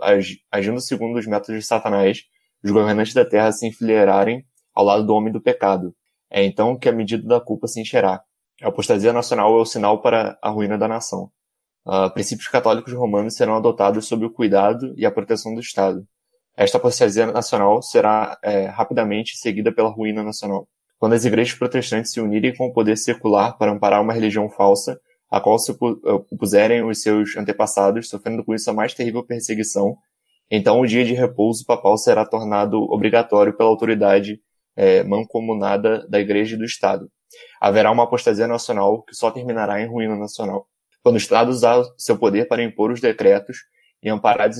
agindo 0.51 0.81
segundo 0.81 1.19
os 1.19 1.27
métodos 1.27 1.61
de 1.61 1.67
Satanás, 1.67 2.23
os 2.63 2.71
governantes 2.71 3.15
da 3.15 3.25
terra 3.25 3.53
se 3.53 3.67
enfileirarem 3.67 4.45
ao 4.75 4.85
lado 4.85 5.07
do 5.07 5.15
homem 5.15 5.33
do 5.33 5.41
pecado. 5.41 5.95
É 6.31 6.45
então 6.45 6.79
que 6.79 6.89
a 6.89 6.93
medida 6.93 7.27
da 7.27 7.41
culpa 7.41 7.67
se 7.67 7.81
encherá. 7.81 8.23
A 8.63 8.69
apostasia 8.69 9.13
nacional 9.13 9.57
é 9.59 9.61
o 9.61 9.65
sinal 9.65 10.03
para 10.03 10.39
a 10.43 10.51
ruína 10.51 10.77
da 10.77 10.87
nação 10.87 11.31
uh, 11.87 12.13
princípios 12.13 12.49
católicos 12.49 12.93
romanos 12.93 13.35
serão 13.35 13.57
adotados 13.57 14.07
sob 14.07 14.25
o 14.25 14.31
cuidado 14.31 14.95
e 14.97 15.07
a 15.07 15.11
proteção 15.11 15.55
do 15.55 15.61
Estado. 15.61 16.07
Esta 16.57 16.79
apostasia 16.79 17.27
nacional 17.27 17.81
será 17.81 18.39
é, 18.43 18.67
rapidamente 18.67 19.37
seguida 19.37 19.73
pela 19.73 19.89
ruína 19.89 20.23
nacional. 20.23 20.69
Quando 20.99 21.15
as 21.15 21.25
igrejas 21.25 21.55
protestantes 21.55 22.13
se 22.13 22.21
unirem 22.21 22.55
com 22.55 22.67
o 22.67 22.73
poder 22.73 22.97
secular 22.97 23.57
para 23.57 23.73
amparar 23.73 24.03
uma 24.03 24.13
religião 24.13 24.51
falsa, 24.51 25.01
a 25.31 25.41
qual 25.41 25.59
se 25.59 25.75
opuserem 25.81 26.85
os 26.85 27.01
seus 27.01 27.37
antepassados, 27.37 28.09
sofrendo 28.09 28.45
com 28.45 28.55
isso 28.55 28.69
a 28.69 28.75
mais 28.75 28.93
terrível 28.93 29.25
perseguição, 29.25 29.97
então 30.51 30.81
o 30.81 30.87
dia 30.87 31.05
de 31.05 31.15
repouso 31.15 31.65
papal 31.65 31.97
será 31.97 32.27
tornado 32.27 32.79
obrigatório 32.93 33.57
pela 33.57 33.71
autoridade 33.71 34.41
é, 34.77 35.05
mancomunada 35.05 36.07
da 36.09 36.21
Igreja 36.21 36.57
e 36.57 36.59
do 36.59 36.65
Estado. 36.65 37.09
Haverá 37.61 37.91
uma 37.93 38.03
apostasia 38.03 38.49
nacional 38.49 39.03
que 39.03 39.15
só 39.15 39.31
terminará 39.31 39.81
em 39.81 39.87
ruína 39.87 40.17
nacional 40.17 40.67
quando 41.03 41.17
o 41.17 41.19
Estado 41.19 41.51
usar 41.51 41.83
seu 41.97 42.19
poder 42.19 42.47
para 42.47 42.63
impor 42.63 42.91
os 42.91 43.01
decretos 43.01 43.59
e 44.03 44.09
amparar 44.09 44.49
as 44.49 44.59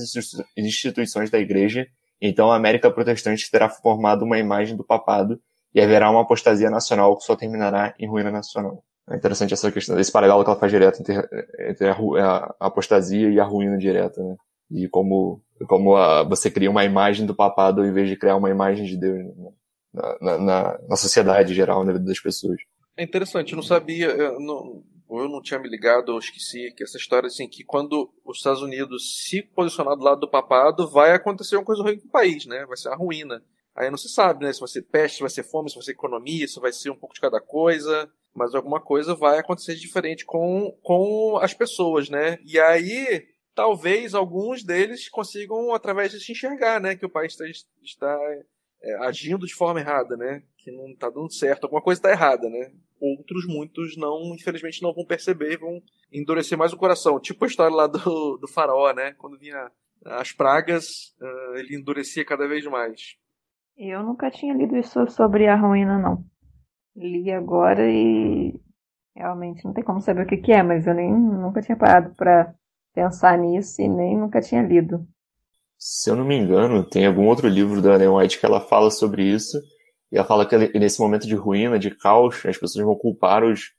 instituições 0.57 1.29
da 1.29 1.39
Igreja, 1.39 1.87
então 2.21 2.51
a 2.51 2.55
América 2.55 2.91
Protestante 2.91 3.49
terá 3.49 3.69
formado 3.69 4.23
uma 4.23 4.37
imagem 4.37 4.75
do 4.75 4.83
papado 4.83 5.39
e 5.73 5.81
haverá 5.81 6.09
uma 6.11 6.21
apostasia 6.21 6.69
nacional 6.69 7.17
que 7.17 7.23
só 7.23 7.35
terminará 7.35 7.95
em 7.97 8.07
ruína 8.07 8.29
nacional. 8.29 8.83
É 9.09 9.15
interessante 9.15 9.53
essa 9.53 9.71
questão, 9.71 9.99
esse 9.99 10.11
paralelo 10.11 10.43
que 10.43 10.49
ela 10.49 10.59
faz 10.59 10.71
direto 10.71 11.01
entre, 11.01 11.15
entre 11.69 11.89
a, 11.89 11.93
a, 11.93 12.55
apostasia 12.67 13.29
e 13.29 13.39
a 13.39 13.43
ruína 13.43 13.77
direta, 13.77 14.21
né? 14.21 14.35
E 14.69 14.87
como, 14.87 15.41
como 15.67 15.97
a, 15.97 16.23
você 16.23 16.49
cria 16.49 16.69
uma 16.69 16.85
imagem 16.85 17.25
do 17.25 17.35
papado 17.35 17.81
ao 17.81 17.87
invés 17.87 18.07
de 18.07 18.15
criar 18.15 18.37
uma 18.37 18.49
imagem 18.49 18.85
de 18.85 18.95
Deus 18.95 19.17
né? 19.17 19.51
na, 20.21 20.37
na, 20.37 20.79
na 20.87 20.95
sociedade 20.95 21.53
geral, 21.53 21.83
na 21.83 21.93
vida 21.93 22.05
das 22.05 22.19
pessoas. 22.19 22.61
É 22.95 23.03
interessante, 23.03 23.51
eu 23.51 23.57
não 23.57 23.63
sabia, 23.63 24.07
eu 24.07 24.39
não, 24.39 24.83
eu 25.19 25.27
não 25.27 25.41
tinha 25.41 25.59
me 25.59 25.67
ligado, 25.67 26.09
ou 26.09 26.19
esqueci, 26.19 26.71
que 26.75 26.83
essa 26.83 26.97
história 26.97 27.27
assim, 27.27 27.47
que 27.47 27.63
quando 27.63 28.09
os 28.23 28.37
Estados 28.37 28.61
Unidos 28.61 29.25
se 29.25 29.41
posicionar 29.41 29.97
do 29.97 30.03
lado 30.03 30.21
do 30.21 30.29
papado, 30.29 30.89
vai 30.89 31.11
acontecer 31.11 31.57
uma 31.57 31.65
coisa 31.65 31.83
ruim 31.83 31.99
com 31.99 32.07
o 32.07 32.11
país, 32.11 32.45
né? 32.45 32.65
Vai 32.65 32.77
ser 32.77 32.89
a 32.89 32.95
ruína. 32.95 33.43
Aí 33.75 33.89
não 33.89 33.97
se 33.97 34.09
sabe, 34.09 34.45
né? 34.45 34.53
Se 34.53 34.59
vai 34.59 34.69
ser 34.69 34.83
peste, 34.83 35.15
se 35.15 35.21
vai 35.21 35.29
ser 35.29 35.43
fome, 35.43 35.69
se 35.69 35.75
vai 35.75 35.83
ser 35.83 35.91
economia, 35.91 36.47
se 36.47 36.59
vai 36.59 36.71
ser 36.71 36.89
um 36.89 36.95
pouco 36.95 37.15
de 37.15 37.21
cada 37.21 37.41
coisa. 37.41 38.09
Mas 38.33 38.55
alguma 38.55 38.79
coisa 38.79 39.15
vai 39.15 39.37
acontecer 39.37 39.75
diferente 39.75 40.25
com, 40.25 40.77
com 40.81 41.37
as 41.41 41.53
pessoas, 41.53 42.09
né? 42.09 42.39
E 42.45 42.59
aí, 42.59 43.27
talvez 43.53 44.13
alguns 44.13 44.63
deles 44.63 45.09
consigam, 45.09 45.73
através 45.73 46.11
disso, 46.11 46.31
enxergar, 46.31 46.79
né? 46.79 46.95
Que 46.95 47.05
o 47.05 47.09
país 47.09 47.33
está, 47.33 47.45
está 47.81 48.19
é, 48.81 48.95
agindo 49.05 49.45
de 49.45 49.53
forma 49.53 49.79
errada, 49.79 50.15
né? 50.15 50.43
Que 50.57 50.71
não 50.71 50.89
está 50.89 51.09
dando 51.09 51.33
certo. 51.33 51.65
Alguma 51.65 51.81
coisa 51.81 51.99
está 51.99 52.11
errada, 52.11 52.49
né? 52.49 52.71
Outros, 53.01 53.45
muitos, 53.47 53.97
não, 53.97 54.33
infelizmente, 54.35 54.81
não 54.81 54.93
vão 54.93 55.05
perceber 55.05 55.53
e 55.53 55.57
vão 55.57 55.81
endurecer 56.13 56.57
mais 56.57 56.71
o 56.71 56.77
coração. 56.77 57.19
Tipo 57.19 57.43
a 57.43 57.47
história 57.47 57.75
lá 57.75 57.87
do, 57.87 58.37
do 58.37 58.47
faraó, 58.47 58.93
né? 58.93 59.13
Quando 59.17 59.39
vinha 59.39 59.71
as 60.05 60.31
pragas, 60.31 61.15
uh, 61.19 61.57
ele 61.57 61.75
endurecia 61.75 62.23
cada 62.23 62.47
vez 62.47 62.65
mais. 62.65 63.15
Eu 63.77 64.03
nunca 64.03 64.29
tinha 64.29 64.53
lido 64.53 64.77
isso 64.77 65.07
sobre 65.09 65.47
a 65.47 65.55
ruína, 65.55 65.97
não. 65.97 66.23
Li 66.95 67.31
agora 67.31 67.89
e 67.89 68.59
realmente 69.15 69.65
não 69.65 69.73
tem 69.73 69.83
como 69.83 70.01
saber 70.01 70.23
o 70.23 70.27
que, 70.27 70.37
que 70.37 70.51
é, 70.51 70.61
mas 70.61 70.85
eu 70.85 70.93
nem 70.93 71.11
nunca 71.11 71.61
tinha 71.61 71.77
parado 71.77 72.13
para 72.15 72.53
pensar 72.93 73.37
nisso 73.37 73.81
e 73.81 73.87
nem 73.87 74.17
nunca 74.17 74.41
tinha 74.41 74.61
lido. 74.61 75.05
Se 75.77 76.11
eu 76.11 76.15
não 76.15 76.25
me 76.25 76.37
engano, 76.37 76.87
tem 76.87 77.07
algum 77.07 77.27
outro 77.27 77.47
livro 77.47 77.81
da 77.81 77.95
Ellen 77.95 78.09
White 78.09 78.39
que 78.39 78.45
ela 78.45 78.61
fala 78.61 78.91
sobre 78.91 79.23
isso 79.23 79.57
e 80.11 80.17
ela 80.17 80.27
fala 80.27 80.45
que 80.45 80.57
nesse 80.77 80.99
momento 80.99 81.25
de 81.25 81.35
ruína, 81.35 81.79
de 81.79 81.89
caos, 81.91 82.45
as 82.45 82.57
pessoas 82.57 82.85
vão 82.85 82.95
culpar 82.95 83.43
os, 83.43 83.71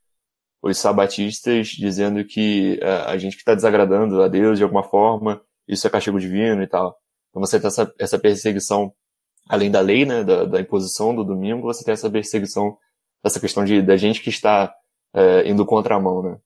os 0.62 0.78
sabatistas, 0.78 1.68
dizendo 1.68 2.24
que 2.24 2.80
uh, 2.83 3.09
a 3.09 3.18
gente 3.18 3.37
que 3.37 3.43
está 3.43 3.55
desagradando 3.55 4.22
a 4.22 4.28
Deus 4.28 4.57
de 4.57 4.64
alguma 4.64 4.83
forma, 4.83 5.43
isso 5.68 5.87
é 5.87 5.91
castigo 5.91 6.18
divino 6.18 6.62
e 6.62 6.66
tal. 6.66 6.97
Então 7.30 7.41
você 7.41 7.61
tem 7.61 7.68
essa, 7.68 7.93
essa 7.99 8.18
perseguição, 8.18 8.95
além 9.49 9.70
da 9.70 9.80
lei, 9.80 10.07
né, 10.07 10.24
da, 10.24 10.45
da 10.45 10.61
imposição 10.61 11.14
do 11.14 11.24
domingo, 11.24 11.62
você 11.62 11.85
tem 11.85 11.93
essa 11.93 12.11
perseguição, 12.11 12.78
essa 13.22 13.39
questão 13.39 13.64
de, 13.64 13.83
da 13.83 13.97
gente 13.97 14.22
que 14.22 14.30
está 14.30 14.74
uh, 15.14 15.47
indo 15.47 15.66
contra 15.66 15.97
a 15.97 16.01
mão, 16.01 16.22
né? 16.22 16.39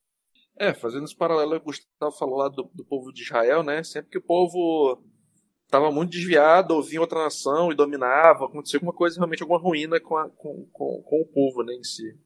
É, 0.59 0.73
fazendo 0.73 1.05
esse 1.05 1.15
paralelo, 1.15 1.57
o 1.57 1.61
Gustavo 1.61 2.17
falou 2.19 2.39
lá 2.39 2.49
do, 2.49 2.71
do 2.75 2.85
povo 2.85 3.13
de 3.13 3.23
Israel, 3.23 3.63
né? 3.63 3.85
Sempre 3.85 4.11
que 4.11 4.19
o 4.19 4.23
povo 4.23 5.03
estava 5.67 5.91
muito 5.91 6.13
desviado, 6.13 6.75
ou 6.75 6.83
vinha 6.83 7.01
outra 7.01 7.25
nação 7.25 7.71
e 7.71 7.75
dominava, 7.75 8.47
aconteceu 8.47 8.79
alguma 8.79 8.93
coisa, 8.93 9.17
realmente 9.17 9.43
alguma 9.43 9.61
ruína 9.61 10.01
com, 10.01 10.17
a, 10.17 10.31
com, 10.31 10.67
com, 10.73 11.03
com, 11.03 11.21
o 11.21 11.27
povo 11.27 11.63
né, 11.63 11.75
em 11.75 11.83
si. 11.83 12.19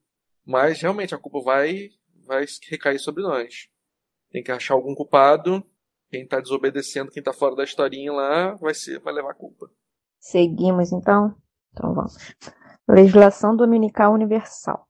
Mas 0.47 0.81
realmente 0.81 1.15
a 1.15 1.19
culpa 1.19 1.41
vai, 1.41 1.89
vai 2.27 2.45
recair 2.69 2.99
sobre 2.99 3.23
nós. 3.23 3.69
Tem 4.31 4.43
que 4.43 4.53
achar 4.53 4.75
algum 4.75 4.95
culpado, 4.95 5.65
quem 6.11 6.23
está 6.23 6.41
desobedecendo, 6.41 7.11
quem 7.11 7.21
está 7.21 7.33
fora 7.33 7.57
da 7.57 7.65
historinha 7.65 8.13
lá, 8.13 8.55
vai, 8.55 8.75
ser, 8.75 9.01
vai 9.01 9.13
levar 9.13 9.33
a 9.33 9.35
culpa. 9.35 9.71
Seguimos 10.19 10.93
então? 10.93 11.35
Então 11.73 11.95
vamos. 11.95 12.17
Legislação 12.89 13.57
Dominical 13.57 14.13
Universal. 14.13 14.87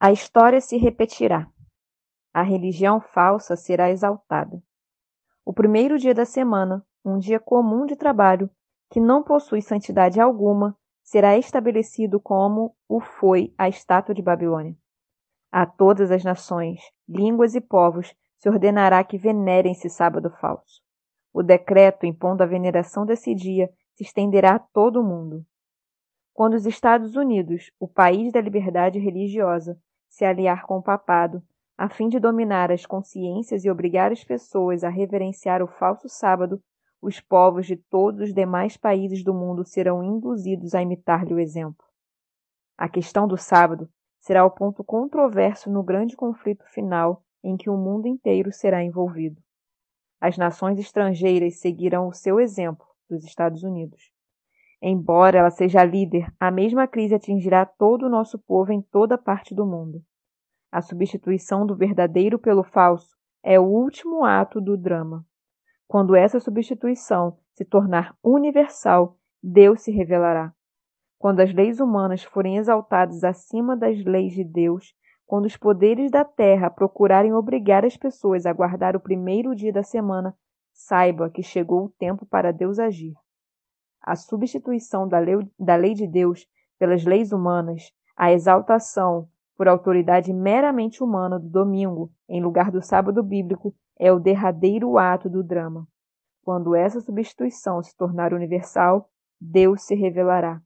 A 0.00 0.10
história 0.10 0.60
se 0.60 0.76
repetirá. 0.76 1.50
a 2.32 2.42
religião 2.42 3.00
falsa 3.00 3.54
será 3.54 3.90
exaltada. 3.90 4.60
O 5.44 5.52
primeiro 5.52 5.98
dia 5.98 6.12
da 6.12 6.24
semana, 6.24 6.84
um 7.04 7.18
dia 7.18 7.38
comum 7.38 7.84
de 7.84 7.96
trabalho, 7.96 8.50
que 8.90 9.00
não 9.00 9.22
possui 9.22 9.60
santidade 9.60 10.20
alguma, 10.20 10.76
será 11.02 11.36
estabelecido 11.36 12.18
como 12.18 12.74
o 12.88 13.00
foi 13.00 13.52
a 13.58 13.68
estátua 13.68 14.14
de 14.14 14.22
Babilônia. 14.22 14.76
A 15.52 15.66
todas 15.66 16.10
as 16.10 16.24
nações, 16.24 16.80
línguas 17.08 17.54
e 17.54 17.60
povos 17.60 18.14
se 18.38 18.48
ordenará 18.48 19.04
que 19.04 19.18
venerem 19.18 19.72
esse 19.72 19.88
sábado 19.88 20.30
falso. 20.40 20.82
O 21.32 21.42
decreto 21.42 22.06
impondo 22.06 22.42
a 22.42 22.46
veneração 22.46 23.04
desse 23.04 23.34
dia 23.34 23.70
se 23.94 24.02
estenderá 24.02 24.56
a 24.56 24.58
todo 24.58 25.00
o 25.00 25.04
mundo. 25.04 25.44
Quando 26.32 26.54
os 26.54 26.66
Estados 26.66 27.14
Unidos, 27.16 27.70
o 27.78 27.86
país 27.86 28.32
da 28.32 28.40
liberdade 28.40 28.98
religiosa, 28.98 29.78
se 30.08 30.24
aliar 30.24 30.64
com 30.66 30.78
o 30.78 30.82
papado, 30.82 31.42
a 31.76 31.88
fim 31.88 32.08
de 32.08 32.18
dominar 32.18 32.70
as 32.70 32.86
consciências 32.86 33.64
e 33.64 33.70
obrigar 33.70 34.12
as 34.12 34.24
pessoas 34.24 34.84
a 34.84 34.88
reverenciar 34.88 35.62
o 35.62 35.66
falso 35.66 36.08
sábado, 36.08 36.60
os 37.04 37.20
povos 37.20 37.66
de 37.66 37.76
todos 37.76 38.22
os 38.22 38.34
demais 38.34 38.78
países 38.78 39.22
do 39.22 39.34
mundo 39.34 39.62
serão 39.62 40.02
induzidos 40.02 40.74
a 40.74 40.80
imitar-lhe 40.80 41.34
o 41.34 41.38
exemplo. 41.38 41.84
A 42.78 42.88
questão 42.88 43.28
do 43.28 43.36
sábado 43.36 43.90
será 44.18 44.42
o 44.44 44.50
ponto 44.50 44.82
controverso 44.82 45.70
no 45.70 45.82
grande 45.82 46.16
conflito 46.16 46.64
final 46.70 47.22
em 47.42 47.58
que 47.58 47.68
o 47.68 47.76
mundo 47.76 48.08
inteiro 48.08 48.50
será 48.50 48.82
envolvido. 48.82 49.38
As 50.18 50.38
nações 50.38 50.78
estrangeiras 50.78 51.60
seguirão 51.60 52.08
o 52.08 52.14
seu 52.14 52.40
exemplo 52.40 52.86
dos 53.08 53.22
Estados 53.22 53.62
Unidos. 53.62 54.10
Embora 54.80 55.38
ela 55.38 55.50
seja 55.50 55.84
líder, 55.84 56.32
a 56.40 56.50
mesma 56.50 56.88
crise 56.88 57.14
atingirá 57.14 57.66
todo 57.66 58.06
o 58.06 58.10
nosso 58.10 58.38
povo 58.38 58.72
em 58.72 58.80
toda 58.80 59.18
parte 59.18 59.54
do 59.54 59.66
mundo. 59.66 60.02
A 60.72 60.80
substituição 60.80 61.66
do 61.66 61.76
verdadeiro 61.76 62.38
pelo 62.38 62.62
falso 62.62 63.14
é 63.42 63.60
o 63.60 63.64
último 63.64 64.24
ato 64.24 64.58
do 64.58 64.74
drama. 64.74 65.24
Quando 65.86 66.14
essa 66.14 66.40
substituição 66.40 67.38
se 67.52 67.64
tornar 67.64 68.16
universal, 68.22 69.16
Deus 69.42 69.82
se 69.82 69.92
revelará. 69.92 70.52
Quando 71.18 71.40
as 71.40 71.52
leis 71.52 71.80
humanas 71.80 72.22
forem 72.24 72.56
exaltadas 72.56 73.24
acima 73.24 73.76
das 73.76 74.02
leis 74.04 74.32
de 74.32 74.44
Deus, 74.44 74.94
quando 75.26 75.46
os 75.46 75.56
poderes 75.56 76.10
da 76.10 76.24
terra 76.24 76.70
procurarem 76.70 77.32
obrigar 77.32 77.84
as 77.84 77.96
pessoas 77.96 78.46
a 78.46 78.52
guardar 78.52 78.96
o 78.96 79.00
primeiro 79.00 79.54
dia 79.54 79.72
da 79.72 79.82
semana, 79.82 80.36
saiba 80.72 81.30
que 81.30 81.42
chegou 81.42 81.84
o 81.84 81.90
tempo 81.90 82.26
para 82.26 82.52
Deus 82.52 82.78
agir 82.78 83.14
a 84.04 84.14
substituição 84.14 85.08
da 85.08 85.18
lei, 85.18 85.36
da 85.58 85.76
lei 85.76 85.94
de 85.94 86.06
Deus 86.06 86.46
pelas 86.78 87.04
leis 87.04 87.32
humanas, 87.32 87.90
a 88.14 88.30
exaltação 88.30 89.28
por 89.56 89.68
autoridade 89.68 90.32
meramente 90.32 91.02
humana 91.02 91.38
do 91.38 91.48
domingo 91.48 92.12
em 92.28 92.42
lugar 92.42 92.70
do 92.70 92.82
sábado 92.82 93.22
bíblico 93.22 93.74
é 93.98 94.12
o 94.12 94.18
derradeiro 94.18 94.98
ato 94.98 95.28
do 95.28 95.42
drama. 95.42 95.86
Quando 96.42 96.74
essa 96.74 97.00
substituição 97.00 97.82
se 97.82 97.96
tornar 97.96 98.34
universal, 98.34 99.08
Deus 99.40 99.82
se 99.82 99.94
revelará. 99.94 100.60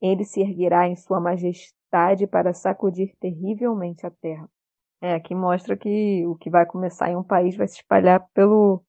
Ele 0.00 0.24
se 0.24 0.40
erguerá 0.40 0.88
em 0.88 0.96
sua 0.96 1.20
majestade 1.20 2.26
para 2.26 2.52
sacudir 2.52 3.14
terrivelmente 3.20 4.06
a 4.06 4.10
terra. 4.10 4.48
É, 5.00 5.14
aqui 5.14 5.34
mostra 5.34 5.76
que 5.76 6.26
o 6.26 6.36
que 6.36 6.50
vai 6.50 6.66
começar 6.66 7.10
em 7.10 7.16
um 7.16 7.24
país 7.24 7.56
vai 7.56 7.66
se 7.66 7.76
espalhar 7.76 8.24
pelo 8.34 8.84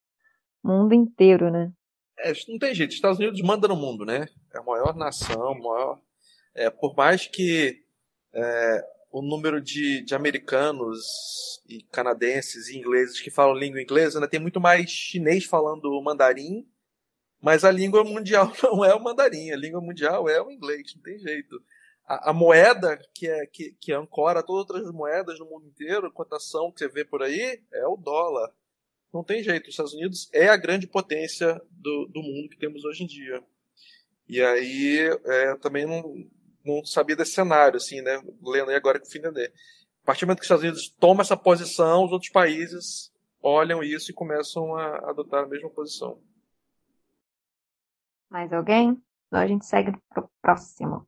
mundo 0.64 0.94
inteiro, 0.94 1.50
né? 1.50 1.72
É, 2.20 2.32
não 2.48 2.60
tem 2.60 2.74
jeito. 2.74 2.94
Estados 2.94 3.20
Unidos 3.20 3.42
manda 3.42 3.68
no 3.68 3.76
mundo, 3.76 4.06
né? 4.06 4.28
É 4.54 4.60
a 4.60 4.64
maior 4.64 4.96
nação, 4.96 5.56
maior. 5.56 6.00
É, 6.56 6.70
por 6.70 6.96
mais 6.96 7.26
que 7.28 7.84
é, 8.34 8.86
o 9.14 9.22
número 9.22 9.62
de, 9.62 10.02
de 10.02 10.16
americanos 10.16 11.62
e 11.70 11.84
canadenses 11.84 12.68
e 12.68 12.80
ingleses 12.80 13.22
que 13.22 13.30
falam 13.30 13.54
língua 13.54 13.80
inglesa, 13.80 14.20
né, 14.20 14.28
tem 14.28 14.40
muito 14.40 14.60
mais 14.60 14.90
chinês 14.90 15.46
falando 15.46 16.02
mandarim, 16.02 16.68
mas 17.40 17.64
a 17.64 17.70
língua 17.70 18.04
mundial 18.04 18.52
não 18.64 18.84
é 18.84 18.96
o 18.96 19.00
mandarim, 19.00 19.52
a 19.52 19.56
língua 19.56 19.80
mundial 19.80 20.28
é 20.28 20.42
o 20.42 20.50
inglês, 20.50 20.96
não 20.96 21.04
tem 21.04 21.20
jeito. 21.20 21.64
A, 22.08 22.32
a 22.32 22.34
moeda 22.34 23.00
que, 23.14 23.30
é, 23.30 23.46
que, 23.46 23.78
que 23.80 23.94
ancora 23.94 24.42
todas 24.42 24.84
as 24.84 24.92
moedas 24.92 25.38
no 25.38 25.46
mundo 25.46 25.68
inteiro, 25.68 26.08
a 26.08 26.12
cotação 26.12 26.72
que 26.72 26.80
você 26.80 26.88
vê 26.88 27.06
por 27.06 27.22
aí, 27.22 27.62
é 27.72 27.86
o 27.86 27.96
dólar. 27.96 28.52
Não 29.14 29.24
tem 29.24 29.44
jeito. 29.44 29.68
Os 29.68 29.74
Estados 29.74 29.94
Unidos 29.94 30.28
é 30.34 30.50
a 30.50 30.58
grande 30.58 30.88
potência 30.88 31.62
do, 31.70 32.08
do 32.08 32.24
mundo 32.24 32.50
que 32.50 32.58
temos 32.58 32.84
hoje 32.84 33.04
em 33.04 33.08
dia. 33.08 33.44
E 34.28 34.42
aí, 34.42 35.08
é, 35.24 35.56
também 35.58 35.86
não, 35.86 36.16
não 36.64 36.84
sabia 36.86 37.16
desse 37.16 37.34
cenário, 37.34 37.78
assim, 37.78 38.02
né? 38.02 38.22
Lendo 38.42 38.70
aí 38.70 38.76
agora 38.76 39.00
que 39.00 39.10
fui 39.10 39.20
entender. 39.20 39.54
A 40.04 40.06
partir 40.06 40.22
do 40.22 40.28
momento 40.28 40.40
que 40.40 40.44
os 40.44 40.46
Estados 40.46 40.64
Unidos 40.64 40.90
tomam 41.00 41.22
essa 41.22 41.38
posição, 41.38 42.06
os 42.06 42.12
outros 42.12 42.32
países 42.32 43.12
olham 43.42 43.84
isso 43.84 44.12
e 44.12 44.14
começam 44.14 44.76
a 44.76 45.10
adotar 45.10 45.44
a 45.44 45.48
mesma 45.48 45.70
posição. 45.70 46.20
Mais 48.30 48.52
alguém? 48.52 49.02
Então 49.28 49.40
a 49.40 49.48
gente 49.48 49.66
segue 49.66 49.92
para 50.10 50.24
o 50.24 50.30
próximo. 50.42 51.08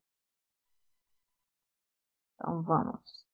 Então 2.35 2.61
vamos. 2.61 3.25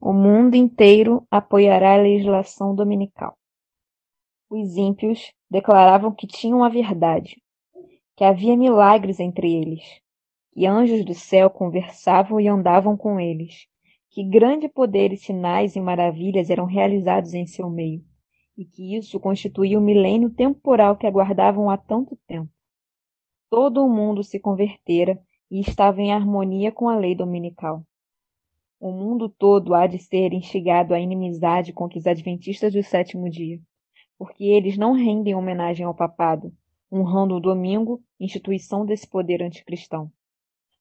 O 0.00 0.12
mundo 0.12 0.54
inteiro 0.54 1.26
apoiará 1.30 1.94
a 1.94 2.02
legislação 2.02 2.74
dominical. 2.74 3.38
Os 4.48 4.76
ímpios 4.76 5.32
declaravam 5.50 6.14
que 6.14 6.26
tinham 6.26 6.64
a 6.64 6.68
verdade, 6.68 7.42
que 8.16 8.24
havia 8.24 8.56
milagres 8.56 9.20
entre 9.20 9.52
eles, 9.52 10.00
que 10.52 10.66
anjos 10.66 11.04
do 11.04 11.14
céu 11.14 11.48
conversavam 11.48 12.40
e 12.40 12.48
andavam 12.48 12.96
com 12.96 13.20
eles, 13.20 13.66
que 14.10 14.24
grandes 14.24 14.70
poderes, 14.72 15.22
sinais 15.22 15.76
e 15.76 15.80
maravilhas 15.80 16.50
eram 16.50 16.64
realizados 16.64 17.34
em 17.34 17.46
seu 17.46 17.70
meio, 17.70 18.02
e 18.56 18.64
que 18.64 18.96
isso 18.96 19.20
constituía 19.20 19.78
o 19.78 19.82
milênio 19.82 20.30
temporal 20.30 20.96
que 20.96 21.06
aguardavam 21.06 21.70
há 21.70 21.76
tanto 21.76 22.18
tempo. 22.26 22.50
Todo 23.48 23.84
o 23.84 23.88
mundo 23.88 24.22
se 24.22 24.38
convertera 24.38 25.20
e 25.50 25.60
estava 25.60 26.00
em 26.00 26.12
harmonia 26.12 26.70
com 26.70 26.88
a 26.88 26.96
lei 26.96 27.14
dominical. 27.14 27.84
O 28.78 28.90
mundo 28.90 29.28
todo 29.28 29.74
há 29.74 29.86
de 29.86 29.98
ser 29.98 30.32
instigado 30.32 30.94
à 30.94 31.00
inimizade 31.00 31.72
contra 31.72 31.98
os 31.98 32.06
adventistas 32.06 32.72
do 32.72 32.82
sétimo 32.82 33.28
dia 33.28 33.60
porque 34.20 34.44
eles 34.44 34.76
não 34.76 34.92
rendem 34.92 35.34
homenagem 35.34 35.86
ao 35.86 35.94
papado, 35.94 36.52
honrando 36.92 37.36
o 37.36 37.40
domingo, 37.40 38.02
instituição 38.20 38.84
desse 38.84 39.08
poder 39.08 39.42
anticristão. 39.42 40.12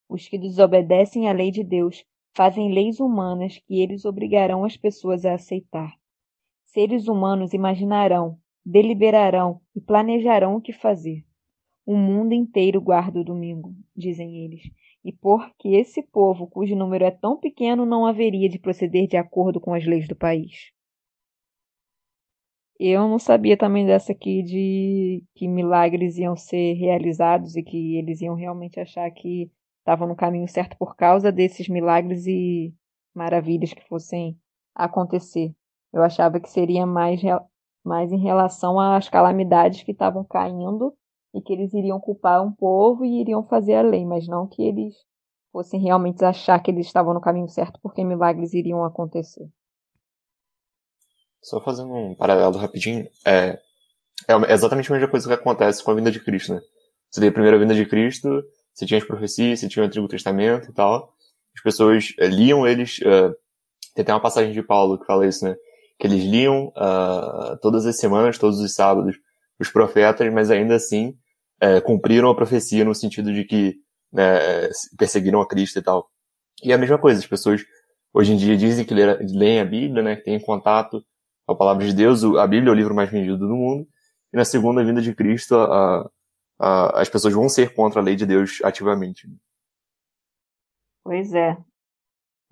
Os 0.09 0.27
que 0.27 0.39
desobedecem 0.39 1.29
à 1.29 1.31
lei 1.31 1.51
de 1.51 1.63
Deus 1.63 2.03
fazem 2.35 2.73
leis 2.73 2.99
humanas 2.99 3.59
que 3.59 3.79
eles 3.79 4.05
obrigarão 4.05 4.65
as 4.65 4.75
pessoas 4.75 5.23
a 5.23 5.35
aceitar. 5.35 5.93
Seres 6.65 7.07
humanos 7.07 7.53
imaginarão, 7.53 8.39
deliberarão 8.65 9.61
e 9.75 9.79
planejarão 9.79 10.55
o 10.55 10.61
que 10.61 10.73
fazer. 10.73 11.23
O 11.85 11.95
mundo 11.95 12.33
inteiro 12.33 12.81
guarda 12.81 13.19
o 13.19 13.23
domingo, 13.23 13.75
dizem 13.95 14.43
eles, 14.43 14.63
e 15.05 15.11
porque 15.11 15.69
esse 15.69 16.01
povo, 16.01 16.47
cujo 16.47 16.75
número 16.75 17.05
é 17.05 17.11
tão 17.11 17.37
pequeno, 17.37 17.85
não 17.85 18.05
haveria 18.05 18.49
de 18.49 18.59
proceder 18.59 19.07
de 19.07 19.17
acordo 19.17 19.61
com 19.61 19.73
as 19.73 19.85
leis 19.85 20.07
do 20.07 20.15
país. 20.15 20.71
Eu 22.79 23.07
não 23.07 23.19
sabia 23.19 23.57
também 23.57 23.85
dessa 23.85 24.11
aqui 24.11 24.41
de 24.41 25.23
que 25.35 25.47
milagres 25.47 26.17
iam 26.17 26.35
ser 26.35 26.73
realizados 26.73 27.55
e 27.55 27.61
que 27.61 27.97
eles 27.97 28.21
iam 28.21 28.35
realmente 28.35 28.79
achar 28.79 29.09
que 29.11 29.51
estavam 29.89 30.07
no 30.07 30.15
caminho 30.15 30.47
certo 30.47 30.77
por 30.77 30.95
causa 30.95 31.31
desses 31.31 31.67
milagres 31.67 32.27
e 32.27 32.71
maravilhas 33.13 33.73
que 33.73 33.87
fossem 33.87 34.39
acontecer. 34.75 35.51
Eu 35.91 36.03
achava 36.03 36.39
que 36.39 36.49
seria 36.49 36.85
mais, 36.85 37.19
mais 37.83 38.11
em 38.11 38.19
relação 38.19 38.79
às 38.79 39.09
calamidades 39.09 39.81
que 39.81 39.91
estavam 39.91 40.23
caindo 40.23 40.93
e 41.33 41.41
que 41.41 41.51
eles 41.51 41.73
iriam 41.73 41.99
culpar 41.99 42.45
um 42.45 42.51
povo 42.51 43.03
e 43.03 43.19
iriam 43.21 43.43
fazer 43.47 43.75
a 43.75 43.81
lei, 43.81 44.05
mas 44.05 44.27
não 44.27 44.47
que 44.47 44.61
eles 44.61 44.95
fossem 45.51 45.81
realmente 45.81 46.23
achar 46.23 46.61
que 46.61 46.69
eles 46.69 46.85
estavam 46.85 47.13
no 47.13 47.21
caminho 47.21 47.49
certo 47.49 47.79
porque 47.81 48.03
milagres 48.03 48.53
iriam 48.53 48.83
acontecer. 48.83 49.47
Só 51.41 51.59
fazendo 51.61 51.91
um 51.91 52.15
paralelo 52.15 52.57
rapidinho, 52.57 53.07
é, 53.25 53.59
é 54.27 54.53
exatamente 54.53 54.91
a 54.91 54.93
mesma 54.93 55.09
coisa 55.09 55.27
que 55.27 55.33
acontece 55.33 55.83
com 55.83 55.89
a 55.89 55.95
vinda 55.95 56.11
de 56.11 56.23
Cristo, 56.23 56.53
né? 56.53 56.61
Tem 57.11 57.27
a 57.27 57.31
primeira 57.31 57.57
vinda 57.57 57.73
de 57.73 57.87
Cristo, 57.87 58.43
você 58.79 58.85
tinha 58.85 58.97
as 58.97 59.03
profecias, 59.03 59.59
você 59.59 59.67
tinha 59.67 59.83
o 59.83 59.85
Antigo 59.85 60.07
Testamento 60.07 60.69
e 60.69 60.73
tal. 60.73 61.13
As 61.53 61.61
pessoas 61.61 62.13
é, 62.17 62.27
liam 62.27 62.65
eles, 62.65 62.99
uh, 62.99 63.35
tem 63.93 64.03
até 64.03 64.13
uma 64.13 64.21
passagem 64.21 64.53
de 64.53 64.63
Paulo 64.63 64.97
que 64.97 65.05
fala 65.05 65.27
isso, 65.27 65.43
né? 65.43 65.55
Que 65.99 66.07
eles 66.07 66.23
liam 66.23 66.67
uh, 66.67 67.57
todas 67.61 67.85
as 67.85 67.97
semanas, 67.97 68.37
todos 68.37 68.61
os 68.61 68.73
sábados, 68.73 69.17
os 69.59 69.69
profetas, 69.69 70.31
mas 70.31 70.49
ainda 70.49 70.75
assim 70.75 71.09
uh, 71.61 71.81
cumpriram 71.83 72.29
a 72.29 72.35
profecia 72.35 72.85
no 72.85 72.95
sentido 72.95 73.33
de 73.33 73.43
que 73.43 73.75
né, 74.13 74.69
perseguiram 74.97 75.41
a 75.41 75.47
Cristo 75.47 75.77
e 75.77 75.81
tal. 75.81 76.09
E 76.63 76.71
é 76.71 76.75
a 76.75 76.77
mesma 76.77 76.97
coisa, 76.97 77.19
as 77.19 77.27
pessoas 77.27 77.61
hoje 78.13 78.31
em 78.31 78.37
dia 78.37 78.55
dizem 78.55 78.85
que 78.85 78.93
leem 78.93 79.59
a 79.59 79.65
Bíblia, 79.65 80.01
né? 80.01 80.15
Que 80.15 80.23
têm 80.23 80.39
contato 80.39 81.03
a 81.45 81.53
palavra 81.53 81.85
de 81.85 81.93
Deus, 81.93 82.23
a 82.23 82.47
Bíblia 82.47 82.69
é 82.69 82.73
o 82.73 82.77
livro 82.77 82.95
mais 82.95 83.11
vendido 83.11 83.37
do 83.37 83.55
mundo, 83.55 83.85
e 84.31 84.37
na 84.37 84.45
segunda 84.45 84.85
vinda 84.85 85.01
de 85.01 85.13
Cristo, 85.13 85.55
a, 85.55 86.09
a, 86.59 87.01
as 87.01 87.09
pessoas 87.09 87.33
vão 87.33 87.47
ser 87.47 87.73
contra 87.73 88.01
a 88.01 88.03
lei 88.03 88.15
de 88.15 88.25
Deus 88.25 88.59
ativamente. 88.63 89.27
Pois 91.03 91.33
é. 91.33 91.57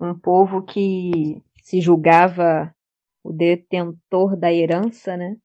Um 0.00 0.18
povo 0.18 0.62
que 0.62 1.42
se 1.62 1.80
julgava 1.80 2.74
o 3.22 3.32
detentor 3.32 4.36
da 4.36 4.52
herança, 4.52 5.16
né? 5.16 5.36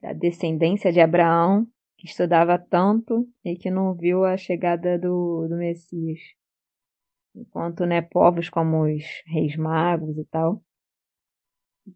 Da 0.00 0.12
descendência 0.12 0.92
de 0.92 1.00
Abraão, 1.00 1.66
que 1.96 2.06
estudava 2.06 2.58
tanto 2.58 3.26
e 3.44 3.56
que 3.56 3.70
não 3.70 3.94
viu 3.94 4.24
a 4.24 4.36
chegada 4.36 4.98
do, 4.98 5.48
do 5.48 5.56
Messias. 5.56 6.18
Enquanto 7.34 7.84
né, 7.86 8.02
povos 8.02 8.48
como 8.48 8.84
os 8.84 9.04
reis 9.26 9.56
magos 9.56 10.16
e 10.18 10.24
tal, 10.26 10.62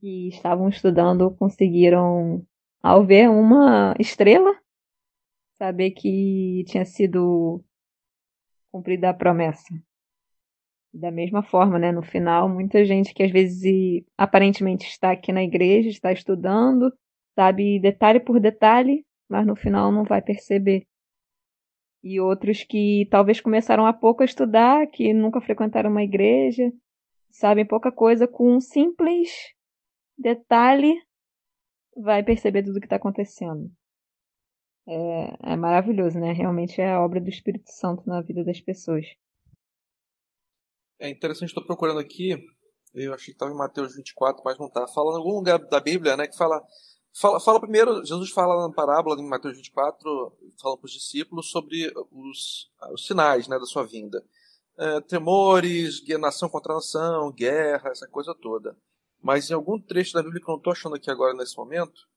que 0.00 0.28
estavam 0.28 0.68
estudando, 0.68 1.30
conseguiram, 1.34 2.46
ao 2.82 3.04
ver 3.04 3.28
uma 3.28 3.94
estrela, 3.98 4.59
saber 5.60 5.90
que 5.90 6.64
tinha 6.66 6.86
sido 6.86 7.62
cumprida 8.72 9.10
a 9.10 9.14
promessa. 9.14 9.68
Da 10.90 11.10
mesma 11.10 11.42
forma, 11.42 11.78
né, 11.78 11.92
no 11.92 12.02
final, 12.02 12.48
muita 12.48 12.82
gente 12.82 13.12
que 13.12 13.22
às 13.22 13.30
vezes 13.30 14.02
aparentemente 14.16 14.86
está 14.86 15.12
aqui 15.12 15.30
na 15.32 15.44
igreja, 15.44 15.90
está 15.90 16.10
estudando, 16.10 16.90
sabe 17.34 17.78
detalhe 17.78 18.20
por 18.20 18.40
detalhe, 18.40 19.04
mas 19.28 19.46
no 19.46 19.54
final 19.54 19.92
não 19.92 20.02
vai 20.02 20.22
perceber. 20.22 20.86
E 22.02 22.18
outros 22.18 22.64
que 22.64 23.06
talvez 23.10 23.38
começaram 23.42 23.84
há 23.84 23.92
pouco 23.92 24.22
a 24.22 24.24
estudar, 24.24 24.86
que 24.86 25.12
nunca 25.12 25.42
frequentaram 25.42 25.90
uma 25.90 26.02
igreja, 26.02 26.72
sabem 27.30 27.66
pouca 27.66 27.92
coisa, 27.92 28.26
com 28.26 28.56
um 28.56 28.60
simples 28.60 29.28
detalhe 30.16 30.94
vai 31.94 32.22
perceber 32.22 32.62
tudo 32.62 32.78
o 32.78 32.80
que 32.80 32.86
está 32.86 32.96
acontecendo. 32.96 33.70
É, 34.92 35.52
é 35.52 35.56
maravilhoso, 35.56 36.18
né? 36.18 36.32
Realmente 36.32 36.80
é 36.80 36.90
a 36.90 37.00
obra 37.00 37.20
do 37.20 37.28
Espírito 37.28 37.70
Santo 37.70 38.02
na 38.08 38.20
vida 38.20 38.42
das 38.42 38.60
pessoas. 38.60 39.06
É 40.98 41.08
interessante, 41.08 41.50
estou 41.50 41.64
procurando 41.64 42.00
aqui, 42.00 42.36
eu 42.92 43.14
achei 43.14 43.26
que 43.26 43.32
estava 43.32 43.52
em 43.52 43.56
Mateus 43.56 43.94
24, 43.94 44.42
mas 44.44 44.58
não 44.58 44.66
está. 44.66 44.86
Fala 44.88 45.12
em 45.12 45.18
algum 45.18 45.36
lugar 45.36 45.58
da 45.58 45.78
Bíblia, 45.78 46.16
né, 46.16 46.26
que 46.26 46.36
fala 46.36 46.60
Fala, 47.12 47.40
fala 47.40 47.60
primeiro, 47.60 48.04
Jesus 48.04 48.30
fala 48.30 48.68
na 48.68 48.72
parábola 48.72 49.20
em 49.20 49.26
Mateus 49.26 49.56
24, 49.56 50.32
fala 50.60 50.76
para 50.76 50.86
os 50.86 50.92
discípulos 50.92 51.50
sobre 51.50 51.92
os, 52.12 52.70
os 52.92 53.06
sinais 53.06 53.48
né, 53.48 53.58
da 53.58 53.64
sua 53.64 53.84
vinda. 53.84 54.24
É, 54.78 55.00
tremores, 55.00 56.02
nação 56.18 56.48
contra 56.48 56.74
nação, 56.74 57.32
guerra, 57.32 57.90
essa 57.90 58.06
coisa 58.06 58.34
toda. 58.34 58.76
Mas 59.20 59.50
em 59.50 59.54
algum 59.54 59.78
trecho 59.78 60.14
da 60.14 60.22
Bíblia 60.22 60.40
que 60.40 60.48
eu 60.48 60.52
não 60.52 60.58
estou 60.58 60.72
achando 60.72 60.94
aqui 60.94 61.10
agora 61.10 61.34
nesse 61.34 61.56
momento, 61.56 62.08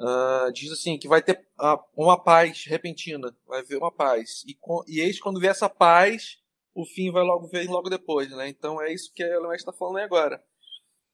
uh, 0.00 0.52
diz 0.52 0.72
assim 0.72 0.98
que 0.98 1.08
vai 1.08 1.22
ter 1.22 1.46
uh, 1.60 1.78
uma 1.96 2.22
paz 2.22 2.64
repentina, 2.66 3.34
vai 3.46 3.60
haver 3.60 3.78
uma 3.78 3.92
paz. 3.92 4.44
E, 4.46 4.54
com, 4.54 4.82
e 4.86 5.00
eis 5.00 5.20
quando 5.20 5.40
vier 5.40 5.50
essa 5.50 5.68
paz, 5.68 6.38
o 6.74 6.84
fim 6.84 7.10
vai 7.10 7.22
logo 7.22 7.46
vir 7.48 7.68
logo 7.68 7.88
depois. 7.88 8.30
Né? 8.30 8.48
Então 8.48 8.80
é 8.82 8.92
isso 8.92 9.12
que 9.14 9.22
a 9.22 9.26
Elemete 9.26 9.60
está 9.60 9.72
falando 9.72 9.98
aí 9.98 10.04
agora 10.04 10.42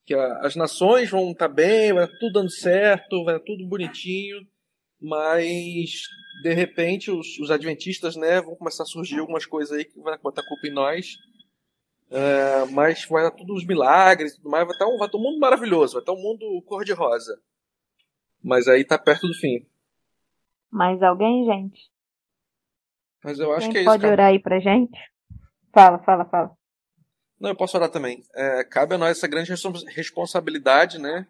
que 0.05 0.14
a, 0.14 0.39
as 0.41 0.57
nações 0.57 1.11
vão 1.11 1.30
estar 1.30 1.49
tá 1.49 1.55
bem, 1.55 1.93
vai 1.93 2.07
tudo 2.07 2.33
dando 2.33 2.51
certo, 2.51 3.24
vai 3.24 3.39
tudo 3.41 3.66
bonitinho, 3.66 4.47
mas 5.01 6.03
de 6.43 6.53
repente 6.53 7.11
os, 7.11 7.39
os 7.39 7.51
adventistas 7.51 8.16
né, 8.16 8.41
vão 8.41 8.57
começar 8.57 8.83
a 8.83 8.87
surgir 8.87 9.18
algumas 9.18 9.47
coisas 9.47 9.76
aí 9.76 9.85
que 9.85 10.01
vai 10.01 10.18
botar 10.18 10.47
culpa 10.47 10.66
em 10.66 10.72
nós. 10.72 11.16
É, 12.11 12.66
mas 12.66 13.07
vai 13.07 13.22
dar 13.22 13.30
tudo 13.30 13.55
os 13.55 13.64
milagres 13.64 14.37
tudo 14.37 14.51
mais, 14.51 14.66
vai 14.66 14.74
estar, 14.74 14.85
tá 14.85 14.91
um, 14.91 14.99
vai 14.99 15.09
estar 15.09 15.16
um 15.16 15.22
mundo 15.22 15.39
maravilhoso, 15.39 15.95
vai 15.95 16.03
estar 16.03 16.12
um 16.12 16.20
mundo 16.20 16.62
cor-de-rosa. 16.66 17.41
Mas 18.43 18.68
aí 18.68 18.84
tá 18.84 18.99
perto 18.99 19.26
do 19.26 19.34
fim. 19.34 19.66
Mais 20.70 21.03
alguém, 21.03 21.45
gente? 21.45 21.80
Mas 23.22 23.38
eu 23.38 23.53
acho 23.53 23.66
Quem 23.66 23.72
que 23.72 23.78
é 23.78 23.80
isso. 23.82 23.90
Pode 23.90 24.07
orar 24.07 24.28
aí 24.28 24.38
pra 24.38 24.59
gente? 24.59 24.99
Fala, 25.72 25.99
fala, 25.99 26.24
fala. 26.24 26.51
Não, 27.38 27.51
eu 27.51 27.57
posso 27.57 27.76
orar 27.76 27.90
também. 27.90 28.24
É, 28.34 28.64
cabe 28.64 28.95
a 28.95 28.99
nós 28.99 29.18
essa 29.18 29.28
grande 29.28 29.53
responsabilidade, 29.88 30.99
né? 30.99 31.26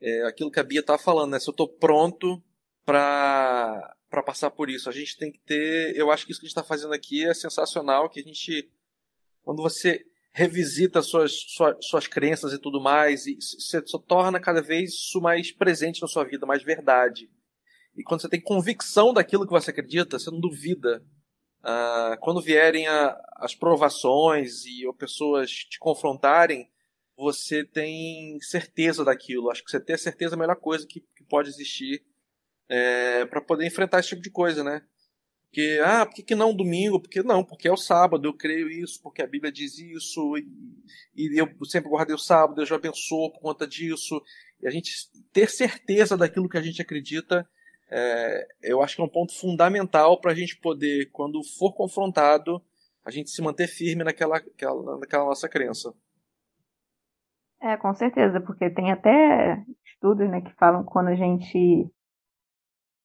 É, 0.00 0.26
aquilo 0.26 0.50
que 0.50 0.60
a 0.60 0.64
Bia 0.64 0.82
tá 0.82 0.96
falando, 0.96 1.32
né? 1.32 1.40
Se 1.40 1.48
eu 1.48 1.52
estou 1.52 1.68
pronto 1.68 2.42
para 2.84 3.94
para 4.10 4.22
passar 4.22 4.50
por 4.50 4.70
isso, 4.70 4.88
a 4.88 4.92
gente 4.92 5.16
tem 5.18 5.30
que 5.30 5.38
ter. 5.40 5.94
Eu 5.94 6.10
acho 6.10 6.24
que 6.24 6.32
isso 6.32 6.40
que 6.40 6.46
a 6.46 6.48
gente 6.48 6.56
está 6.56 6.64
fazendo 6.64 6.94
aqui 6.94 7.26
é 7.26 7.34
sensacional, 7.34 8.08
que 8.08 8.20
a 8.20 8.22
gente, 8.22 8.70
quando 9.42 9.62
você 9.62 10.04
revisita 10.32 11.02
suas, 11.02 11.32
suas, 11.32 11.76
suas 11.80 12.06
crenças 12.06 12.52
e 12.52 12.58
tudo 12.58 12.80
mais, 12.80 13.26
e 13.26 13.36
você 13.36 13.82
só 13.86 13.98
torna 13.98 14.38
cada 14.38 14.62
vez 14.62 14.90
isso 14.90 15.20
mais 15.20 15.50
presente 15.50 16.00
na 16.00 16.08
sua 16.08 16.24
vida, 16.24 16.46
mais 16.46 16.62
verdade. 16.62 17.30
E 17.96 18.02
quando 18.02 18.20
você 18.20 18.28
tem 18.28 18.40
convicção 18.40 19.12
daquilo 19.12 19.44
que 19.44 19.52
você 19.52 19.70
acredita, 19.70 20.18
você 20.18 20.30
não 20.30 20.40
duvida 20.40 21.04
Uh, 21.60 22.16
quando 22.20 22.40
vierem 22.40 22.86
a, 22.86 23.20
as 23.36 23.54
provações 23.54 24.64
e 24.64 24.86
ou 24.86 24.94
pessoas 24.94 25.50
te 25.50 25.78
confrontarem, 25.78 26.70
você 27.16 27.64
tem 27.64 28.40
certeza 28.40 29.04
daquilo. 29.04 29.50
Acho 29.50 29.64
que 29.64 29.70
você 29.70 29.80
ter 29.80 29.98
certeza 29.98 30.34
é 30.34 30.36
a 30.36 30.38
melhor 30.38 30.56
coisa 30.56 30.86
que, 30.86 31.00
que 31.00 31.24
pode 31.24 31.48
existir 31.48 32.04
é, 32.68 33.26
para 33.26 33.40
poder 33.40 33.66
enfrentar 33.66 33.98
esse 33.98 34.10
tipo 34.10 34.22
de 34.22 34.30
coisa, 34.30 34.62
né? 34.62 34.82
Porque, 35.48 35.80
ah, 35.82 36.04
por 36.04 36.14
que, 36.14 36.22
que 36.22 36.34
não 36.34 36.54
domingo? 36.54 37.00
Porque 37.00 37.22
não, 37.22 37.42
porque 37.42 37.68
é 37.68 37.72
o 37.72 37.76
sábado, 37.76 38.28
eu 38.28 38.34
creio 38.34 38.68
isso, 38.68 39.00
porque 39.02 39.22
a 39.22 39.26
Bíblia 39.26 39.50
diz 39.50 39.78
isso, 39.78 40.36
e, 40.36 40.46
e 41.16 41.40
eu 41.40 41.48
sempre 41.64 41.88
guardei 41.88 42.14
o 42.14 42.18
sábado, 42.18 42.56
Deus 42.56 42.68
já 42.68 42.76
abençoou 42.76 43.32
por 43.32 43.40
conta 43.40 43.66
disso. 43.66 44.20
E 44.60 44.66
a 44.66 44.70
gente 44.70 44.90
ter 45.32 45.48
certeza 45.48 46.16
daquilo 46.16 46.48
que 46.48 46.58
a 46.58 46.62
gente 46.62 46.82
acredita 46.82 47.48
é, 47.90 48.46
eu 48.62 48.82
acho 48.82 48.96
que 48.96 49.02
é 49.02 49.04
um 49.04 49.08
ponto 49.08 49.38
fundamental 49.38 50.20
para 50.20 50.32
a 50.32 50.34
gente 50.34 50.58
poder, 50.60 51.10
quando 51.10 51.40
for 51.58 51.74
confrontado, 51.74 52.62
a 53.04 53.10
gente 53.10 53.30
se 53.30 53.40
manter 53.40 53.66
firme 53.66 54.04
naquela, 54.04 54.34
naquela, 54.34 54.98
naquela 54.98 55.24
nossa 55.24 55.48
crença. 55.48 55.92
É, 57.60 57.76
com 57.76 57.92
certeza, 57.94 58.40
porque 58.40 58.70
tem 58.70 58.92
até 58.92 59.64
estudos 59.86 60.28
né, 60.28 60.40
que 60.42 60.54
falam 60.56 60.84
que 60.84 60.90
quando 60.90 61.08
a 61.08 61.14
gente 61.14 61.90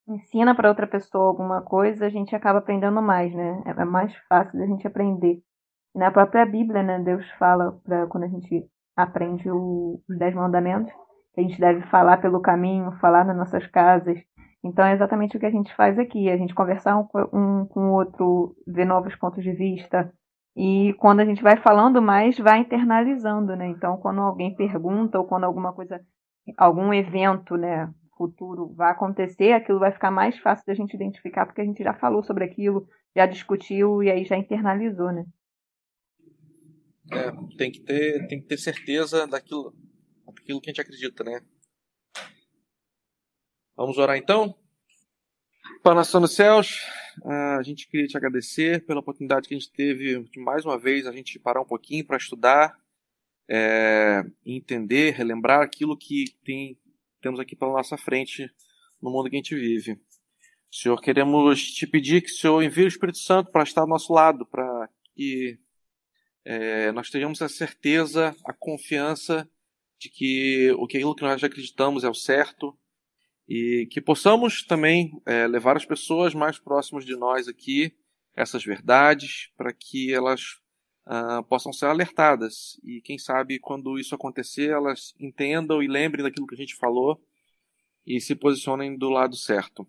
ensina 0.07 0.55
para 0.55 0.69
outra 0.69 0.87
pessoa 0.87 1.27
alguma 1.27 1.61
coisa, 1.61 2.05
a 2.05 2.09
gente 2.09 2.35
acaba 2.35 2.59
aprendendo 2.59 3.01
mais, 3.01 3.33
né? 3.33 3.63
É 3.65 3.85
mais 3.85 4.15
fácil 4.27 4.59
da 4.59 4.65
gente 4.65 4.87
aprender. 4.87 5.41
Na 5.95 6.11
própria 6.11 6.45
Bíblia, 6.45 6.81
né, 6.81 6.99
Deus 6.99 7.29
fala 7.37 7.79
para 7.83 8.07
quando 8.07 8.23
a 8.23 8.27
gente 8.27 8.65
aprende 8.95 9.49
o, 9.49 10.01
os 10.09 10.17
Dez 10.17 10.33
Mandamentos, 10.33 10.91
que 11.33 11.41
a 11.41 11.43
gente 11.43 11.59
deve 11.59 11.81
falar 11.87 12.17
pelo 12.17 12.41
caminho, 12.41 12.91
falar 12.99 13.25
nas 13.25 13.37
nossas 13.37 13.65
casas, 13.67 14.19
então 14.63 14.85
é 14.85 14.93
exatamente 14.93 15.35
o 15.35 15.39
que 15.39 15.45
a 15.45 15.51
gente 15.51 15.75
faz 15.75 15.99
aqui, 15.99 16.29
a 16.29 16.37
gente 16.37 16.55
conversar 16.55 16.97
um, 16.97 17.07
um 17.33 17.65
com 17.65 17.89
o 17.89 17.93
outro, 17.93 18.55
ver 18.65 18.85
novos 18.85 19.13
pontos 19.17 19.43
de 19.43 19.51
vista. 19.51 20.11
E 20.55 20.93
quando 20.99 21.19
a 21.19 21.25
gente 21.25 21.43
vai 21.43 21.57
falando 21.57 22.01
mais, 22.01 22.37
vai 22.37 22.59
internalizando, 22.59 23.55
né? 23.55 23.67
Então, 23.67 23.97
quando 23.97 24.21
alguém 24.21 24.55
pergunta 24.55 25.19
ou 25.19 25.25
quando 25.25 25.43
alguma 25.43 25.73
coisa, 25.73 25.99
algum 26.57 26.93
evento, 26.93 27.57
né, 27.57 27.91
futuro 28.17 28.73
vai 28.73 28.91
acontecer, 28.91 29.51
aquilo 29.51 29.79
vai 29.79 29.91
ficar 29.91 30.11
mais 30.11 30.37
fácil 30.39 30.65
da 30.65 30.73
gente 30.73 30.93
identificar, 30.93 31.45
porque 31.45 31.61
a 31.61 31.65
gente 31.65 31.83
já 31.83 31.93
falou 31.93 32.23
sobre 32.23 32.43
aquilo, 32.43 32.87
já 33.15 33.25
discutiu 33.25 34.01
e 34.03 34.09
aí 34.09 34.25
já 34.25 34.37
internalizou, 34.37 35.11
né? 35.11 35.25
É, 37.11 37.31
tem 37.57 37.71
que 37.71 37.81
ter, 37.81 38.27
tem 38.27 38.41
que 38.41 38.47
ter 38.47 38.57
certeza 38.57 39.27
daquilo, 39.27 39.73
daquilo 40.25 40.61
que 40.61 40.69
a 40.69 40.71
gente 40.71 40.81
acredita, 40.81 41.23
né? 41.23 41.41
Vamos 43.75 43.97
orar 43.97 44.17
então? 44.17 44.55
Pai 45.81 45.95
Nação 45.95 46.21
dos 46.21 46.33
Céus, 46.33 46.79
a 47.25 47.61
gente 47.63 47.87
queria 47.87 48.07
te 48.07 48.15
agradecer 48.15 48.85
pela 48.85 48.99
oportunidade 48.99 49.47
que 49.47 49.53
a 49.53 49.57
gente 49.57 49.71
teve 49.71 50.23
de 50.23 50.39
mais 50.39 50.65
uma 50.65 50.77
vez 50.77 51.05
a 51.05 51.11
gente 51.11 51.37
parar 51.39 51.61
um 51.61 51.65
pouquinho 51.65 52.05
para 52.05 52.17
estudar, 52.17 52.77
é, 53.49 54.23
entender, 54.45 55.11
relembrar 55.11 55.61
aquilo 55.61 55.97
que 55.97 56.25
tem, 56.43 56.77
temos 57.23 57.39
aqui 57.39 57.55
pela 57.55 57.71
nossa 57.71 57.97
frente 57.97 58.51
no 59.01 59.09
mundo 59.09 59.29
que 59.29 59.35
a 59.35 59.39
gente 59.39 59.55
vive. 59.55 59.99
Senhor, 60.69 60.99
queremos 60.99 61.71
te 61.71 61.87
pedir 61.87 62.21
que 62.21 62.29
o 62.29 62.35
Senhor 62.35 62.61
envie 62.61 62.83
o 62.83 62.87
Espírito 62.87 63.19
Santo 63.19 63.49
para 63.49 63.63
estar 63.63 63.81
ao 63.81 63.87
nosso 63.87 64.11
lado, 64.11 64.45
para 64.45 64.89
que 65.15 65.57
é, 66.43 66.91
nós 66.91 67.09
tenhamos 67.09 67.41
a 67.41 67.47
certeza, 67.47 68.35
a 68.45 68.53
confiança 68.53 69.49
de 69.97 70.09
que 70.09 70.71
o 70.77 70.85
que 70.85 70.97
aquilo 70.97 71.15
que 71.15 71.23
nós 71.23 71.41
acreditamos 71.43 72.03
é 72.03 72.09
o 72.09 72.13
certo 72.13 72.77
e 73.47 73.87
que 73.89 74.01
possamos 74.01 74.63
também 74.63 75.11
é, 75.25 75.47
levar 75.47 75.77
as 75.77 75.85
pessoas 75.85 76.33
mais 76.33 76.59
próximas 76.59 77.05
de 77.05 77.15
nós 77.15 77.47
aqui 77.47 77.95
essas 78.35 78.65
verdades 78.65 79.51
para 79.55 79.71
que 79.71 80.11
elas 80.13 80.59
uh, 81.07 81.43
possam 81.43 81.73
ser 81.73 81.87
alertadas 81.87 82.79
e 82.83 83.01
quem 83.01 83.17
sabe 83.17 83.59
quando 83.59 83.97
isso 83.99 84.15
acontecer 84.15 84.69
elas 84.69 85.13
entendam 85.19 85.81
e 85.81 85.87
lembrem 85.87 86.23
daquilo 86.23 86.47
que 86.47 86.55
a 86.55 86.57
gente 86.57 86.75
falou 86.75 87.21
e 88.05 88.19
se 88.19 88.35
posicionem 88.35 88.97
do 88.97 89.09
lado 89.09 89.35
certo. 89.35 89.87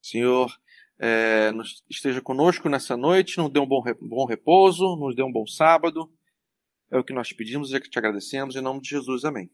Senhor, 0.00 0.52
é, 0.98 1.50
nos, 1.52 1.82
esteja 1.88 2.20
conosco 2.20 2.68
nessa 2.68 2.96
noite, 2.96 3.38
nos 3.38 3.50
dê 3.50 3.58
um 3.60 3.66
bom, 3.66 3.82
bom 4.00 4.24
repouso, 4.24 4.96
nos 4.96 5.14
dê 5.14 5.22
um 5.22 5.32
bom 5.32 5.46
sábado. 5.46 6.12
É 6.90 6.98
o 6.98 7.04
que 7.04 7.12
nós 7.12 7.32
pedimos 7.32 7.70
e 7.70 7.76
é 7.76 7.80
que 7.80 7.90
te 7.90 7.98
agradecemos. 7.98 8.56
Em 8.56 8.60
nome 8.60 8.80
de 8.80 8.88
Jesus, 8.88 9.24
amém. 9.24 9.50